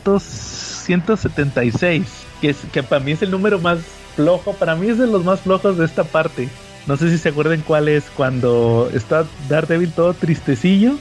[0.83, 2.07] 176,
[2.41, 3.79] que, es, que para mí es el número más
[4.17, 6.49] flojo, para mí es de los más flojos de esta parte.
[6.87, 10.97] No sé si se acuerdan cuál es cuando está Daredevil todo tristecillo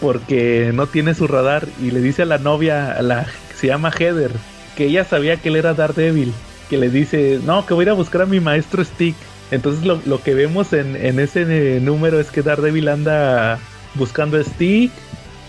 [0.00, 3.66] porque no tiene su radar y le dice a la novia, a la que se
[3.66, 4.30] llama Heather,
[4.76, 6.32] que ella sabía que él era Daredevil,
[6.70, 9.16] que le dice, no, que voy a ir a buscar a mi maestro Stick.
[9.50, 13.58] Entonces lo, que vemos en, en ese número es que Daredevil anda
[13.94, 14.92] buscando a Stick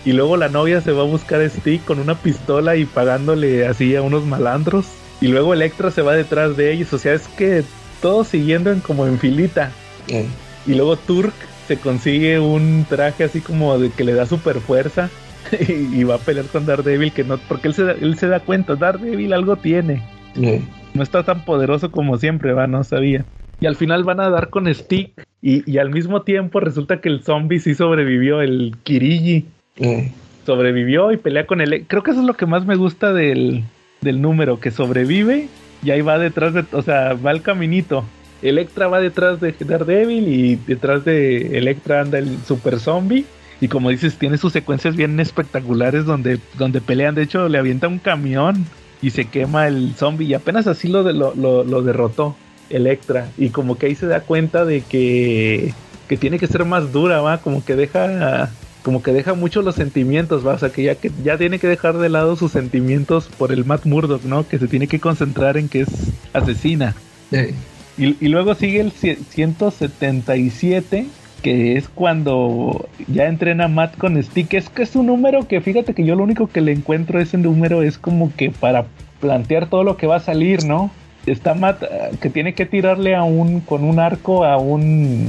[0.04, 3.66] y luego la novia se va a buscar a Stick con una pistola y pagándole
[3.66, 4.86] así a unos malandros.
[5.20, 6.92] Y luego Electra se va detrás de ellos.
[6.94, 7.62] O sea, es que
[8.00, 9.70] todos siguiendo en, como en filita.
[10.08, 10.24] Eh,
[10.66, 11.34] Y luego Turk
[11.68, 15.10] se consigue un traje así como de que le da super fuerza.
[15.68, 17.36] y, y va a pelear con Daredevil que no.
[17.48, 20.02] Porque él se, da- él se da cuenta, Daredevil algo tiene.
[20.40, 20.62] eh,
[20.94, 23.26] No está tan poderoso como siempre, va, no sabía.
[23.60, 25.12] Y al final van a dar con Stick.
[25.42, 29.46] Y, y al mismo tiempo resulta que el zombie sí sobrevivió, el Kirigi
[29.76, 30.12] eh,
[30.46, 31.84] sobrevivió y pelea con el...
[31.86, 33.64] Creo que eso es lo que más me gusta del,
[34.00, 35.48] del número, que sobrevive
[35.82, 36.64] y ahí va detrás de...
[36.72, 38.04] O sea, va el caminito.
[38.42, 43.26] Electra va detrás de Daredevil y detrás de Electra anda el super zombie.
[43.60, 47.14] Y como dices, tiene sus secuencias bien espectaculares donde, donde pelean.
[47.14, 48.64] De hecho, le avienta un camión
[49.02, 50.26] y se quema el zombie.
[50.26, 52.34] Y apenas así lo, de- lo, lo, lo derrotó
[52.70, 53.28] Electra.
[53.36, 55.74] Y como que ahí se da cuenta de que,
[56.08, 57.38] que tiene que ser más dura, va.
[57.38, 58.50] Como que deja
[58.82, 60.54] como que deja mucho los sentimientos, ¿va?
[60.54, 63.64] O sea, que ya, que ya tiene que dejar de lado sus sentimientos por el
[63.64, 64.46] Matt Murdock, ¿no?
[64.48, 65.88] Que se tiene que concentrar en que es
[66.32, 66.94] asesina.
[67.32, 67.54] eh,
[67.98, 71.06] Y, y luego sigue el cie- 177,
[71.42, 74.54] que es cuando ya entrena Matt con Stick.
[74.54, 77.22] Es que es un número que fíjate que yo lo único que le encuentro a
[77.22, 78.86] ese número es como que para
[79.20, 80.90] plantear todo lo que va a salir, ¿no?
[81.26, 81.86] Está Matt eh,
[82.20, 85.28] que tiene que tirarle a un con un arco a un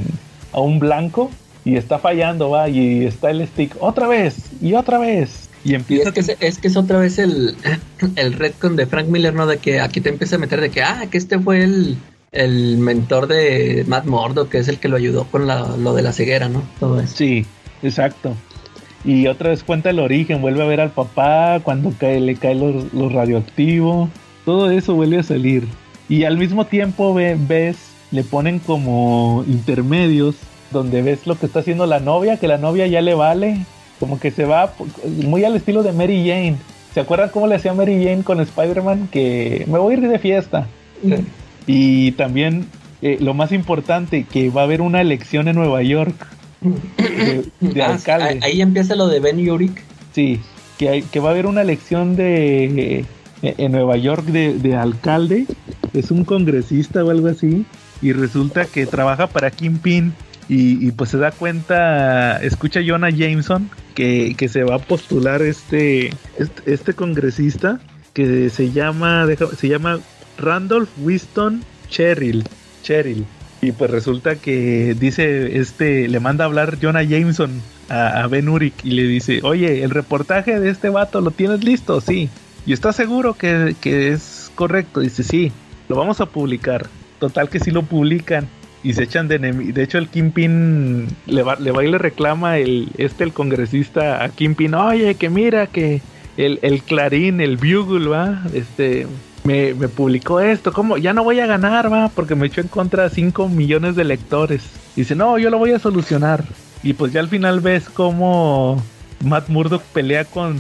[0.54, 1.30] a un blanco
[1.66, 5.76] y está fallando, va, y está el stick otra vez y otra vez y Y
[5.76, 7.56] empieza es que, es, es que es otra vez el,
[8.16, 9.46] el retcon de Frank Miller, ¿no?
[9.46, 11.98] De que aquí te empieza a meter de que, ah, que este fue el,
[12.32, 16.02] el mentor de Matt Murdock, que es el que lo ayudó con la- lo de
[16.02, 16.64] la ceguera, ¿no?
[16.80, 17.14] Todo eso.
[17.16, 17.46] Sí,
[17.84, 18.34] exacto.
[19.06, 22.56] Y otra vez cuenta el origen, vuelve a ver al papá cuando cae, le cae
[22.56, 24.10] lo, lo radioactivo.
[24.46, 25.68] Todo eso vuelve a salir.
[26.10, 27.78] Y al mismo tiempo ve- ves,
[28.12, 30.36] le ponen como intermedios
[30.72, 33.66] donde ves lo que está haciendo la novia, que la novia ya le vale.
[34.00, 34.74] Como que se va
[35.26, 36.56] muy al estilo de Mary Jane.
[36.94, 39.10] ¿Se acuerdan cómo le hacía Mary Jane con Spider-Man?
[39.12, 40.68] Que me voy a ir de fiesta.
[41.68, 42.66] Y también
[43.02, 46.16] eh, lo más importante, que va a haber una elección en Nueva York
[46.98, 48.40] de, de ah, alcalde.
[48.42, 49.82] ahí- empieza lo de Ben Urich.
[50.14, 50.40] Sí,
[50.78, 53.06] que, hay, que va a haber una elección de eh,
[53.42, 55.46] en Nueva York de, de alcalde.
[55.94, 57.66] Es un congresista o algo así.
[58.02, 60.14] Y resulta que trabaja para Kingpin.
[60.52, 65.42] Y, y pues se da cuenta, escucha Jonah Jameson que, que se va a postular
[65.42, 66.14] este,
[66.66, 67.80] este, congresista
[68.12, 69.26] que se llama,
[69.58, 70.02] se llama
[70.38, 72.44] Randolph Winston Cheryl.
[72.84, 73.26] Cheryl.
[73.62, 78.50] Y pues resulta que dice, este, le manda a hablar Jonah Jameson a, a Ben
[78.50, 82.30] Urich y le dice, oye, el reportaje de este vato lo tienes listo, sí.
[82.66, 85.00] ¿Y estás seguro que, que es correcto?
[85.00, 85.54] Dice, sí,
[85.88, 86.88] lo vamos a publicar.
[87.20, 88.50] Total que sí lo publican
[88.84, 89.74] y se echan de enemigo.
[89.74, 94.24] De hecho, el Kingpin le va, le va y le reclama el, este, el congresista
[94.24, 96.02] a Kingpin, oye, que mira que
[96.38, 99.08] el, el Clarín, el Bugle, va, este,
[99.44, 100.98] me, me publicó esto, ¿cómo?
[100.98, 104.64] Ya no voy a ganar, va, porque me echó en contra 5 millones de lectores.
[104.96, 106.44] Dice, no, yo lo voy a solucionar.
[106.84, 108.82] Y pues ya al final ves cómo
[109.24, 110.58] Matt Murdock pelea con...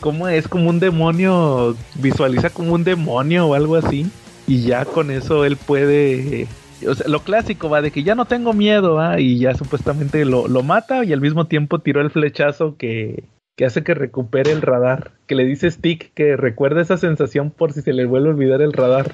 [0.00, 0.46] ¿Cómo es?
[0.46, 4.08] Como un demonio, visualiza como un demonio o algo así.
[4.46, 6.46] Y ya con eso él puede...
[6.86, 9.20] O sea, lo clásico va de que ya no tengo miedo, ¿va?
[9.20, 13.24] y ya supuestamente lo, lo mata y al mismo tiempo tiró el flechazo que,
[13.56, 15.10] que hace que recupere el radar.
[15.26, 18.62] Que le dice Stick que recuerda esa sensación por si se le vuelve a olvidar
[18.62, 19.12] el radar.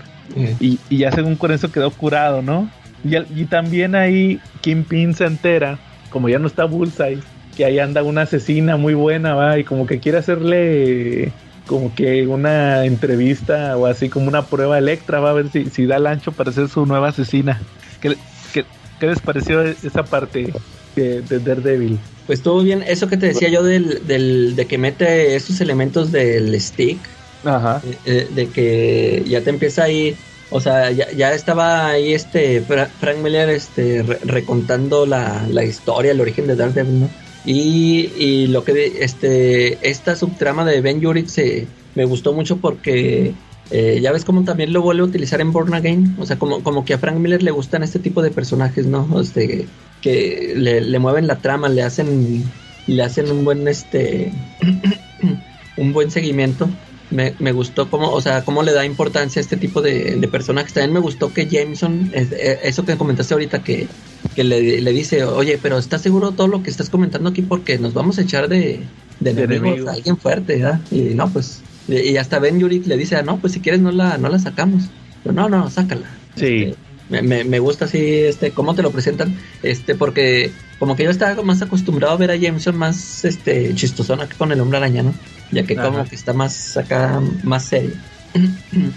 [0.60, 2.68] Y, y ya según con eso quedó curado, ¿no?
[3.04, 5.78] Y, y también ahí Kingpin se entera,
[6.10, 7.20] como ya no está Bullseye,
[7.56, 11.32] que ahí anda una asesina muy buena, va, y como que quiere hacerle
[11.66, 15.86] como que una entrevista o así como una prueba Electra, va a ver si, si
[15.86, 17.66] da el ancho para ser su nueva asesina.
[18.00, 18.18] ¿Qué,
[18.52, 18.66] qué,
[18.98, 20.52] qué les pareció esa parte
[20.94, 22.00] de, de Daredevil?
[22.26, 26.10] Pues todo bien, eso que te decía yo del, del, de que mete estos elementos
[26.10, 27.06] del stick,
[27.42, 27.82] Ajá.
[27.84, 30.18] eh, eh, de que ya te empieza ahí,
[30.48, 35.64] o sea, ya, ya estaba ahí este Fra- Frank Miller este re- recontando la, la
[35.64, 37.14] historia, el origen de Daredevil, ¿no?
[37.44, 43.34] Y, y lo que este esta subtrama de Ben Urich se me gustó mucho porque
[43.70, 46.62] eh, ya ves cómo también lo vuelve a utilizar en Born Again, o sea, como,
[46.62, 49.20] como que a Frank Miller le gustan este tipo de personajes, ¿no?
[49.20, 49.66] Este,
[50.00, 52.44] que le, le mueven la trama, le hacen
[52.86, 54.32] le hacen un buen este
[55.76, 56.68] un buen seguimiento.
[57.10, 60.28] Me, me gustó cómo, o sea, cómo le da importancia a este tipo de, de
[60.28, 60.72] personajes.
[60.72, 63.86] También me gustó que Jameson, es- eh, eso que comentaste ahorita, que,
[64.34, 67.42] que le, le dice, oye, pero ¿estás seguro todo lo que estás comentando aquí?
[67.42, 68.80] Porque nos vamos a echar de,
[69.20, 69.90] de De enemigos enemigo.
[69.90, 70.80] a alguien fuerte, ¿verdad?
[70.90, 73.80] Y no, pues, y, y hasta Ben Yurik le dice, ah, no, pues si quieres
[73.80, 74.84] no la, no la sacamos.
[75.22, 76.06] Pero no, no, sácala.
[76.36, 76.64] Sí.
[76.64, 76.76] Este,
[77.10, 81.10] me, me, me gusta así, este, cómo te lo presentan, este, porque como que yo
[81.10, 85.02] estaba más acostumbrado a ver a Jameson más, este, chistosón aquí con el hombre araña,
[85.02, 85.14] ¿no?
[85.54, 88.00] Ya que como que está más acá, más serio.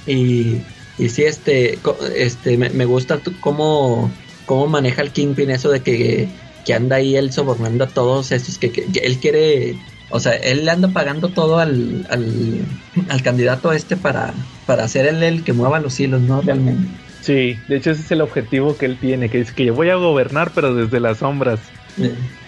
[0.05, 0.65] y,
[0.97, 1.81] y sí, este,
[2.15, 7.15] este, me, me gusta cómo, cómo maneja el Kingpin eso de que, que anda ahí
[7.15, 9.79] él sobornando a todos esos que, que- que él quiere,
[10.09, 12.67] o sea, él le anda pagando todo al, al,
[13.09, 16.41] al candidato este para, para ser él el que mueva los hilos, ¿no?
[16.41, 16.89] Realmente.
[17.19, 19.89] Sí, de hecho ese es el objetivo que él tiene, que dice que yo voy
[19.89, 21.75] a gobernar pero desde las sombras,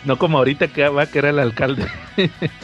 [0.03, 1.87] no como ahorita que va a querer el alcalde.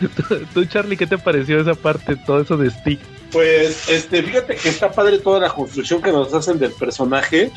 [0.54, 3.00] tú, Charlie, ¿qué te pareció esa parte, todo eso de Stick?
[3.32, 7.50] Pues, este, fíjate que está padre toda la construcción que nos hacen del personaje.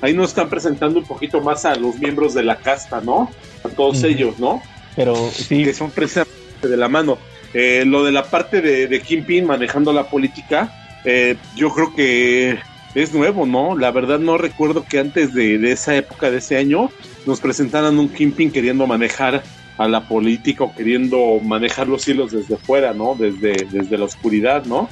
[0.00, 3.30] Ahí nos están presentando un poquito más a los miembros de la casta, ¿no?
[3.64, 4.62] A todos ellos, ¿no?
[4.94, 7.18] Pero sí, Que son precisamente de la mano.
[7.54, 10.70] Eh, lo de la parte de, de Kingpin manejando la política,
[11.04, 12.58] eh, yo creo que
[12.94, 13.76] es nuevo, ¿no?
[13.76, 16.90] La verdad no recuerdo que antes de, de esa época, de ese año,
[17.24, 19.42] nos presentaran un Kingpin queriendo manejar
[19.82, 23.16] a la política o queriendo manejar los hilos desde fuera, ¿no?
[23.18, 24.88] Desde, desde la oscuridad, ¿no?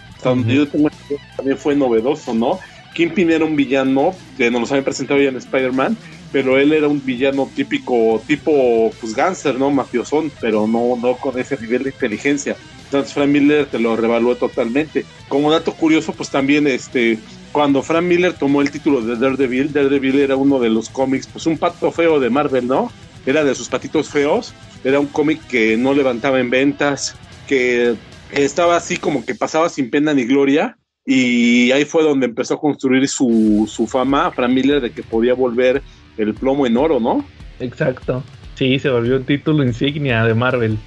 [0.55, 0.91] Yo tengo
[1.37, 2.59] también fue novedoso, ¿no?
[2.95, 5.97] Kingpin era un villano, que nos los habían presentado ya en Spider-Man,
[6.33, 9.71] pero él era un villano típico, tipo, pues gánster, ¿no?
[9.71, 12.57] Mafiosón, pero no, no con ese nivel de inteligencia.
[12.85, 15.05] Entonces Frank Miller te lo revaluó totalmente.
[15.29, 17.19] Como dato curioso, pues también este,
[17.53, 21.47] cuando Frank Miller tomó el título de Daredevil, Daredevil era uno de los cómics, pues
[21.47, 22.91] un pato feo de Marvel, ¿no?
[23.27, 24.55] Era de sus patitos feos,
[24.85, 27.17] era un cómic que no levantaba en ventas,
[27.47, 27.95] que
[28.33, 32.61] estaba así como que pasaba sin pena ni gloria, y ahí fue donde empezó a
[32.61, 35.83] construir su, su fama, Frank Miller, de que podía volver
[36.17, 37.25] el plomo en oro, ¿no?
[37.59, 38.23] exacto.
[38.55, 40.79] Sí, se volvió un título insignia de Marvel.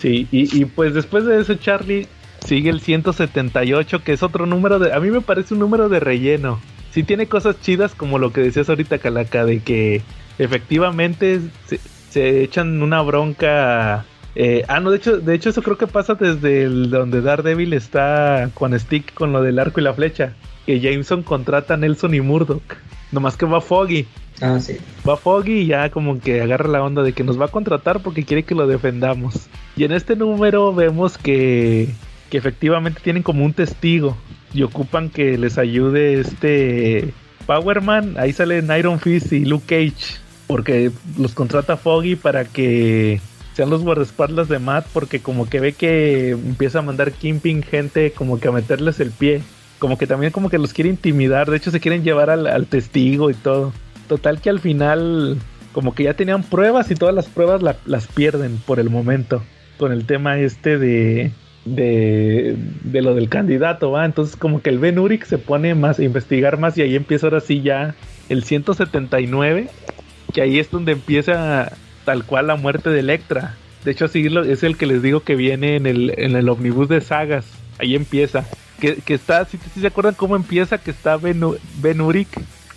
[0.00, 2.06] Sí, y, y pues después de eso, Charlie,
[2.46, 4.92] sigue el 178, que es otro número de...
[4.92, 6.60] A mí me parece un número de relleno.
[6.90, 10.02] Sí tiene cosas chidas como lo que decías ahorita, Calaca, de que
[10.38, 11.40] efectivamente
[12.12, 14.04] se echan una bronca...
[14.34, 17.72] eh, ah, no, de hecho, de hecho eso creo que pasa desde el, donde Daredevil
[17.72, 20.34] está con Stick con lo del arco y la flecha.
[20.66, 22.62] Que Jameson contrata a Nelson y Murdoch.
[23.10, 24.06] Nomás que va Foggy
[24.40, 24.76] Ah, sí.
[25.08, 28.00] va Foggy y ya como que agarra la onda de que nos va a contratar
[28.00, 29.46] porque quiere que lo defendamos.
[29.76, 31.88] Y en este número vemos que,
[32.30, 34.16] que efectivamente tienen como un testigo
[34.52, 37.12] y ocupan que les ayude este
[37.46, 38.16] Powerman.
[38.18, 40.21] Ahí salen Iron Fist y Luke Cage
[40.52, 43.22] porque los contrata Foggy para que
[43.54, 48.10] sean los guardaespaldas de Matt porque como que ve que empieza a mandar Kimping gente
[48.12, 49.40] como que a meterles el pie.
[49.78, 51.50] Como que también como que los quiere intimidar.
[51.50, 53.72] De hecho se quieren llevar al, testigo y todo.
[54.08, 55.38] Total que al final
[55.72, 59.42] como que ya tenían pruebas y todas las pruebas la- las pierden por el momento.
[59.78, 61.32] Con el tema este de,
[61.64, 64.04] de, de lo del candidato, ¿va?
[64.04, 67.26] Entonces como que el Ben Urich se pone más a investigar más y ahí empieza
[67.26, 67.94] ahora sí ya
[68.28, 69.68] el 179.
[70.32, 71.72] Que ahí es donde empieza
[72.04, 73.54] tal cual la muerte de Electra.
[73.84, 76.88] De hecho así es el que les digo que viene en el, en el omnibus
[76.88, 77.44] de sagas.
[77.78, 78.44] Ahí empieza.
[78.80, 81.40] Que, que está, si se acuerdan cómo empieza, que está Ben,
[81.80, 82.00] Ben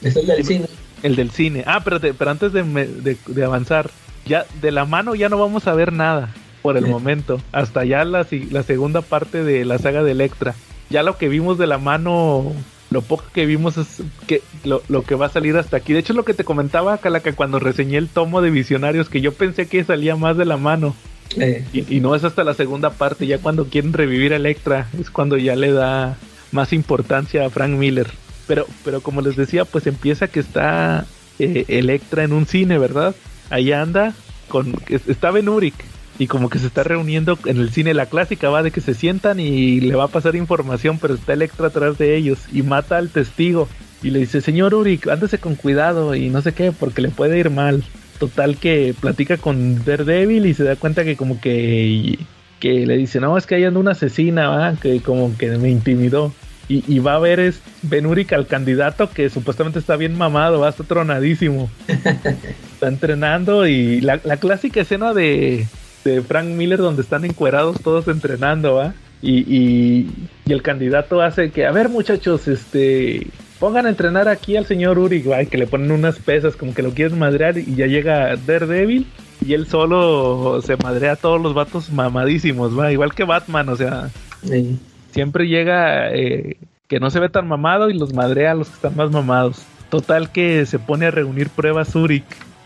[0.03, 0.65] Es el del cine.
[1.03, 1.63] el del cine.
[1.65, 3.89] Ah, pero, te- pero antes de, de- de avanzar,
[4.25, 6.29] ya de la mano ya no vamos a ver nada
[6.61, 6.89] por el Sí.
[6.89, 7.41] momento.
[7.51, 10.53] Hasta ya la, si- la segunda parte de la saga de Electra.
[10.89, 12.51] Ya lo que vimos de la mano,
[12.95, 13.87] lo poco que vimos es
[14.25, 15.91] que lo, lo que va a salir hasta aquí.
[15.93, 19.33] De hecho, lo que te comentaba, Calaca, cuando reseñé el tomo de Visionarios, que yo
[19.33, 20.95] pensé que salía más de la mano.
[21.37, 24.87] Eh, Y, y no es hasta la segunda parte, ya cuando quieren revivir a Electra,
[24.99, 26.17] es cuando ya le da
[26.51, 28.07] más importancia a Frank Miller.
[28.47, 31.05] Pero, pero como les decía, pues empieza que está
[31.39, 33.13] eh, Electra en un cine, ¿verdad?
[33.49, 34.13] Ahí anda,
[34.47, 35.75] con es- está Ben Urich,
[36.17, 38.93] y como que se está reuniendo en el cine la clásica va de que se
[38.93, 42.97] sientan y le va a pasar información pero está Electra atrás de ellos y mata
[42.97, 43.67] al testigo
[44.01, 47.37] y le dice señor Uric ándese con cuidado y no sé qué porque le puede
[47.37, 47.83] ir mal
[48.19, 52.17] total que platica con Daredevil y se da cuenta que como que
[52.61, 54.75] que le dice no es que hay anda una asesina ¿va?
[54.75, 56.33] que como que me intimidó
[56.69, 60.61] y, y va a ver es Ben Urich al candidato que supuestamente está bien mamado
[60.61, 65.67] va está tronadísimo está entrenando y la, la clásica escena de
[66.05, 68.93] de Frank Miller donde están encuerados todos entrenando, ¿va?
[69.21, 70.11] Y, y,
[70.45, 73.27] y, el candidato hace que, a ver muchachos, este,
[73.59, 75.41] pongan a entrenar aquí al señor Uri, ¿va?
[75.41, 79.07] Y que le ponen unas pesas como que lo quieren madrear y ya llega Daredevil
[79.45, 82.91] y él solo se madrea a todos los vatos mamadísimos, ¿va?
[82.91, 84.09] Igual que Batman, o sea,
[84.43, 84.77] Sí.
[85.11, 86.57] siempre llega eh,
[86.87, 89.63] que no se ve tan mamado y los madrea a los que están más mamados.
[89.89, 92.25] Total que se pone a reunir pruebas Zurich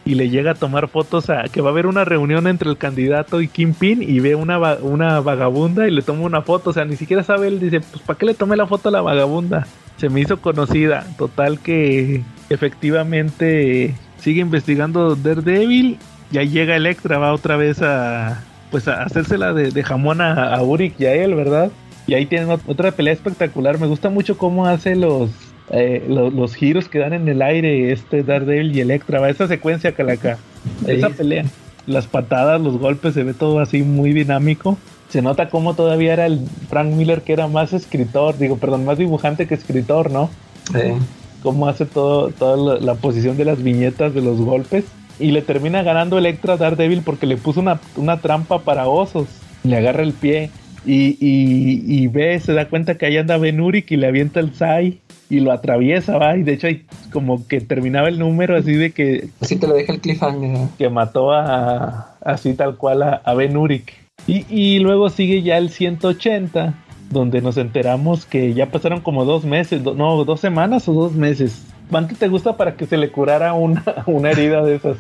[0.10, 2.78] y le llega a tomar fotos a que va a haber una reunión entre el
[2.78, 6.84] candidato y Kingpin y ve una, una vagabunda y le toma una foto, o sea,
[6.86, 9.68] ni siquiera sabe, él dice, pues ¿para qué le tomé la foto a la vagabunda?
[9.98, 15.98] Se me hizo conocida, total que efectivamente sigue investigando Daredevil,
[16.32, 21.00] ya llega Electra, va otra vez a pues a hacérsela de, jamón a, a Uric
[21.00, 21.72] y a él, ¿verdad?
[22.08, 25.30] Y ahí tienen ot- otra pelea espectacular, me gusta mucho cómo hace los
[25.72, 29.48] eh, lo- los giros que dan en el aire este Daredevil y Electra, va esa
[29.48, 30.38] secuencia calaca,
[30.86, 30.92] Sí.
[30.94, 31.46] esa pelea,
[31.88, 34.78] las patadas, los golpes, se ve todo así muy dinámico.
[35.10, 36.40] Se nota cómo todavía era el
[36.70, 40.30] Frank Miller que era más escritor, digo, perdón, más dibujante que escritor, ¿no?
[40.72, 40.94] Sí.
[41.42, 44.84] Cómo hace todo, toda la, la posición de las viñetas de los golpes.
[45.20, 49.28] Y le termina ganando Electra a Daredevil porque le puso una, una trampa para osos.
[49.64, 50.52] Le agarra el pie
[50.86, 54.40] y, y, y ve, se da cuenta que ahí anda Ben Urich y le avienta
[54.40, 55.00] el Sai
[55.30, 56.36] y lo atraviesa, va.
[56.38, 59.74] Y de hecho, ahí como que terminaba el número así de que Así te lo
[59.76, 60.68] deja el cliffhanger.
[60.78, 63.94] que mató a así tal cual a, a Ben Urich.
[64.28, 66.74] Y, y luego sigue ya el 180,
[67.10, 71.14] donde nos enteramos que ya pasaron como dos meses, do- no, dos semanas o dos
[71.14, 71.64] meses.
[71.90, 74.98] ¿Cuánto te gusta para que se le curara una, una herida de esas?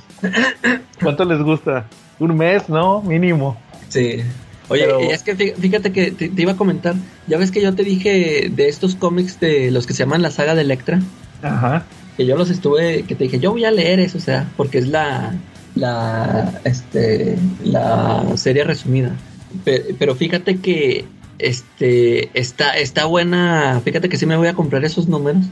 [1.01, 1.85] ¿Cuánto les gusta?
[2.19, 3.01] Un mes, ¿no?
[3.01, 3.57] Mínimo.
[3.89, 4.21] Sí.
[4.69, 6.95] Oye, Pero- es que fí- fíjate que te, te iba a comentar,
[7.27, 10.31] ya ves que yo te dije de estos cómics de los que se llaman la
[10.31, 11.01] saga de Electra,
[11.41, 11.85] Ajá.
[12.17, 14.77] que yo los estuve, que te dije, yo voy a leer eso, o sea, porque
[14.77, 15.33] es la,
[15.75, 19.15] la, este, la serie resumida.
[19.65, 21.05] Pe- Pero, fíjate que,
[21.39, 25.45] este, está, está buena, fíjate que sí me voy a comprar esos números,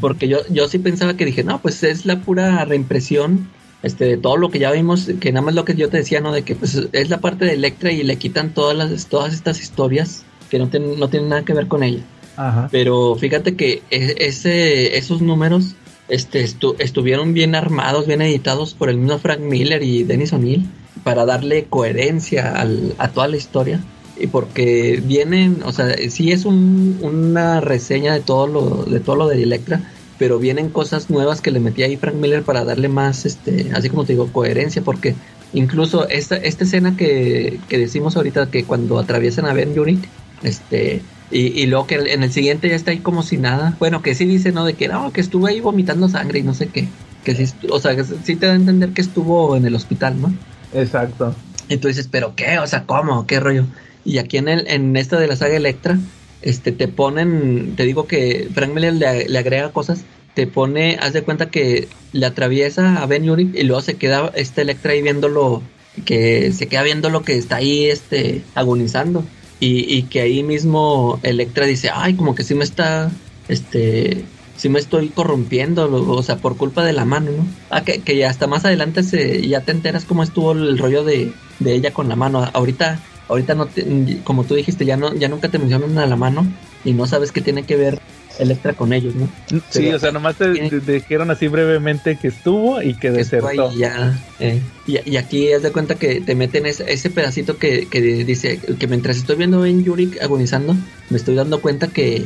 [0.00, 3.48] porque yo, yo sí pensaba que dije, no, pues es la pura reimpresión
[3.84, 6.20] este, de todo lo que ya vimos, que nada más lo que yo te decía,
[6.20, 6.32] ¿no?
[6.32, 9.60] De que pues, es la parte de Electra y le quitan todas las, todas estas
[9.60, 12.00] historias que no, ten- no tienen nada que ver con ella.
[12.36, 12.68] Ajá.
[12.72, 15.76] Pero fíjate que e- ese, esos números
[16.08, 20.66] este, estu- estuvieron bien armados, bien editados por el mismo Frank Miller y Dennis O'Neill
[21.04, 23.80] para darle coherencia al- a toda la historia.
[24.18, 29.16] Y porque vienen, o sea, sí es un- una reseña de todo lo de todo
[29.16, 32.88] lo de Electra, pero vienen cosas nuevas que le metí ahí Frank Miller para darle
[32.88, 35.14] más, este, así como te digo, coherencia, porque
[35.52, 40.08] incluso esta, esta escena que, que decimos ahorita que cuando atraviesan a Ben Urich,
[40.42, 43.76] este, y, y luego que en el siguiente ya está ahí como si nada.
[43.78, 44.64] Bueno, que sí dice, ¿no?
[44.64, 46.86] De que no, que estuvo ahí vomitando sangre y no sé qué.
[47.24, 50.20] Que sí, o sea, que sí te da a entender que estuvo en el hospital,
[50.20, 50.32] ¿no?
[50.74, 51.34] Exacto.
[51.68, 52.58] Y tú dices, ¿pero qué?
[52.58, 53.26] O sea, ¿cómo?
[53.26, 53.64] ¿Qué rollo?
[54.04, 55.98] Y aquí en, el, en esta de la saga Electra,
[56.44, 60.04] este, te ponen, te digo que Frank Miller le, le agrega cosas,
[60.34, 64.30] te pone, haz de cuenta que le atraviesa a Ben Urich y luego se queda
[64.34, 65.62] este Electra ahí viéndolo,
[66.04, 69.24] que se queda viendo lo que está ahí, este, agonizando.
[69.60, 73.10] Y, y que ahí mismo Electra dice, ay, como que sí me está,
[73.48, 74.24] este,
[74.56, 77.46] sí me estoy corrompiendo, o sea, por culpa de la mano, ¿no?
[77.70, 81.32] Ah, que, que hasta más adelante se, ya te enteras cómo estuvo el rollo de,
[81.60, 82.46] de ella con la mano.
[82.52, 86.16] Ahorita, ahorita no te- como tú dijiste, ya no, ya nunca te mencionan a la
[86.16, 86.46] mano
[86.84, 87.98] y no sabes qué tiene que ver
[88.36, 89.28] Electra con ellos, ¿no?
[89.48, 90.48] Sí, Pero- o sea, nomás te,
[90.80, 93.46] dijeron así brevemente que estuvo y que desertó.
[93.46, 94.60] ahí ya, eh.
[94.88, 98.58] y, y aquí haz de cuenta que te meten ese, ese pedacito que, que dice
[98.76, 100.74] que mientras estoy viendo a Ben Yurik agonizando,
[101.10, 102.24] me estoy dando cuenta que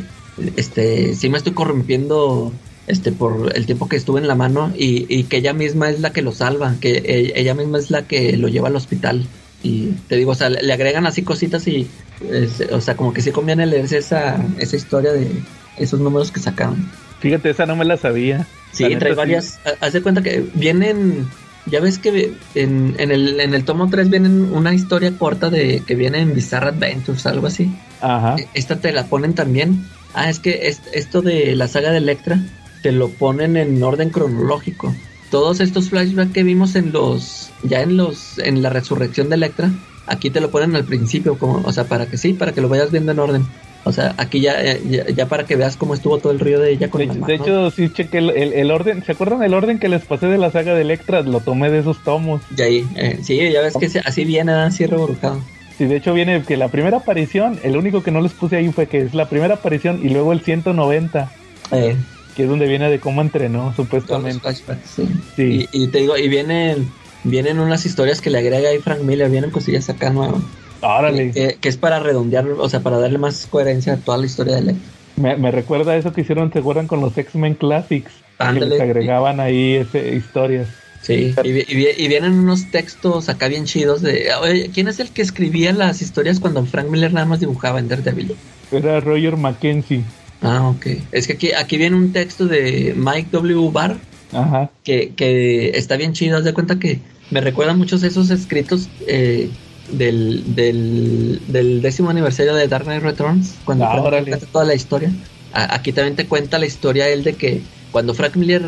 [0.56, 2.52] este sí me estoy corrompiendo
[2.86, 6.00] este por el tiempo que estuve en la mano y, y que ella misma es
[6.00, 9.26] la que lo salva, que e- ella misma es la que lo lleva al hospital.
[9.62, 11.88] Y te digo, o sea, le, le agregan así cositas y,
[12.30, 15.28] es- o sea, como que sí conviene leerse esa, esa historia de
[15.76, 16.88] esos números que sacaron.
[17.20, 18.46] Fíjate, esa no me la sabía.
[18.72, 19.16] Sí, La trae sí.
[19.16, 19.58] varias.
[19.64, 21.26] ha- Haz de cuenta que vienen.
[21.66, 25.82] Ya ves que en, en, el, en el tomo 3 vienen una historia corta de
[25.86, 27.70] que viene en Bizarre Adventures, algo así.
[28.00, 28.36] Ajá.
[28.38, 29.84] E- Esta te la ponen también.
[30.14, 32.38] Ah, es que es- esto de la saga de Electra
[32.82, 34.94] te lo ponen en orden cronológico.
[35.30, 37.50] Todos estos flashbacks que vimos en los.
[37.62, 38.38] Ya en los.
[38.38, 39.70] En la resurrección de Electra.
[40.06, 42.68] aquí te lo ponen al principio, como, o sea, para que sí, para que lo
[42.70, 43.46] vayas viendo en orden.
[43.84, 46.58] O sea, aquí ya, eh, ya, ya para que veas cómo estuvo todo el río
[46.60, 47.26] de ella con De, la hecho- mano.
[47.26, 49.02] de hecho, sí chequé el, el- el orden.
[49.04, 51.20] ¿Se acuerdan el orden que les pasé de la saga de Electra?
[51.22, 52.40] Lo tomé de esos tomos.
[52.56, 55.40] Y ahí, eh, sí, ya ves que se- así viene, así reborujado.
[55.76, 58.70] Sí, de hecho viene que la primera aparición, el único que no les puse ahí
[58.72, 61.30] fue que es la primera aparición y luego el 190,
[61.70, 61.96] Eh,
[62.38, 64.54] que es donde viene de cómo entrenó, supuestamente.
[64.54, 65.08] sí.
[65.34, 65.68] Sí.
[65.72, 66.88] Y, y te digo, y vienen,
[67.24, 70.40] vienen unas historias que le agrega ahí Frank Miller, vienen cosillas acá nuevas.
[70.80, 71.32] Órale.
[71.32, 74.54] Que, que es para redondear, o sea, para darle más coherencia a toda la historia
[74.54, 74.88] de Electra.
[75.16, 78.12] Me, me recuerda a eso que hicieron, ¿se acuerdan con los X-Men Classics?
[78.38, 78.68] Que Ándale.
[78.68, 80.68] les agregaban ahí ese, historias.
[81.02, 84.28] Sí, y, y y vienen unos textos acá bien chidos de...
[84.40, 87.88] Oye, ¿quién es el que escribía las historias cuando Frank Miller nada más dibujaba en
[87.88, 88.36] Daredevil?
[88.70, 90.04] Era Roger Mackenzie.
[90.40, 90.86] Ah, ok.
[91.12, 93.70] Es que aquí, aquí viene un texto de Mike W.
[93.72, 93.96] Barr
[94.32, 94.70] Ajá.
[94.84, 96.36] que, que está bien chido.
[96.38, 97.00] Haz de cuenta que
[97.30, 99.50] me recuerda muchos de esos escritos eh,
[99.92, 105.10] del, del, del décimo aniversario de Dark Knight Returns, cuando Ah, cuenta toda la historia.
[105.52, 107.60] A- aquí también te cuenta la historia él de que
[107.90, 108.62] cuando Frank Miller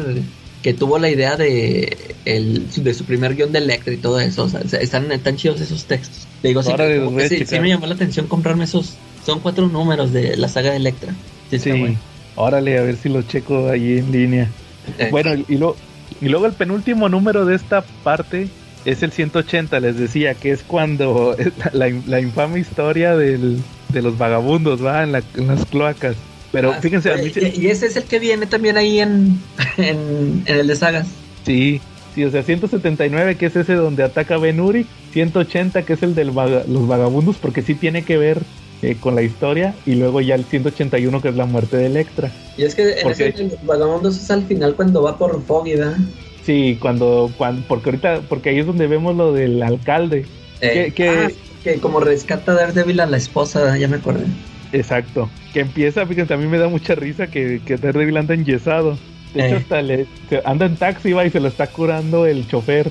[0.62, 4.44] que tuvo la idea de, el, de su primer guion de Electra y todo eso,
[4.44, 6.26] o sea, están, están chidos esos textos.
[6.42, 6.70] Le digo, sí,
[7.28, 8.94] sí, sí me llamó la atención comprarme esos.
[9.24, 11.14] Son cuatro números de la saga de Electra.
[11.50, 11.78] Sí, está Sí.
[11.80, 11.96] bueno.
[12.36, 14.48] Órale, a ver si lo checo ahí en línea.
[14.98, 15.76] Eh, Bueno, y, lo-
[16.20, 18.48] y luego el penúltimo número de esta parte
[18.84, 21.36] es el 180, les decía, que es cuando
[21.72, 23.58] la, la infame historia del,
[23.92, 26.16] de los vagabundos, va, en, la- en las cloacas.
[26.52, 29.00] Pero ah, fíjense, a mí oye, se- y, ese es el que viene también ahí
[29.00, 29.38] en,
[29.76, 31.08] en, en el de sagas.
[31.44, 31.80] sí,
[32.14, 36.14] sí, o sea, 179 que es ese donde ataca Ben Urich, 180 que es el
[36.14, 36.34] de los
[36.88, 38.38] vagabundos, porque sí tiene que ver
[38.82, 42.30] eh, con la historia, y luego ya el 181 que es la muerte de Electra.
[42.56, 43.42] Y es que en ¿Por ese qué?
[43.44, 45.96] de los vagabundos es al final cuando va por Foggy, ¿verdad?
[46.44, 50.24] Sí, cuando, cuando, porque ahorita, porque ahí es donde vemos lo del alcalde.
[50.60, 51.28] Eh, Que- que- ah,
[51.62, 54.24] que como rescata a Daredevil a la esposa, ya me acordé.
[54.72, 55.28] Exacto.
[55.52, 58.96] Que empieza, fíjense, a mí me da mucha risa que, que Daredevil anda enyesado.
[59.34, 59.58] De hecho, Eh.
[59.58, 60.06] hasta le,
[60.44, 62.88] anda en taxi va y se lo está curando el chofer.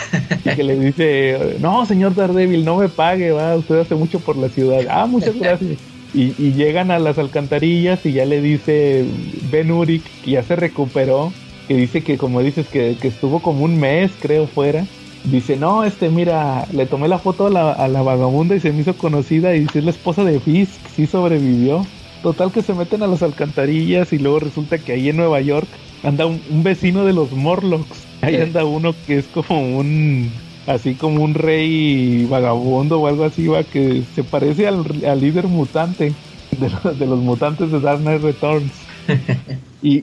[0.44, 4.36] y que le dice, no, señor Daredevil, no me pague, va, usted hace mucho por
[4.36, 4.80] la ciudad.
[4.90, 5.78] Ah, muchas gracias.
[6.14, 9.04] Y, y llegan a las alcantarillas y ya le dice
[9.50, 11.32] Ben Urich, que ya se recuperó,
[11.68, 14.84] que dice que como dices, que, que estuvo como un mes, creo, fuera.
[15.24, 18.72] Dice, no, este, mira, le tomé la foto a la, a la vagabunda y se
[18.72, 21.86] me hizo conocida y dice, es la esposa de Fisk, sí sobrevivió.
[22.22, 25.68] Total que se meten a las alcantarillas y luego resulta que ahí en Nueva York
[26.02, 28.11] anda un, un vecino de los Morlocks.
[28.22, 28.40] Ahí Sí.
[28.42, 30.32] anda uno que es como un,
[30.66, 35.48] así como un rey vagabundo o algo así, va, que se parece al, al líder
[35.48, 36.14] mutante
[36.50, 38.86] de los, de los mutantes de Dark Knight Returns.
[39.82, 40.02] y,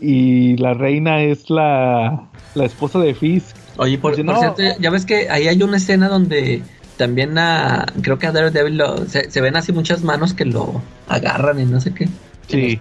[0.54, 3.58] y la reina es la, la esposa de Fisk.
[3.78, 4.40] Oye, por, Dice, por no.
[4.40, 6.64] cierto, ya ves que ahí hay una escena donde
[6.98, 10.84] también a, creo que a Daredevil lo- se, se ven así muchas manos que lo
[11.08, 12.10] agarran y no sé qué.
[12.50, 12.80] Sí.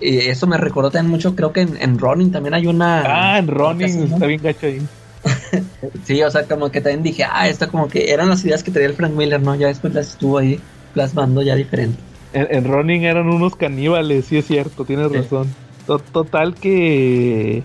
[0.00, 3.02] Y eso me recordó también mucho, creo que en, en Ronin también hay una...
[3.34, 4.80] Ah, en Ronin está bien gacho ahí.
[6.04, 8.70] Sí, o sea, como que también dije, ah, esto como que eran las ideas que
[8.70, 9.54] traía el Frank Miller, ¿no?
[9.54, 10.58] Ya después las estuvo ahí
[10.94, 11.98] plasmando ya diferente.
[12.32, 15.18] En, en Ronin eran unos caníbales, sí es cierto, tienes Sí.
[15.18, 15.48] razón.
[15.86, 17.62] To- Total que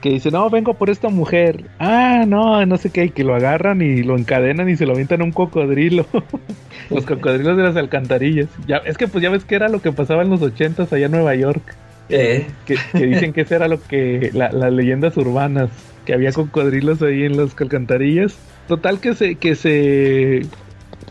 [0.00, 1.64] que dice, no, vengo por esta mujer.
[1.78, 4.92] Ah, no, no sé qué, y que lo agarran y lo encadenan y se lo
[4.92, 6.06] avientan a un cocodrilo.
[6.90, 8.48] los cocodrilos de las alcantarillas.
[8.66, 11.06] Ya, es que pues ya ves que era lo que pasaba en los ochentas allá
[11.06, 11.62] en Nueva York.
[12.08, 15.70] Eh, Que, que dicen que eso era lo que, la- las leyendas urbanas,
[16.04, 18.36] que había cocodrilos ahí en las alcantarillas.
[18.66, 20.42] Total que se, que se,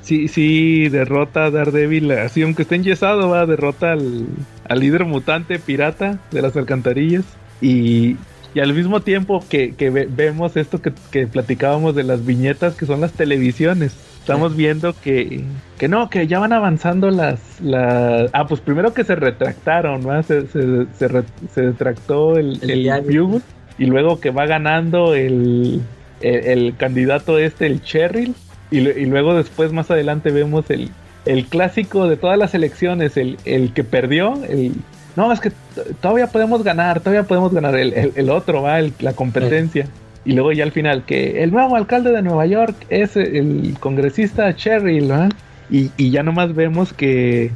[0.01, 4.25] sí, sí, derrota a Daredevil, así aunque esté enyesado, va, derrota al,
[4.67, 7.23] al líder mutante pirata de las alcantarillas.
[7.61, 8.15] Y,
[8.53, 12.75] y al mismo tiempo que, que ve- vemos esto que, que platicábamos de las viñetas,
[12.75, 13.95] que son las televisiones.
[14.19, 15.43] Estamos viendo que,
[15.79, 18.29] que no, que ya van avanzando las, las...
[18.33, 20.21] Ah, pues primero que se retractaron, ¿va?
[20.23, 21.23] Se, se, se, re-
[21.53, 23.25] se retractó el, El el, diario.
[23.27, 23.41] Bugle,
[23.79, 25.81] y luego que va ganando el,
[26.21, 28.35] el, el candidato este, el Cheryl,
[28.71, 30.89] y luego después más adelante vemos el,
[31.25, 34.73] el clásico de todas las elecciones, el, el que perdió, el...
[35.19, 35.51] No, es que
[35.99, 39.85] todavía podemos ganar, todavía podemos ganar el, otro, va, la competencia.
[40.23, 44.55] Y luego ya al final, que el nuevo alcalde de Nueva York es el congresista
[44.55, 45.27] Cheryl, ¿va?
[45.69, 47.51] Y, y ya nomás vemos que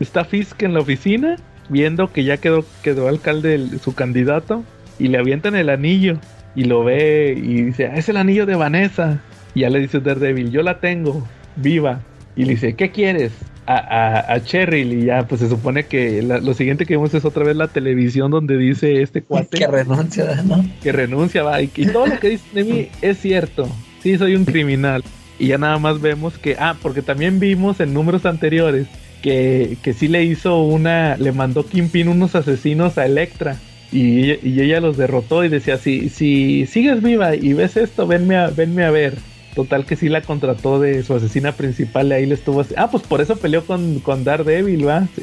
[0.00, 1.36] está Fisk en la oficina,
[1.68, 4.64] viendo que ya quedó, quedó alcalde su candidato,
[4.98, 6.16] y le avientan el anillo,
[6.54, 9.20] y lo ve, y dice, "Ah, es el anillo de Vanessa.
[9.54, 12.00] Y ya le dice Daredevil, yo la tengo, viva.
[12.36, 13.32] Y le dice, ¿qué quieres?
[13.64, 17.14] A, a, a Cheryl, y ya, pues se supone que la- lo siguiente que vemos
[17.14, 20.64] es otra vez la televisión donde dice este cuate que renuncia, ¿no?
[20.82, 23.68] que renuncia, va, y, y todo lo que dice de mí es cierto.
[24.02, 25.04] Sí, soy un criminal.
[25.38, 28.88] y ya nada más vemos que, ah, porque también vimos en números anteriores
[29.22, 33.56] que, que sí le hizo una, le mandó Kingpin unos asesinos a Electra
[33.92, 38.34] y, y ella los derrotó y decía, si, si sigues viva y ves esto, venme
[38.36, 39.14] a, venme a ver.
[39.54, 42.74] Total que sí la contrató de su asesina principal y ahí le estuvo así.
[42.76, 45.06] Ah, pues por eso peleó con, con Daredevil, ¿va?
[45.14, 45.22] Sí,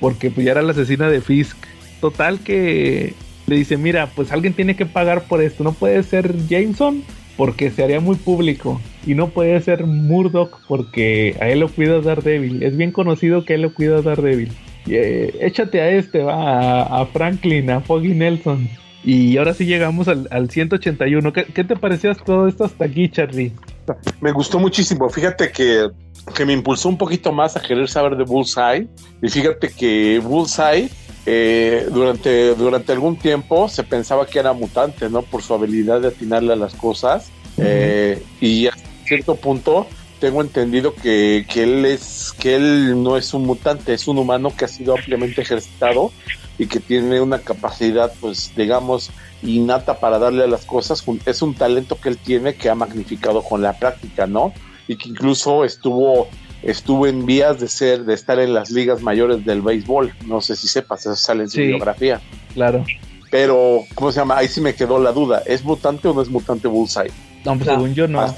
[0.00, 1.56] porque pues ya era la asesina de Fisk.
[2.00, 3.14] Total que
[3.46, 5.64] le dice, mira, pues alguien tiene que pagar por esto.
[5.64, 7.02] No puede ser Jameson
[7.36, 8.80] porque se haría muy público.
[9.06, 12.62] Y no puede ser Murdoch porque a él lo cuida Daredevil.
[12.62, 14.50] Es bien conocido que a él lo cuida Daredevil.
[14.86, 18.68] Y, eh, échate a este, va, a, a Franklin, a Foggy Nelson.
[19.04, 21.32] Y ahora sí llegamos al, al 181.
[21.32, 23.52] ¿Qué, ¿Qué te pareció todo esto hasta aquí, Charlie?
[24.20, 25.08] Me gustó muchísimo.
[25.08, 25.90] Fíjate que,
[26.34, 28.86] que me impulsó un poquito más a querer saber de Bullseye.
[29.20, 30.88] Y fíjate que Bullseye
[31.26, 35.22] eh, durante, durante algún tiempo se pensaba que era mutante, ¿no?
[35.22, 37.30] Por su habilidad de atinarle a las cosas.
[37.58, 38.72] Eh, y a
[39.04, 39.86] cierto punto
[40.20, 44.52] tengo entendido que, que él es que él no es un mutante, es un humano
[44.56, 46.12] que ha sido ampliamente ejercitado
[46.58, 49.10] y que tiene una capacidad, pues, digamos,
[49.42, 51.02] innata para darle a las cosas.
[51.26, 54.52] Es un talento que él tiene que ha magnificado con la práctica, ¿no?
[54.88, 56.28] Y que incluso estuvo
[56.62, 60.14] estuvo en vías de ser de estar en las ligas mayores del béisbol.
[60.26, 61.62] No sé si sepas, eso sale en su Sí.
[61.66, 62.20] biografía.
[62.54, 62.84] Claro.
[63.32, 64.36] Pero, ¿cómo se llama?
[64.36, 65.42] Ahí sí me quedó la duda.
[65.46, 67.10] ¿Es mutante o no es mutante Bullseye?
[67.44, 67.72] No, pues, No.
[67.74, 68.34] según yo no.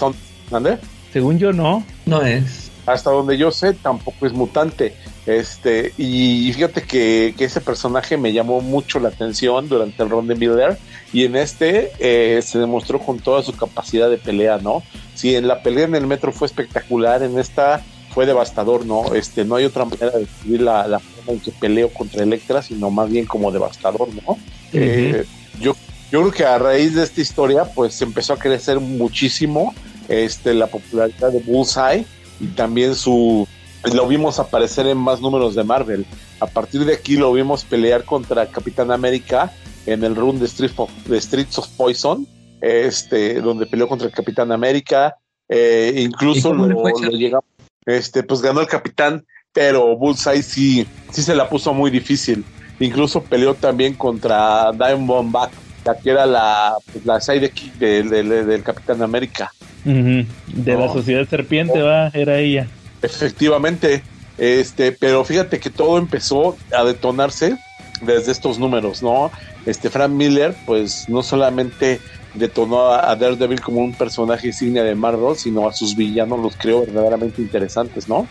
[0.51, 0.79] ¿Mande?
[1.13, 1.85] Según yo no.
[2.07, 2.64] no es.
[2.87, 4.95] Hasta donde yo sé, tampoco es mutante.
[5.27, 10.27] Este, y fíjate que, que ese personaje me llamó mucho la atención durante el Ron
[10.27, 10.79] de Miller.
[11.13, 14.83] Y en este eh, se demostró con toda su capacidad de pelea, ¿no?
[15.15, 17.83] Si en la pelea en el metro fue espectacular, en esta
[18.15, 19.15] fue devastador, ¿no?
[19.15, 22.63] Este, no hay otra manera de describir la, la forma en que peleo contra Electra,
[22.63, 24.39] sino más bien como devastador, ¿no?
[24.73, 25.25] Eh,
[25.61, 25.75] yo,
[26.13, 29.75] yo creo que a raíz de esta historia, pues empezó a crecer muchísimo
[30.09, 32.07] este, la popularidad de Bullseye
[32.41, 33.47] y también su
[33.93, 36.07] lo vimos aparecer en más números de Marvel.
[36.41, 39.53] A partir de aquí lo vimos pelear contra Capitán América
[39.87, 42.27] en el run de, Street of- de Streets of Poison,
[42.63, 45.17] este, donde peleó contra el Capitán América.
[45.51, 47.45] eh, ¿Y incluso lo, lo llegamos,
[47.85, 52.43] este, pues ganó el Capitán, pero Bullseye sí, sí se la puso muy difícil.
[52.81, 55.51] Incluso peleó también contra Diamond Back,
[55.85, 59.53] la que era la, pues, la sidekick del, del, del Capitán América.
[59.85, 62.69] De la sociedad serpiente, va, era ella.
[63.03, 64.05] Efectivamente,
[64.39, 67.57] este, pero fíjate que todo empezó a detonarse
[68.01, 69.31] desde estos números, ¿no?
[69.67, 72.01] Este Frank Miller, pues no solamente
[72.35, 76.57] detonó a a Daredevil como un personaje insignia de Marvel, sino a sus villanos los
[76.57, 78.27] creó verdaderamente interesantes, ¿no?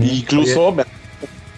[0.00, 0.84] Incluso me-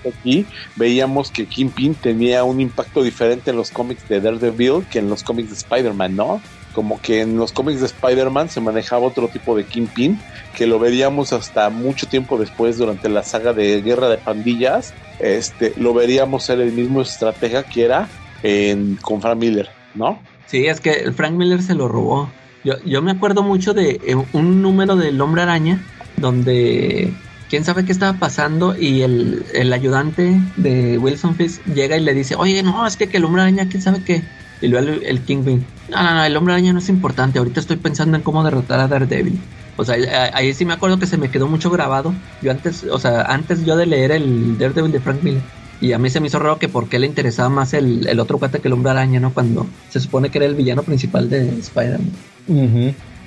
[0.08, 5.08] aquí veíamos que Kingpin tenía un impacto diferente en los cómics de Daredevil que en
[5.08, 6.46] los cómics de Spider-Man, ¿no?
[6.74, 10.20] Como que en los cómics de Spider-Man se manejaba otro tipo de Kingpin
[10.56, 14.94] que lo veríamos hasta mucho tiempo después durante la saga de Guerra de Pandillas.
[15.18, 18.08] Este, lo veríamos ser el mismo estratega que era
[18.42, 20.20] en, con Frank Miller, ¿no?
[20.46, 22.30] Sí, es que Frank Miller se lo robó.
[22.64, 25.80] Yo, yo me acuerdo mucho de eh, un número del Hombre Araña
[26.16, 27.12] donde
[27.48, 32.14] quién sabe qué estaba pasando y el, el ayudante de Wilson Fisk llega y le
[32.14, 34.22] dice, oye, no, es que, que el Hombre Araña, quién sabe qué.
[34.62, 37.60] Y luego el, el Kingpin, no, no, no, el Hombre Araña no es importante, ahorita
[37.60, 39.38] estoy pensando en cómo derrotar a Daredevil.
[39.76, 39.96] O sea,
[40.34, 42.12] ahí- sí me acuerdo que se me quedó mucho grabado.
[42.42, 45.40] Yo antes, o sea, antes yo de leer el Daredevil de Frank Miller.
[45.80, 48.20] Y a mí se me hizo raro que por qué le interesaba más el, el
[48.20, 49.32] otro cuate que el hombre araña, ¿no?
[49.32, 52.10] Cuando se supone que era el villano principal de Spider-Man.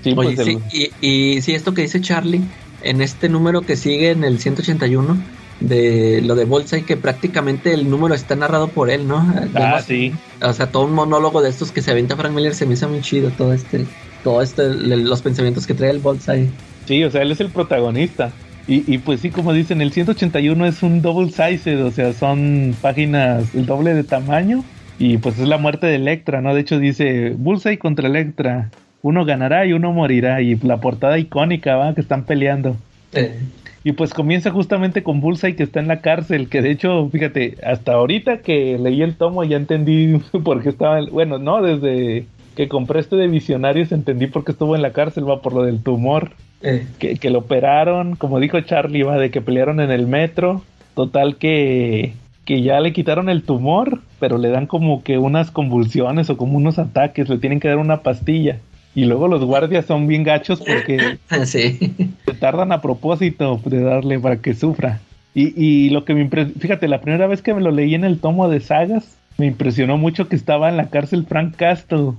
[0.03, 2.41] Sí, Oye, pues el- sí, y, y sí, esto que dice Charlie,
[2.83, 5.17] en este número que sigue en el 181,
[5.59, 9.25] de lo de Bullseye, que prácticamente el número está narrado por él, ¿no?
[9.55, 10.13] Ah, sí.
[10.41, 12.89] O sea, todo un monólogo de estos que se aventa Frank Miller se me hizo
[12.89, 13.85] muy chido, todo este,
[14.23, 16.49] todo este, los pensamientos que trae el Bullseye.
[16.85, 18.31] Sí, o sea, él es el protagonista.
[18.67, 22.75] Y, y pues sí, como dicen, el 181 es un double sized, o sea, son
[22.81, 24.63] páginas el doble de tamaño.
[24.99, 26.53] Y pues es la muerte de Electra, ¿no?
[26.53, 28.69] De hecho dice, Bullseye contra Electra.
[29.01, 30.41] Uno ganará y uno morirá.
[30.41, 31.93] Y la portada icónica, ¿va?
[31.93, 32.77] Que están peleando.
[33.11, 33.37] Eh,
[33.85, 37.57] Y pues comienza justamente con Bullseye que está en la cárcel, que de hecho, fíjate,
[37.65, 42.25] hasta ahorita que leí el tomo ya entendí por qué estaba, en- bueno, no, desde
[42.55, 45.63] que compré este de Visionarios entendí por qué estuvo en la cárcel, va por lo
[45.63, 46.31] del tumor,
[46.61, 50.61] eh, que, que lo operaron, como dijo Charlie, va de que pelearon en el metro,
[50.95, 52.13] total que,
[52.45, 56.55] que ya le quitaron el tumor, pero le dan como que unas convulsiones o como
[56.57, 58.59] unos ataques, le tienen que dar una pastilla.
[58.95, 61.93] Y luego los guardias son bien gachos porque sí.
[62.25, 64.99] se tardan a propósito de darle para que sufra.
[65.33, 68.03] Y, y lo que me impresionó, fíjate, la primera vez que me lo leí en
[68.03, 72.11] el tomo de sagas, me impresionó mucho que estaba en la cárcel Frank Castle.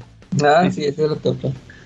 [0.45, 1.15] Ah, sí, ese lo.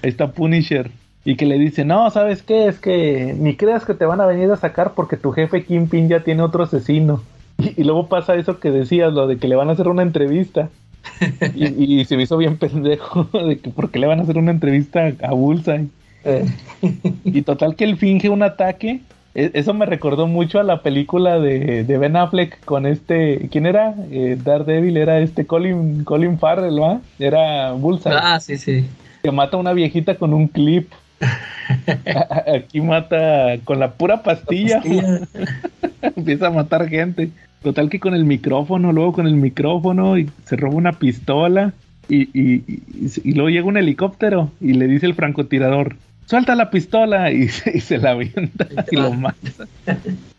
[0.02, 0.90] Ahí está Punisher.
[1.24, 2.66] y que le dice, no, ¿sabes qué?
[2.68, 6.08] Es que ni creas que te van a venir a sacar porque tu jefe Kingpin
[6.08, 7.22] ya tiene otro asesino.
[7.60, 10.02] Y, y luego pasa eso que decías, lo de que le van a hacer una
[10.02, 10.70] entrevista.
[11.54, 14.38] Y, y se me hizo bien pendejo de que por qué le van a hacer
[14.38, 15.86] una entrevista a Bullseye.
[16.24, 16.44] Eh,
[17.24, 19.00] Y total que él finge un ataque.
[19.34, 23.48] E- Eso me recordó mucho a la película de, de Ben Affleck con este.
[23.50, 23.94] ¿Quién era?
[24.10, 27.00] Eh, Daredevil era este Colin, Colin Farrell, ¿va?
[27.18, 28.14] Era Bullseye.
[28.16, 28.86] ah, sí, sí.
[29.22, 30.90] Que mata a una viejita con un clip.
[32.54, 34.76] Aquí mata con la pura pastilla.
[34.76, 35.20] Pastilla.
[36.16, 37.30] Empieza a matar gente.
[37.68, 41.74] Total que con el micrófono, luego con el micrófono y se roba una pistola
[42.08, 42.80] y, y- y-
[43.24, 47.76] y luego llega un helicóptero y le dice el francotirador, suelta la pistola y, se-
[47.76, 49.66] y se la avienta y lo mata.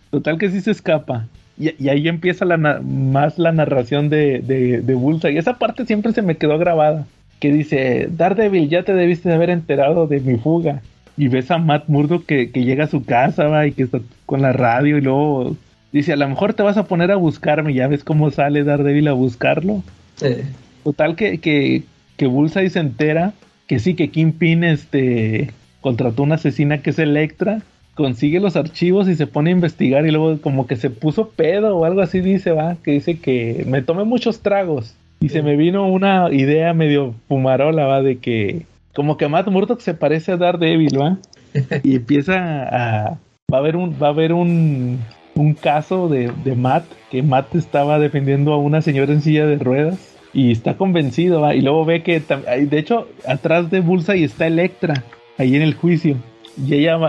[0.10, 1.28] Total que sí se escapa.
[1.60, 5.34] Y, y ahí empieza la más la narración de, de, de Bullseye.
[5.36, 7.06] Y esa parte siempre se me quedó grabada.
[7.40, 10.82] Que dice, Daredevil, ya te debiste de haber enterado de mi fuga.
[11.16, 14.00] Y ves a Matt Murdock que, que llega a su casa, va, y que está
[14.26, 15.56] con la radio y luego
[15.92, 17.74] dice, a lo mejor te vas a poner a buscarme.
[17.74, 19.84] Ya ves cómo sale Daredevil a buscarlo.
[20.22, 20.46] Eh,
[20.84, 21.84] Total que, que,
[22.18, 23.34] que Bullseye se entera
[23.70, 27.62] que sí, que Kingpin este, contrató una asesina que es Electra,
[27.94, 31.78] consigue los archivos y se pone a investigar y luego como que se puso pedo
[31.78, 35.56] o algo así dice, va, que dice que me tomé muchos tragos y se me
[35.56, 40.38] vino una idea medio fumarola, va, de que como que Matt Murdock se parece a
[40.38, 41.20] Daredevil, va,
[41.84, 43.20] y empieza a...
[43.54, 45.00] Va a haber un, va a haber un,
[45.40, 49.58] un caso de, de Matt, que Matt estaba defendiendo a una señora en silla de
[49.58, 49.98] ruedas
[50.34, 55.04] y está convencido, y luego ve que, de hecho, atrás de Bullseye está Electra,
[55.38, 56.18] ahí en el juicio,
[56.64, 57.00] y ella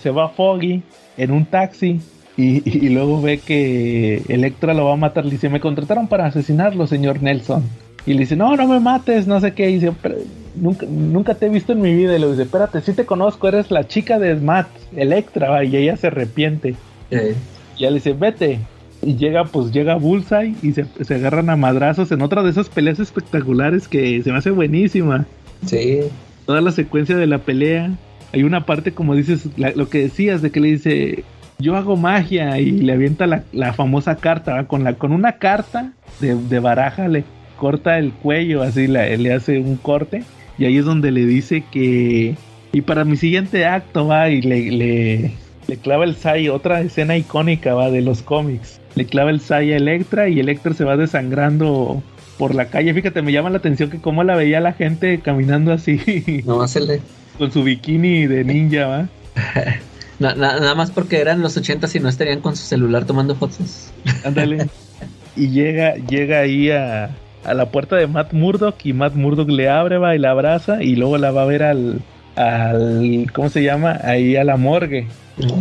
[0.00, 0.82] se va a Foggy
[1.18, 2.00] en un taxi,
[2.38, 6.86] y, luego ve que Electra lo va a matar, le dice, me contrataron para asesinarlo,
[6.86, 7.64] señor Nelson,
[8.06, 10.16] y le dice, no, no me mates, no sé qué, y dice, "Pero
[10.54, 13.48] nunca, nunca te he visto en mi vida, y le dice, espérate, sí te conozco,
[13.48, 16.74] eres la chica de Matt, Electra, y ella se arrepiente,
[17.10, 17.34] eh,
[17.76, 18.60] y ya le dice, vete.
[19.02, 22.68] Y llega, pues llega Bullseye y se, se agarran a madrazos en otra de esas
[22.68, 25.26] peleas espectaculares que se me hace buenísima.
[25.64, 26.00] sí.
[26.46, 27.90] Toda la secuencia de la pelea.
[28.32, 31.24] Hay una parte, como dices, la- lo que decías, de que le dice,
[31.58, 34.54] yo hago magia y le avienta la, la famosa carta.
[34.54, 34.64] ¿va?
[34.68, 37.24] Con, la, con una carta de, de baraja le
[37.58, 40.22] corta el cuello, así la- le hace un corte.
[40.56, 42.36] Y ahí es donde le dice que...
[42.72, 45.32] Y para mi siguiente acto va y le, le,
[45.68, 48.80] le clava el Sai, otra escena icónica va de los cómics.
[48.94, 52.02] Le clava el Sai a Electra y Electra se va desangrando
[52.38, 52.94] por la calle.
[52.94, 56.76] Fíjate, me llama la atención que cómo la veía la gente caminando así No más
[56.76, 57.00] el de-
[57.38, 59.08] con su bikini de ninja, ¿va?
[60.18, 63.34] na- na- nada más porque eran los 80 y no estarían con su celular tomando
[63.34, 63.90] fotos.
[64.24, 64.66] Ándale.
[65.36, 67.10] y llega, llega ahí a,
[67.44, 70.82] a la puerta de Matt Murdock y Matt Murdock le abre, va y la abraza
[70.82, 72.00] y luego la va a ver al,
[72.36, 73.98] al ¿cómo se llama?
[74.04, 75.06] Ahí a la morgue.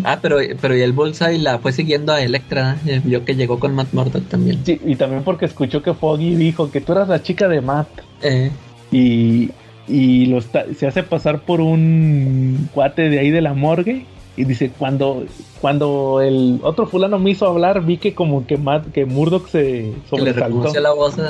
[0.05, 2.77] Ah, pero, pero y el Bullseye la fue siguiendo a Electra.
[2.85, 4.59] eh, Vio que llegó con Matt Murdock también.
[4.65, 7.87] Sí, y también porque escuchó que Foggy dijo que tú eras la chica de Matt.
[8.21, 8.51] Eh,
[8.91, 9.49] Y,
[9.87, 14.05] y lo está- se hace pasar por un cuate de ahí de la morgue.
[14.37, 15.23] Y dice, cuando,
[15.61, 19.61] cuando el otro fulano me hizo hablar, vi que como que Matt, que Murdock se
[19.61, 20.47] que le sobresaltó.
[20.57, 21.17] reconoció la voz.
[21.17, 21.21] ¿eh?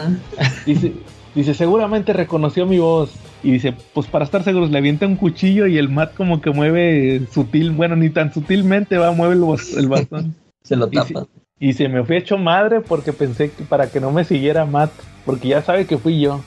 [0.65, 0.91] Dice,
[1.35, 3.11] dice, seguramente reconoció mi voz.
[3.45, 6.49] Y dice, pues para estar seguros, le avienta un cuchillo y el Matt como que
[6.49, 9.43] mueve sutil, bueno, ni tan sutilmente va, mueve el,
[9.77, 10.35] el bastón.
[10.63, 11.13] Se lo Y sí.
[11.13, 11.27] tapa.
[11.59, 14.91] Y se me fue hecho madre porque pensé que para que no me siguiera Matt,
[15.25, 16.41] porque ya sabe que fui yo.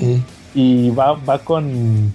[0.00, 0.20] Eh,
[0.54, 2.12] Y va, va con.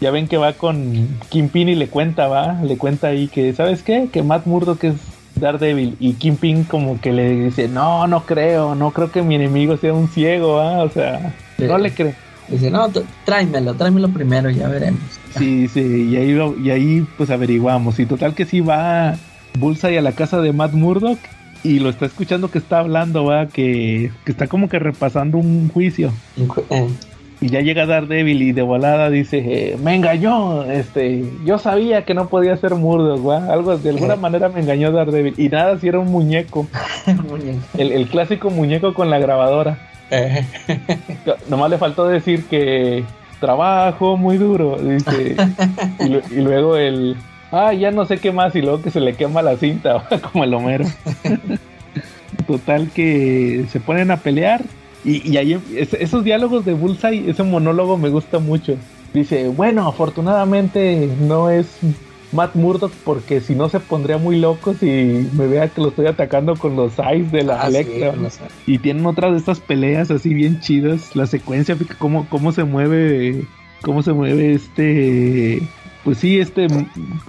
[0.00, 3.82] Ya ven que va con Kingpin y le cuenta, va, le cuenta ahí que, ¿sabes
[3.82, 4.08] qué?
[4.10, 4.94] Que Matt Murdock es
[5.36, 5.96] Daredevil.
[6.00, 9.92] Y Kingpin como que le dice, no, no creo, no creo que mi enemigo sea
[9.92, 10.82] un ciego, ¿ah?
[10.82, 11.64] O sea, Sí.
[11.66, 12.14] no le creo.
[12.50, 12.88] Dice, no,
[13.24, 15.00] tráemelo, tráemelo primero, ya veremos.
[15.38, 17.98] Sí, sí, y ahí, lo- y ahí pues averiguamos.
[18.00, 19.16] Y total que sí va
[19.58, 21.18] Bullseye a la casa de Matt Murdock
[21.62, 25.68] y lo está escuchando que está hablando, va, que, que está como que repasando un
[25.68, 26.12] juicio.
[26.70, 26.88] Eh,
[27.42, 32.12] Y ya llega Daredevil y de volada dice, eh, me engañó, este, yo sabía que
[32.12, 33.46] no podía ser Murdock, ¿va?
[33.52, 35.34] Algo, de alguna manera me engañó Daredevil.
[35.38, 36.66] Y nada, si era un muñeco,
[37.30, 37.58] muñeco.
[37.78, 39.89] el, el clásico muñeco con la grabadora.
[40.10, 40.44] Eh,
[41.48, 43.04] Nomás le faltó decir que
[43.40, 45.36] trabajo muy duro, dice.
[46.00, 47.16] y, lu- y luego el,
[47.52, 50.44] ah, ya no sé qué más, y luego que se le quema la cinta, como
[50.44, 50.84] el Homero.
[52.46, 54.62] Total que se ponen a pelear
[55.04, 58.76] y, ahí es- esos diálogos de Bullseye, ese monólogo me gusta mucho.
[59.14, 61.66] Dice, bueno, afortunadamente no es
[62.32, 66.06] Matt Murdock porque si no se pondría muy loco si me vea que lo estoy
[66.06, 67.86] atacando con los eyes de la ah, sí,
[68.16, 68.42] no sé.
[68.66, 71.16] Y tienen otras de estas peleas así bien chidas.
[71.16, 73.44] La secuencia, cómo, cómo se mueve.
[73.82, 75.62] Cómo se mueve este.
[76.04, 76.66] pues sí, este,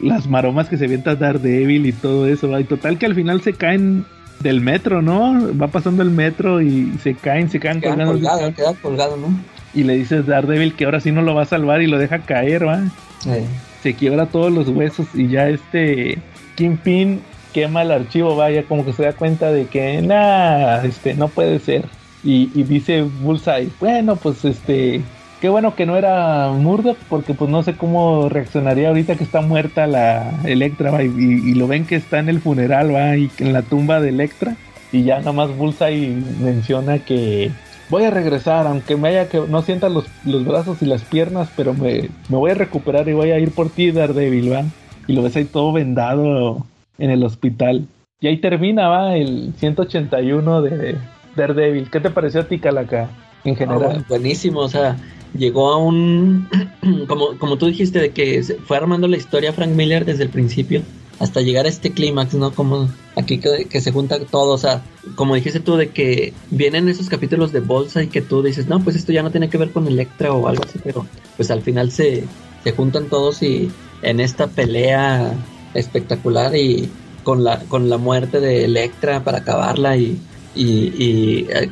[0.02, 2.60] las maromas que se avienta Daredevil y todo eso, ¿va?
[2.60, 4.06] y total que al final se caen
[4.42, 5.56] del metro, ¿no?
[5.58, 8.14] Va pasando el metro y se caen, se caen Queda colgando.
[8.14, 9.28] colgado, queda colgado, ¿no?
[9.74, 12.20] Y le dices Daredevil que ahora sí no lo va a salvar y lo deja
[12.20, 12.82] caer, ¿va?
[13.28, 13.46] Eh,
[13.84, 16.18] Se quiebra todos los huesos y ya este
[16.56, 17.22] Kingpin
[17.54, 21.60] quema el archivo, vaya, como que se da cuenta de que nada, este, no puede
[21.60, 21.86] ser.
[22.24, 25.02] Y, y dice Bullseye, bueno, pues este,
[25.42, 29.42] qué bueno que no era Murdoch, porque pues no sé cómo reaccionaría ahorita que está
[29.42, 33.30] muerta la Electra, va, y, y- lo ven que está en el funeral, va, y
[33.40, 34.56] en la tumba de Electra,
[34.92, 37.50] y ya nada más Bullseye menciona que
[37.92, 41.50] voy a regresar, aunque me haya que no sienta los, los brazos y las piernas,
[41.56, 44.64] pero me, me voy a recuperar y voy a ir por ti, Daredevil, va.
[45.08, 46.66] Y lo ves ahí todo vendado
[46.98, 47.86] en el hospital.
[48.22, 50.96] Y ahí termina, va, el 181 de
[51.36, 51.90] Daredevil.
[51.92, 53.10] ¿Qué te pareció a ti, Calaca,
[53.44, 54.06] en ah, general?
[54.08, 54.96] buenísimo, o sea,
[55.38, 56.48] llegó a un...
[57.08, 60.82] como, como tú dijiste, de que fue armando la historia Frank Miller desde el principio
[61.22, 62.52] hasta llegar a este clímax, ¿no?
[62.52, 64.82] Como aquí que, se junta todo, o sea,
[65.14, 68.84] como dijiste tú, de que vienen esos capítulos de bolsa y que tú dices, no,
[68.84, 71.06] pues esto ya no tiene que ver con Electra o algo así, pero
[71.38, 72.24] pues al final se,
[72.64, 73.72] se juntan todos y
[74.02, 75.32] en esta pelea
[75.76, 76.90] espectacular y
[77.22, 80.20] con la, con la muerte de Electra para acabarla y,
[80.56, 81.70] y, eh,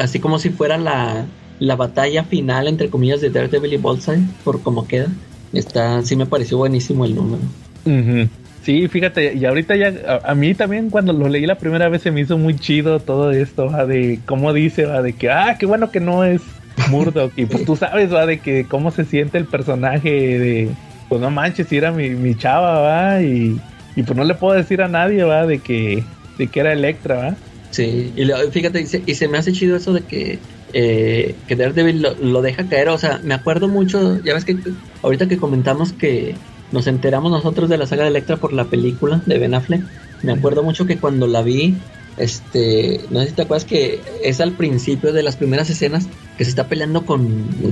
[0.00, 1.26] así como si fuera la,
[1.58, 5.08] la batalla final, entre comillas, de Daredevil y Bullseye, por como queda.
[5.52, 7.42] Está, sí me pareció buenísimo el número.
[8.68, 12.02] Sí, fíjate, y ahorita ya, a, a mí también cuando lo leí la primera vez
[12.02, 15.56] se me hizo muy chido todo esto, va, de cómo dice, va, de que, ah,
[15.58, 16.42] qué bueno que no es
[16.90, 20.68] Murdoch, y pues tú sabes, va, de que cómo se siente el personaje, de,
[21.08, 23.58] pues no manches, si era mi, mi chava, va, y,
[23.96, 26.04] y pues no le puedo decir a nadie, va, de que,
[26.36, 27.36] de que era Electra, va.
[27.70, 30.38] Sí, y fíjate, y se, y se me hace chido eso de que,
[30.74, 32.90] eh, que Daredevil lo, lo deja caer.
[32.90, 34.58] O sea, me acuerdo mucho, ya ves que
[35.02, 36.34] ahorita que comentamos que
[36.72, 39.82] nos enteramos nosotros de la saga de Electra por la película de Ben Affleck,
[40.22, 41.76] me acuerdo mucho que cuando la vi,
[42.16, 46.44] este, no sé si te acuerdas que es al principio de las primeras escenas que
[46.44, 47.22] se está peleando con,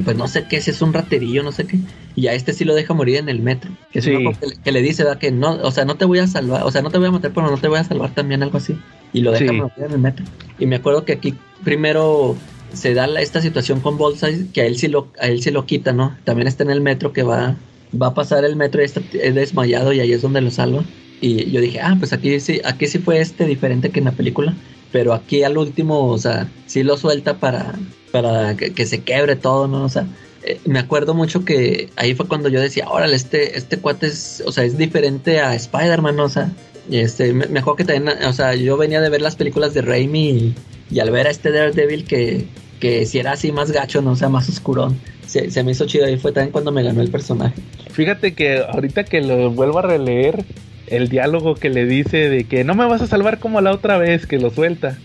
[0.05, 1.79] pues no sé qué, si es un raterillo, no sé qué,
[2.15, 3.71] y a este sí lo deja morir en el metro.
[3.93, 4.15] Que, es Sí.
[4.15, 5.19] uno que, le- que le dice, ¿verdad?
[5.19, 7.11] Que no, o sea, no te voy a salvar, o sea, no te voy a
[7.13, 8.77] matar, pero no te voy a salvar también, algo así.
[9.13, 9.53] Y lo deja Sí.
[9.53, 10.25] morir en el metro.
[10.59, 12.37] Y me acuerdo que aquí primero
[12.73, 15.51] se da la- esta situación con Bullseye, que a él sí lo, a él sí
[15.51, 16.17] lo quita, ¿no?
[16.25, 17.57] También está en el metro que va,
[18.01, 20.85] va a pasar el metro y está es desmayado y ahí es donde lo salva.
[21.21, 24.13] Y yo dije, ah, pues aquí sí, aquí sí fue este diferente que en la
[24.13, 24.55] película.
[24.93, 27.75] Pero aquí al último, o sea, sí lo suelta para,
[28.13, 29.85] para que, se quebre todo, ¿no?
[29.85, 30.07] O sea,
[30.45, 34.43] eh, me acuerdo mucho que ahí fue cuando yo decía, órale, este, este cuate es,
[34.47, 36.25] o sea, es diferente a Spider-Man, ¿no?
[36.25, 36.51] o sea,
[36.91, 40.55] este, me, que también, o sea, yo venía de ver las películas de Raimi y,
[40.91, 42.47] y al ver a este Daredevil que,
[42.79, 44.99] que si era así más gacho, no o sea, más oscurón,
[45.39, 47.55] se, se me hizo chido y fue también cuando me ganó el personaje.
[47.91, 50.45] Fíjate que ahorita que lo vuelvo a releer,
[50.87, 53.99] el diálogo que le dice de que no me vas a salvar como la otra
[53.99, 54.99] vez, que lo suelta.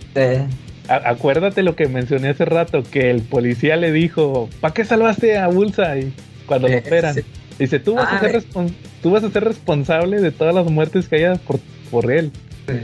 [0.88, 5.48] Acuérdate lo que mencioné hace rato, que el policía le dijo, ¿para qué salvaste a
[5.48, 6.12] Bullseye
[6.46, 7.14] cuando lo operan?
[7.16, 7.22] sí.
[7.60, 8.40] Dice, tú vas, Ah, a ser eh.
[8.40, 11.60] respon- tú vas a ser responsable de todas las muertes que haya por,
[11.92, 12.32] por él.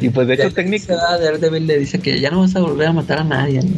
[0.02, 0.94] Y pues de hecho técnico...
[0.96, 3.70] Daredevil le dice que ya no vas a volver a matar a nadie, ¿no?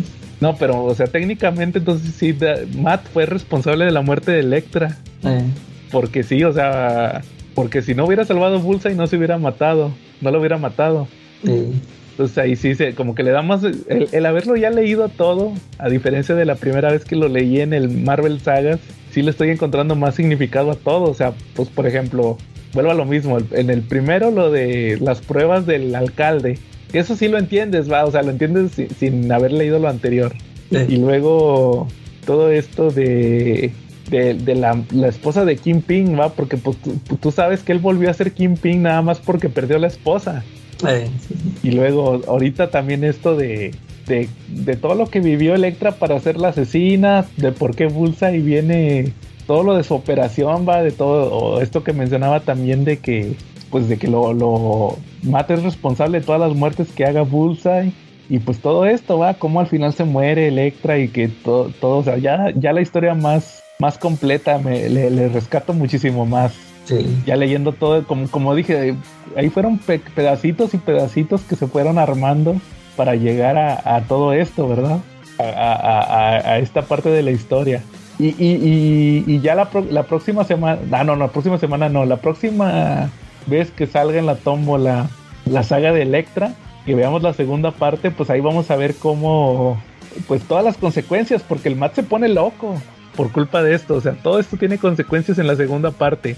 [0.42, 2.36] No, pero o sea, técnicamente entonces sí,
[2.78, 4.98] Matt fue responsable de la muerte de Electra.
[5.24, 5.44] Eh,
[5.92, 7.22] Porque sí, o sea,
[7.56, 9.92] porque si no hubiera salvado Bullseye no se hubiera matado,
[10.22, 11.08] no lo hubiera matado.
[11.44, 11.74] sí.
[12.12, 13.64] Entonces ahí sí, se, como que le da más...
[13.64, 17.62] El, el haberlo ya leído todo, a diferencia de la primera vez que lo leí
[17.62, 21.04] en el Marvel Sagas, sí le estoy encontrando más significado a todo.
[21.10, 22.38] O sea, pues por ejemplo,
[22.74, 23.38] vuelvo a lo mismo.
[23.52, 26.60] En el primero lo de las pruebas del alcalde.
[26.92, 29.90] Que Eso sí lo entiendes, va, o sea, lo entiendes sin, sin haber leído lo
[29.90, 30.34] anterior.
[30.72, 31.88] Y luego
[32.26, 33.72] todo esto de,
[34.10, 37.72] de, de la, la esposa de Kim Ping, va, porque pues, tú, tú sabes que
[37.72, 40.44] él volvió a ser Kim Ping nada más porque perdió la esposa.
[40.80, 41.68] Sí.
[41.68, 43.72] Y luego ahorita también esto de,
[44.08, 48.40] de, de todo lo que vivió Electra para ser la asesina, de por qué Bullseye
[48.40, 49.14] viene,
[49.48, 53.34] todo lo de su operación, va, de todo, o esto que mencionaba también de que,
[53.72, 57.92] pues de que lo, lo Matt es responsable de todas las muertes que haga Bullseye.
[58.32, 61.98] Y pues todo esto, va, como al final se muere Electra y que todo, todo
[61.98, 66.54] o sea, ya, ya la historia más, más completa me, le, le rescato muchísimo más
[66.86, 67.22] Sí.
[67.26, 68.96] ya leyendo todo, como, como dije,
[69.36, 72.56] ahí fueron pe- pedacitos y pedacitos que se fueron armando
[72.96, 74.98] para llegar a, a todo esto, ¿verdad?
[75.38, 77.84] A, a- a- a- a esta parte de la historia.
[78.18, 81.60] Y, y- y- y ya la, pro- la próxima semana, ah, no, no, la próxima
[81.60, 83.12] semana no, la próxima
[83.48, 85.10] vez que salga en la tómbola
[85.46, 86.54] la saga de Electra,
[86.86, 89.82] que veamos la segunda parte, pues ahí vamos a ver cómo,
[90.28, 92.76] pues todas las consecuencias, porque el Matt se pone loco.
[93.16, 93.96] por culpa de esto.
[93.96, 96.38] O sea, todo esto tiene consecuencias en la segunda parte.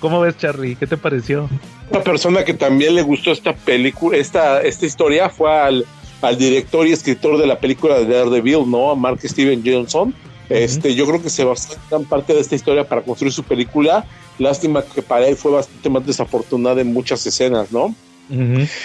[0.00, 0.74] ¿Cómo ves, Charlie?
[0.74, 1.48] ¿Qué te pareció?
[1.88, 5.84] Una persona que también le gustó esta película, esta, esta historia fue al,
[6.20, 8.90] al director y escritor de la película de Daredevil, ¿no?
[8.90, 10.12] A Mark Steven Johnson.
[10.48, 13.42] Este, yo creo que se basó en gran parte de esta historia para construir su
[13.42, 14.04] película.
[14.38, 17.94] Lástima que para él fue bastante más desafortunada en muchas escenas, ¿no?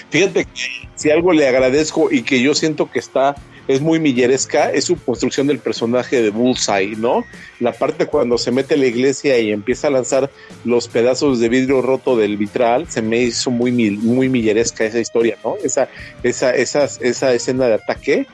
[0.09, 3.35] Fíjate que si algo le agradezco y que yo siento que está,
[3.67, 7.23] es muy milleresca, es su construcción del personaje de Bullseye, ¿no?
[7.59, 10.29] La parte cuando se mete a la iglesia y empieza a lanzar
[10.63, 15.37] los pedazos de vidrio roto del vitral, se me hizo muy, muy milleresca esa historia,
[15.43, 15.55] ¿no?
[15.63, 15.89] Esa,
[16.23, 18.27] esa, esa, esa escena de ataque.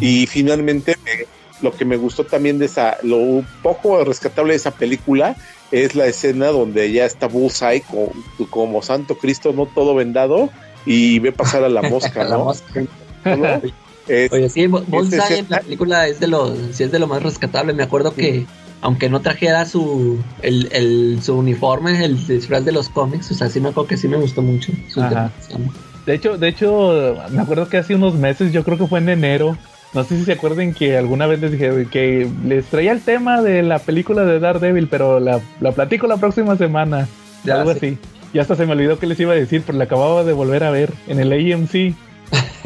[0.00, 1.26] Y finalmente, me-
[1.64, 5.34] lo que me gustó también de esa, lo poco rescatable de esa película
[5.72, 10.50] es la escena donde ya está Bullseye con- como Santo Cristo, no todo vendado,
[10.86, 12.44] y ve pasar a la mosca, La ¿no?
[12.44, 12.82] mosca.
[13.24, 13.60] ¿No?
[14.06, 17.22] Es- Oye, sí, Bullseye en la película es de lo, sí es de lo más
[17.22, 17.72] rescatable.
[17.72, 18.44] Me acuerdo que,
[18.82, 23.48] aunque no trajera su, el, el- su uniforme, el disfraz de los cómics, o sea,
[23.48, 25.00] sí me acuerdo que sí me gustó mucho su.
[26.06, 29.08] De hecho, de hecho, me acuerdo que hace unos meses, yo creo que fue en
[29.08, 29.56] enero.
[29.94, 33.40] No sé si se acuerdan que alguna vez les dije que les traía el tema
[33.42, 37.06] de la película de Daredevil, pero la, la platico la próxima semana.
[37.48, 37.76] Ah, algo sí.
[37.76, 37.98] así.
[38.32, 40.64] Y hasta se me olvidó que les iba a decir, pero la acababa de volver
[40.64, 41.94] a ver en el AMC.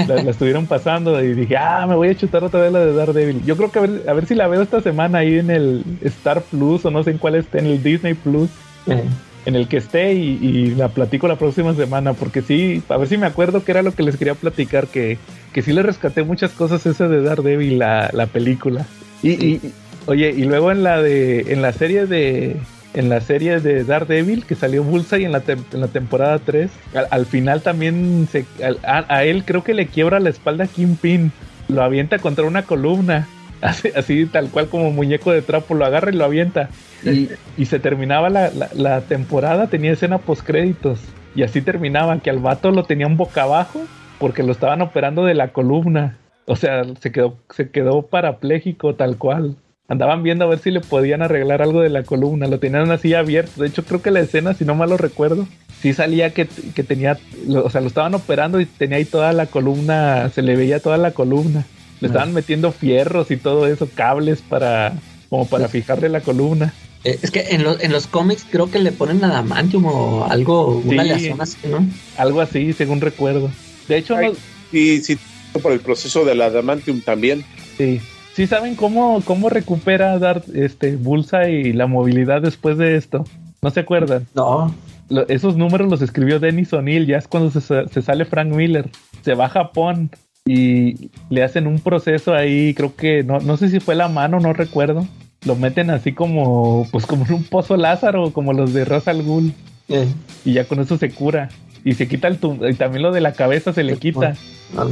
[0.06, 2.94] La, la estuvieron pasando y dije, ah, me voy a chutar otra vez la de
[2.94, 3.44] Daredevil.
[3.44, 5.84] Yo creo que a ver, a ver si la veo esta semana ahí en el
[6.02, 8.48] Star Plus o no sé en cuál esté, en el Disney Plus
[8.86, 9.02] Eh,
[9.47, 13.09] en el que esté y, y la platico la próxima semana, porque sí, a ver
[13.09, 15.19] si me acuerdo que era lo que les quería platicar, que,
[15.52, 18.85] que sí le rescaté muchas cosas esa de Daredevil, la, la película.
[19.23, 19.73] Y, y- y-
[20.06, 22.56] oye, y luego en la de, en la serie de,
[22.94, 26.70] en la serie de Daredevil, que salió Bullseye en la, tem- en la temporada 3,
[26.94, 30.66] al, al final también se, al- a, a él creo que le quiebra la espalda
[30.66, 31.32] Kingpin,
[31.69, 33.28] lo avienta contra una columna.
[33.60, 36.70] Así, así tal cual como muñeco de trapo, lo agarra y lo avienta.
[37.05, 41.01] Y, y se terminaba la, la- la temporada, tenía escena post créditos.
[41.35, 43.80] Y así terminaba, que al vato lo tenían boca abajo
[44.18, 46.16] porque lo estaban operando de la columna.
[46.47, 49.56] O sea, se quedó, se quedó parapléjico tal cual.
[49.89, 52.47] Andaban viendo a ver si le podían arreglar algo de la columna.
[52.47, 53.62] Lo tenían así abierto.
[53.62, 55.47] De hecho, creo que la escena, si no mal lo recuerdo,
[55.80, 59.32] sí salía que, que tenía, lo- o sea, lo estaban operando y tenía ahí toda
[59.32, 61.64] la columna, se le veía toda la columna.
[62.01, 64.93] Le estaban metiendo fierros y todo eso, cables para,
[65.29, 66.73] como para fijarle la columna.
[67.05, 70.79] eh, es que en, los en los cómics creo que le ponen adamantium o algo,
[70.79, 70.99] una Sí.
[71.11, 71.87] aleación así, ¿no?
[72.16, 73.51] Algo así, según recuerdo.
[73.89, 74.29] De hecho, Ay.
[74.29, 75.19] no, Y sí,
[75.62, 77.45] por el proceso del adamantium también.
[77.77, 78.01] sí.
[78.35, 83.25] ¿Sí saben cómo, cómo recupera dar este Bulsa y la movilidad después de esto?
[83.62, 84.29] ¿No se acuerdan?
[84.33, 84.73] No.
[85.09, 88.91] Lo- esos números los escribió Dennis O'Neill, ya es cuando se, se sale Frank Miller.
[89.25, 90.11] Se va a Japón
[90.51, 94.41] y le hacen un proceso ahí, creo que, no, no sé si fue la mano,
[94.41, 95.07] no recuerdo.
[95.45, 99.23] Lo meten así como, pues como en un pozo Lázaro, como los de Ra's al
[99.23, 99.53] Ghul.
[99.89, 100.07] Eh,
[100.45, 101.49] Y ya con eso se cura.
[101.85, 102.39] Y se quita el
[102.70, 104.35] y también lo de la cabeza se le quita.
[104.75, 104.89] no,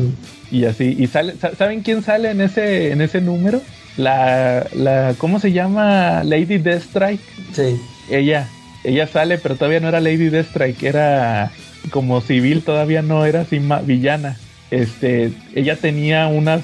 [0.51, 3.61] Y así, y sale, sa- ¿saben quién sale en ese, en ese número?
[3.97, 6.23] La, la, ¿cómo se llama?
[6.25, 7.21] Lady Deathstrike.
[7.53, 7.81] sí.
[8.09, 8.49] Ella,
[8.85, 11.51] ella sale, pero todavía no era Lady Deathstrike, era
[11.91, 14.37] como civil, todavía no era así villana.
[14.71, 16.63] Este, ella tenía unas,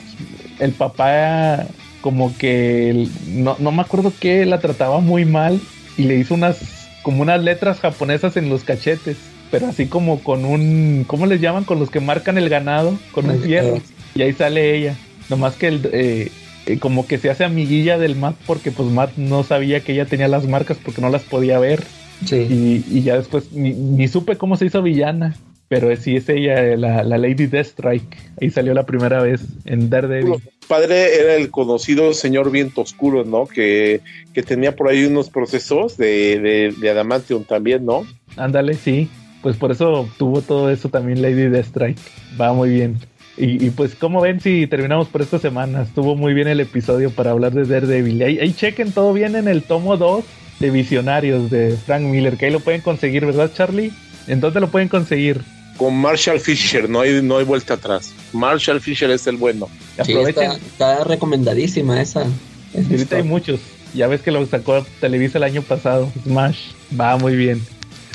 [0.59, 1.67] el papá
[2.01, 5.61] como que, no, no me acuerdo qué, la trataba muy mal
[5.97, 9.17] y le hizo unas, como unas letras japonesas en los cachetes,
[9.51, 11.65] pero así como con un, ¿cómo les llaman?
[11.65, 13.81] Con los que marcan el ganado, con un fierro.
[14.15, 14.97] Y ahí sale ella.
[15.29, 16.31] Nomás que el, eh,
[16.67, 20.07] eh, como que se hace amiguilla del Matt porque pues Matt no sabía que ella
[20.07, 21.83] tenía las marcas porque no las podía ver.
[22.25, 22.37] Sí.
[22.37, 25.37] Y, y ya después ni, ni supe cómo se hizo villana.
[25.73, 28.19] Pero sí es ella, eh, la, la Lady Deathstrike.
[28.39, 30.35] Ahí salió la primera vez en Daredevil.
[30.69, 33.47] Padre era el conocido señor Viento Oscuro, ¿no?
[33.47, 34.03] Que,
[34.35, 38.07] que tenía por ahí unos procesos de, de, de adamantium también, ¿no?
[38.37, 39.09] Ándale, sí.
[39.41, 41.99] Pues por eso tuvo todo eso también Lady Deathstrike.
[42.39, 42.99] Va muy bien.
[43.39, 45.85] Y, y pues como ven si terminamos por esta semana.
[45.85, 48.23] Estuvo muy bien el episodio para hablar de Daredevil.
[48.23, 50.23] Ahí, ahí chequen todo bien en el tomo 2
[50.61, 52.37] de Visionarios de Frank Miller.
[52.37, 53.91] Que ahí lo pueden conseguir, ¿verdad Charlie?
[54.27, 55.41] ¿En dónde lo pueden conseguir?
[55.77, 58.13] Con Marshall Fisher, no hay, no hay vuelta atrás.
[58.33, 59.69] Marshall Fisher es el bueno.
[60.05, 62.27] Sí, está, está recomendadísima esa.
[62.75, 63.61] ahorita hay muchos.
[63.95, 66.11] Ya ves que lo sacó Televisa el año pasado.
[66.25, 66.59] Smash.
[66.99, 67.63] Va muy bien.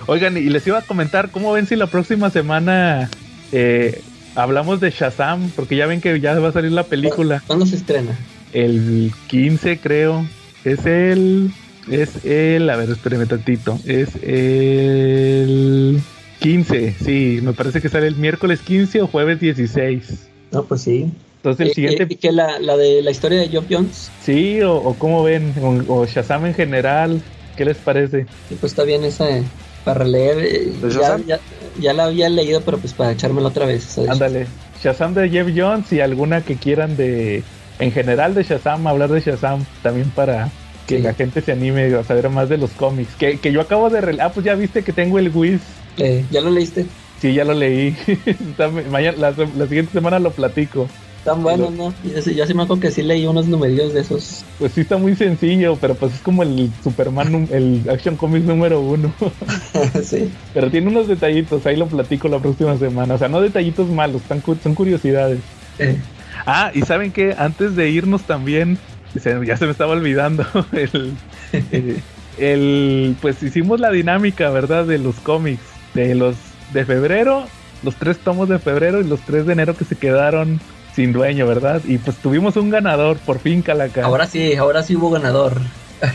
[0.07, 3.09] Oigan, y les iba a comentar, ¿cómo ven si la próxima semana
[3.51, 4.01] eh,
[4.35, 5.49] hablamos de Shazam?
[5.55, 7.43] Porque ya ven que ya va a salir la película.
[7.45, 8.17] ¿Cuándo se estrena?
[8.53, 10.25] El 15, creo.
[10.63, 11.51] Es el.
[11.89, 12.69] Es el.
[12.69, 13.79] A ver, espérenme tantito.
[13.85, 16.01] Es el.
[16.39, 20.29] 15, sí, me parece que sale el miércoles 15 o jueves 16.
[20.51, 21.11] No, pues sí.
[21.37, 24.11] Entonces el ¿Y- siguiente, y- y que la, la de la historia de Job Jones?
[24.21, 27.21] sí, o, o cómo ven, o, o Shazam en general,
[27.55, 28.25] ¿qué les parece?
[28.49, 29.43] Y pues está bien esa eh,
[29.83, 30.37] para leer.
[30.39, 31.25] eh, ¿De Ya, Shazam?
[31.25, 31.39] ya,
[31.79, 33.97] ya la había leído, pero pues para echármela otra vez.
[33.97, 34.47] Ándale,
[34.83, 37.43] Shazam de Jeff Jones y alguna que quieran de,
[37.79, 40.49] en general de Shazam, hablar de Shazam, también para
[40.85, 41.01] que Sí.
[41.03, 43.15] la gente se anime a saber más de los cómics.
[43.15, 44.17] Que, que yo acabo de...
[44.21, 45.61] Ah, pues ya viste que tengo el Wiz.
[45.97, 46.85] Eh, ¿Ya lo leíste?
[47.21, 47.95] Sí, ya lo leí.
[48.91, 50.87] Mañana, la, la siguiente semana lo platico.
[51.23, 51.93] Tan bueno, ¿no?
[52.03, 54.45] Ya, sí- sí me acuerdo que sí leí unos numerillos de esos.
[54.59, 58.79] Pues sí está muy sencillo, pero pues es como el Superman, el Action Comics número
[58.79, 59.11] uno.
[60.03, 60.31] sí.
[60.53, 63.15] pero tiene unos detallitos, ahí lo platico la próxima semana.
[63.15, 64.21] O sea, no detallitos malos,
[64.63, 65.39] son curiosidades.
[65.79, 65.97] Eh,
[66.45, 68.77] Ah, y saben que antes de irnos también,
[69.19, 71.13] se- ya se me estaba olvidando, el,
[71.51, 71.99] eh,
[72.37, 74.85] el, pues hicimos la dinámica, ¿verdad?
[74.85, 75.59] De los cómics,
[76.05, 76.35] de los
[76.73, 77.47] de febrero,
[77.83, 80.59] los tres tomos de febrero y los tres de enero que se quedaron
[80.95, 81.81] sin dueño, ¿verdad?
[81.85, 84.03] Y pues tuvimos un ganador, por fin, Calaca.
[84.05, 85.53] ahora sí, ahora sí hubo ganador.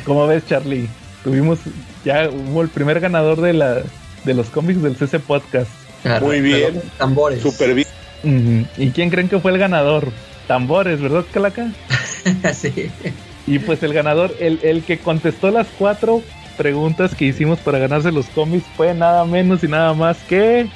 [0.04, 0.88] ¿Cómo ves, Charlie?
[1.24, 1.58] Tuvimos,
[2.04, 3.82] ya hubo el primer ganador de la
[4.24, 5.70] de los cómics del CC Podcast.
[6.20, 6.80] Muy bien.
[6.98, 7.42] Tambores.
[7.42, 8.68] Súper bien.
[8.76, 10.08] ¿Y quién creen que fue el ganador?
[10.46, 11.72] Tambores, ¿verdad, Calaca?
[12.54, 12.90] sí.
[13.46, 16.22] Y pues el ganador, el, el que contestó las cuatro
[16.62, 20.68] preguntas que hicimos para ganarse los cómics fue nada menos y nada más que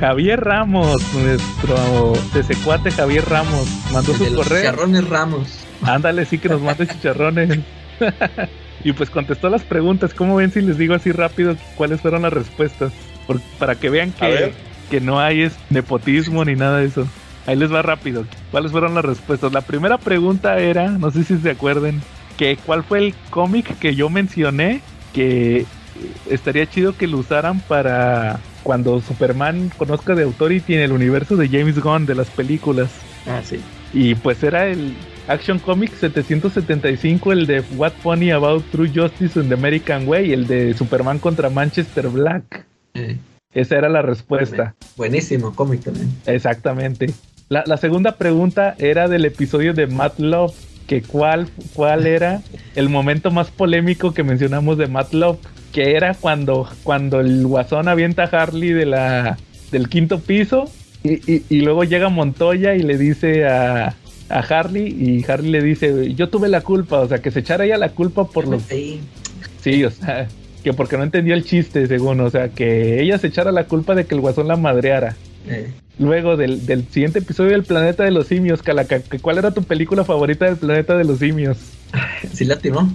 [0.00, 2.14] Javier Ramos, nuestro
[2.64, 4.58] cuate Javier Ramos, mandó su correo.
[4.60, 5.58] chicharrones Ramos.
[5.82, 7.58] Ándale, sí que nos mande chicharrones.
[8.84, 10.14] y pues contestó las preguntas.
[10.14, 12.90] ¿Cómo ven si les digo así rápido cuáles fueron las respuestas?
[13.26, 14.54] Por- para que vean que,
[14.88, 17.06] que no hay es nepotismo ni nada de eso.
[17.46, 18.24] Ahí les va rápido.
[18.50, 19.52] ¿Cuáles fueron las respuestas?
[19.52, 22.00] La primera pregunta era, no sé si se acuerden,
[22.38, 24.80] que cuál fue el cómic que yo mencioné
[25.12, 25.66] que
[26.30, 31.48] estaría chido que lo usaran para cuando Superman conozca de Authority en el universo de
[31.48, 32.90] James Gunn de las películas.
[33.26, 33.60] Ah, sí.
[33.92, 34.94] Y pues era el
[35.26, 40.46] Action Comics 775, el de What Funny About True Justice in the American Way, el
[40.46, 42.64] de Superman contra Manchester Black.
[42.94, 43.16] Eh,
[43.52, 44.74] Esa era la respuesta.
[44.96, 46.10] buenísimo cómic también.
[46.26, 47.10] Exactamente.
[47.48, 50.54] La, la segunda pregunta era del episodio de Matt Love,
[50.88, 52.42] que cuál, cuál era
[52.74, 55.38] el momento más polémico que mencionamos de Matt Love,
[55.72, 59.38] que era cuando, cuando el guasón avienta a Harley de la,
[59.70, 60.64] del quinto piso
[61.04, 63.94] y, y- y luego llega Montoya y le dice a,
[64.30, 67.64] a Harley y Harley le dice, yo tuve la culpa, o sea, que se echara
[67.66, 68.62] ella la culpa por los...
[68.62, 68.98] Sí.
[69.60, 70.26] Sí, o sea,
[70.64, 73.94] que porque no entendió el chiste, según, o sea, que ella se echara la culpa
[73.94, 75.16] de que el guasón la madreara.
[75.46, 79.50] Eh, Luego del, del siguiente episodio del Planeta de los Simios, Calaca, que ¿cuál era
[79.50, 81.58] tu película favorita del Planeta de los Simios?
[82.32, 82.92] sí latinó.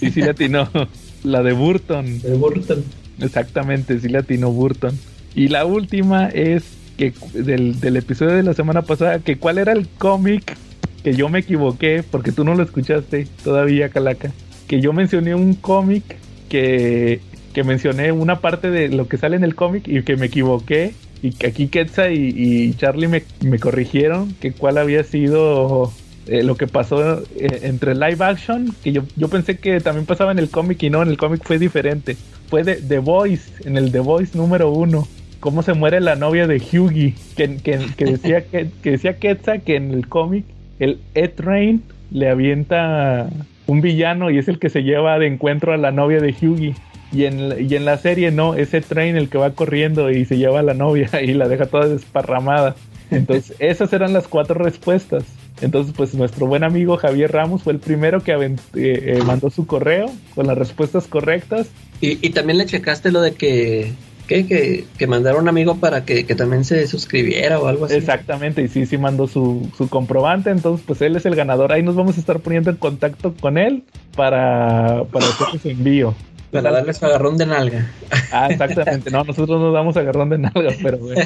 [0.00, 0.68] Y sí le atinó,
[1.24, 2.82] la de Burton, De Burton.
[3.20, 4.98] exactamente, sí le atinó Burton.
[5.34, 6.64] Y la última es
[6.96, 10.56] que del, del episodio de la semana pasada, que cuál era el cómic
[11.02, 14.32] que yo me equivoqué, porque tú no lo escuchaste todavía, Calaca,
[14.66, 16.16] que yo mencioné un cómic
[16.48, 17.20] que,
[17.52, 20.94] que mencioné una parte de lo que sale en el cómic y que me equivoqué
[21.22, 25.92] y que aquí Ketsa y, y Charlie me, me corrigieron que cuál había sido
[26.28, 30.30] eh, lo que pasó eh, entre live action, que yo, yo pensé que también pasaba
[30.30, 32.16] en el cómic y no, en el cómic fue diferente.
[32.48, 35.08] Fue de The Voice, en el The Voice número uno.
[35.40, 39.58] Cómo se muere la novia de Hughie, que, que, que decía que, que decía Ketsa
[39.58, 40.44] que en el cómic
[40.78, 43.30] el E-Train le avienta
[43.66, 46.74] un villano y es el que se lleva de encuentro a la novia de Hughie.
[47.12, 50.24] Y en, la- y en la serie no, ese train el que va corriendo y
[50.26, 52.76] se lleva a la novia y la deja toda desparramada.
[53.10, 55.24] Entonces, esas eran las cuatro respuestas.
[55.60, 59.66] Entonces, pues nuestro buen amigo Javier Ramos fue el primero que eh, eh, mandó su
[59.66, 60.06] correo
[60.36, 61.68] con las respuestas correctas.
[62.00, 63.90] Y, y también le checaste lo de que,
[64.28, 64.46] ¿qué?
[64.46, 67.94] que, que mandara un amigo para que, que también se suscribiera o algo así.
[67.96, 70.50] Exactamente, y sí, sí mandó su, su comprobante.
[70.50, 71.72] Entonces, pues él es el ganador.
[71.72, 73.82] Ahí nos vamos a estar poniendo en contacto con él
[74.14, 76.14] para, para hacer ese envío.
[76.50, 77.90] Para darle su agarrón de nalga.
[78.32, 79.10] Ah, exactamente.
[79.10, 81.20] No, nosotros nos damos agarrón de nalga, pero bueno.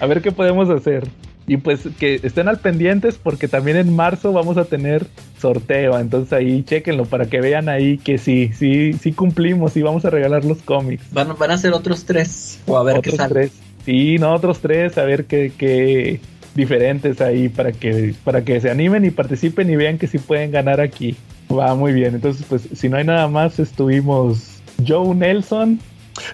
[0.00, 1.08] A ver qué podemos hacer.
[1.46, 5.06] Y pues que estén al pendientes porque también en marzo vamos a tener
[5.40, 5.98] sorteo.
[5.98, 10.10] Entonces ahí chequenlo para que vean ahí que sí, sí, sí cumplimos y vamos a
[10.10, 11.04] regalar los cómics.
[11.12, 12.60] Van, van a ser otros tres.
[12.66, 13.34] O a ver qué otros sale.
[13.34, 13.52] tres.
[13.86, 16.20] Sí, no, otros tres, a ver qué, qué
[16.54, 20.50] diferentes ahí para que, para que se animen y participen y vean que sí pueden
[20.50, 21.16] ganar aquí.
[21.50, 22.14] Va muy bien.
[22.14, 25.80] Entonces, pues, si no hay nada más, estuvimos Joe Nelson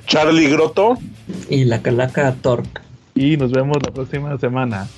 [0.07, 0.99] Charlie Grotto.
[1.49, 2.81] Y la calaca Torque.
[3.15, 4.89] y nos vemos la próxima semana.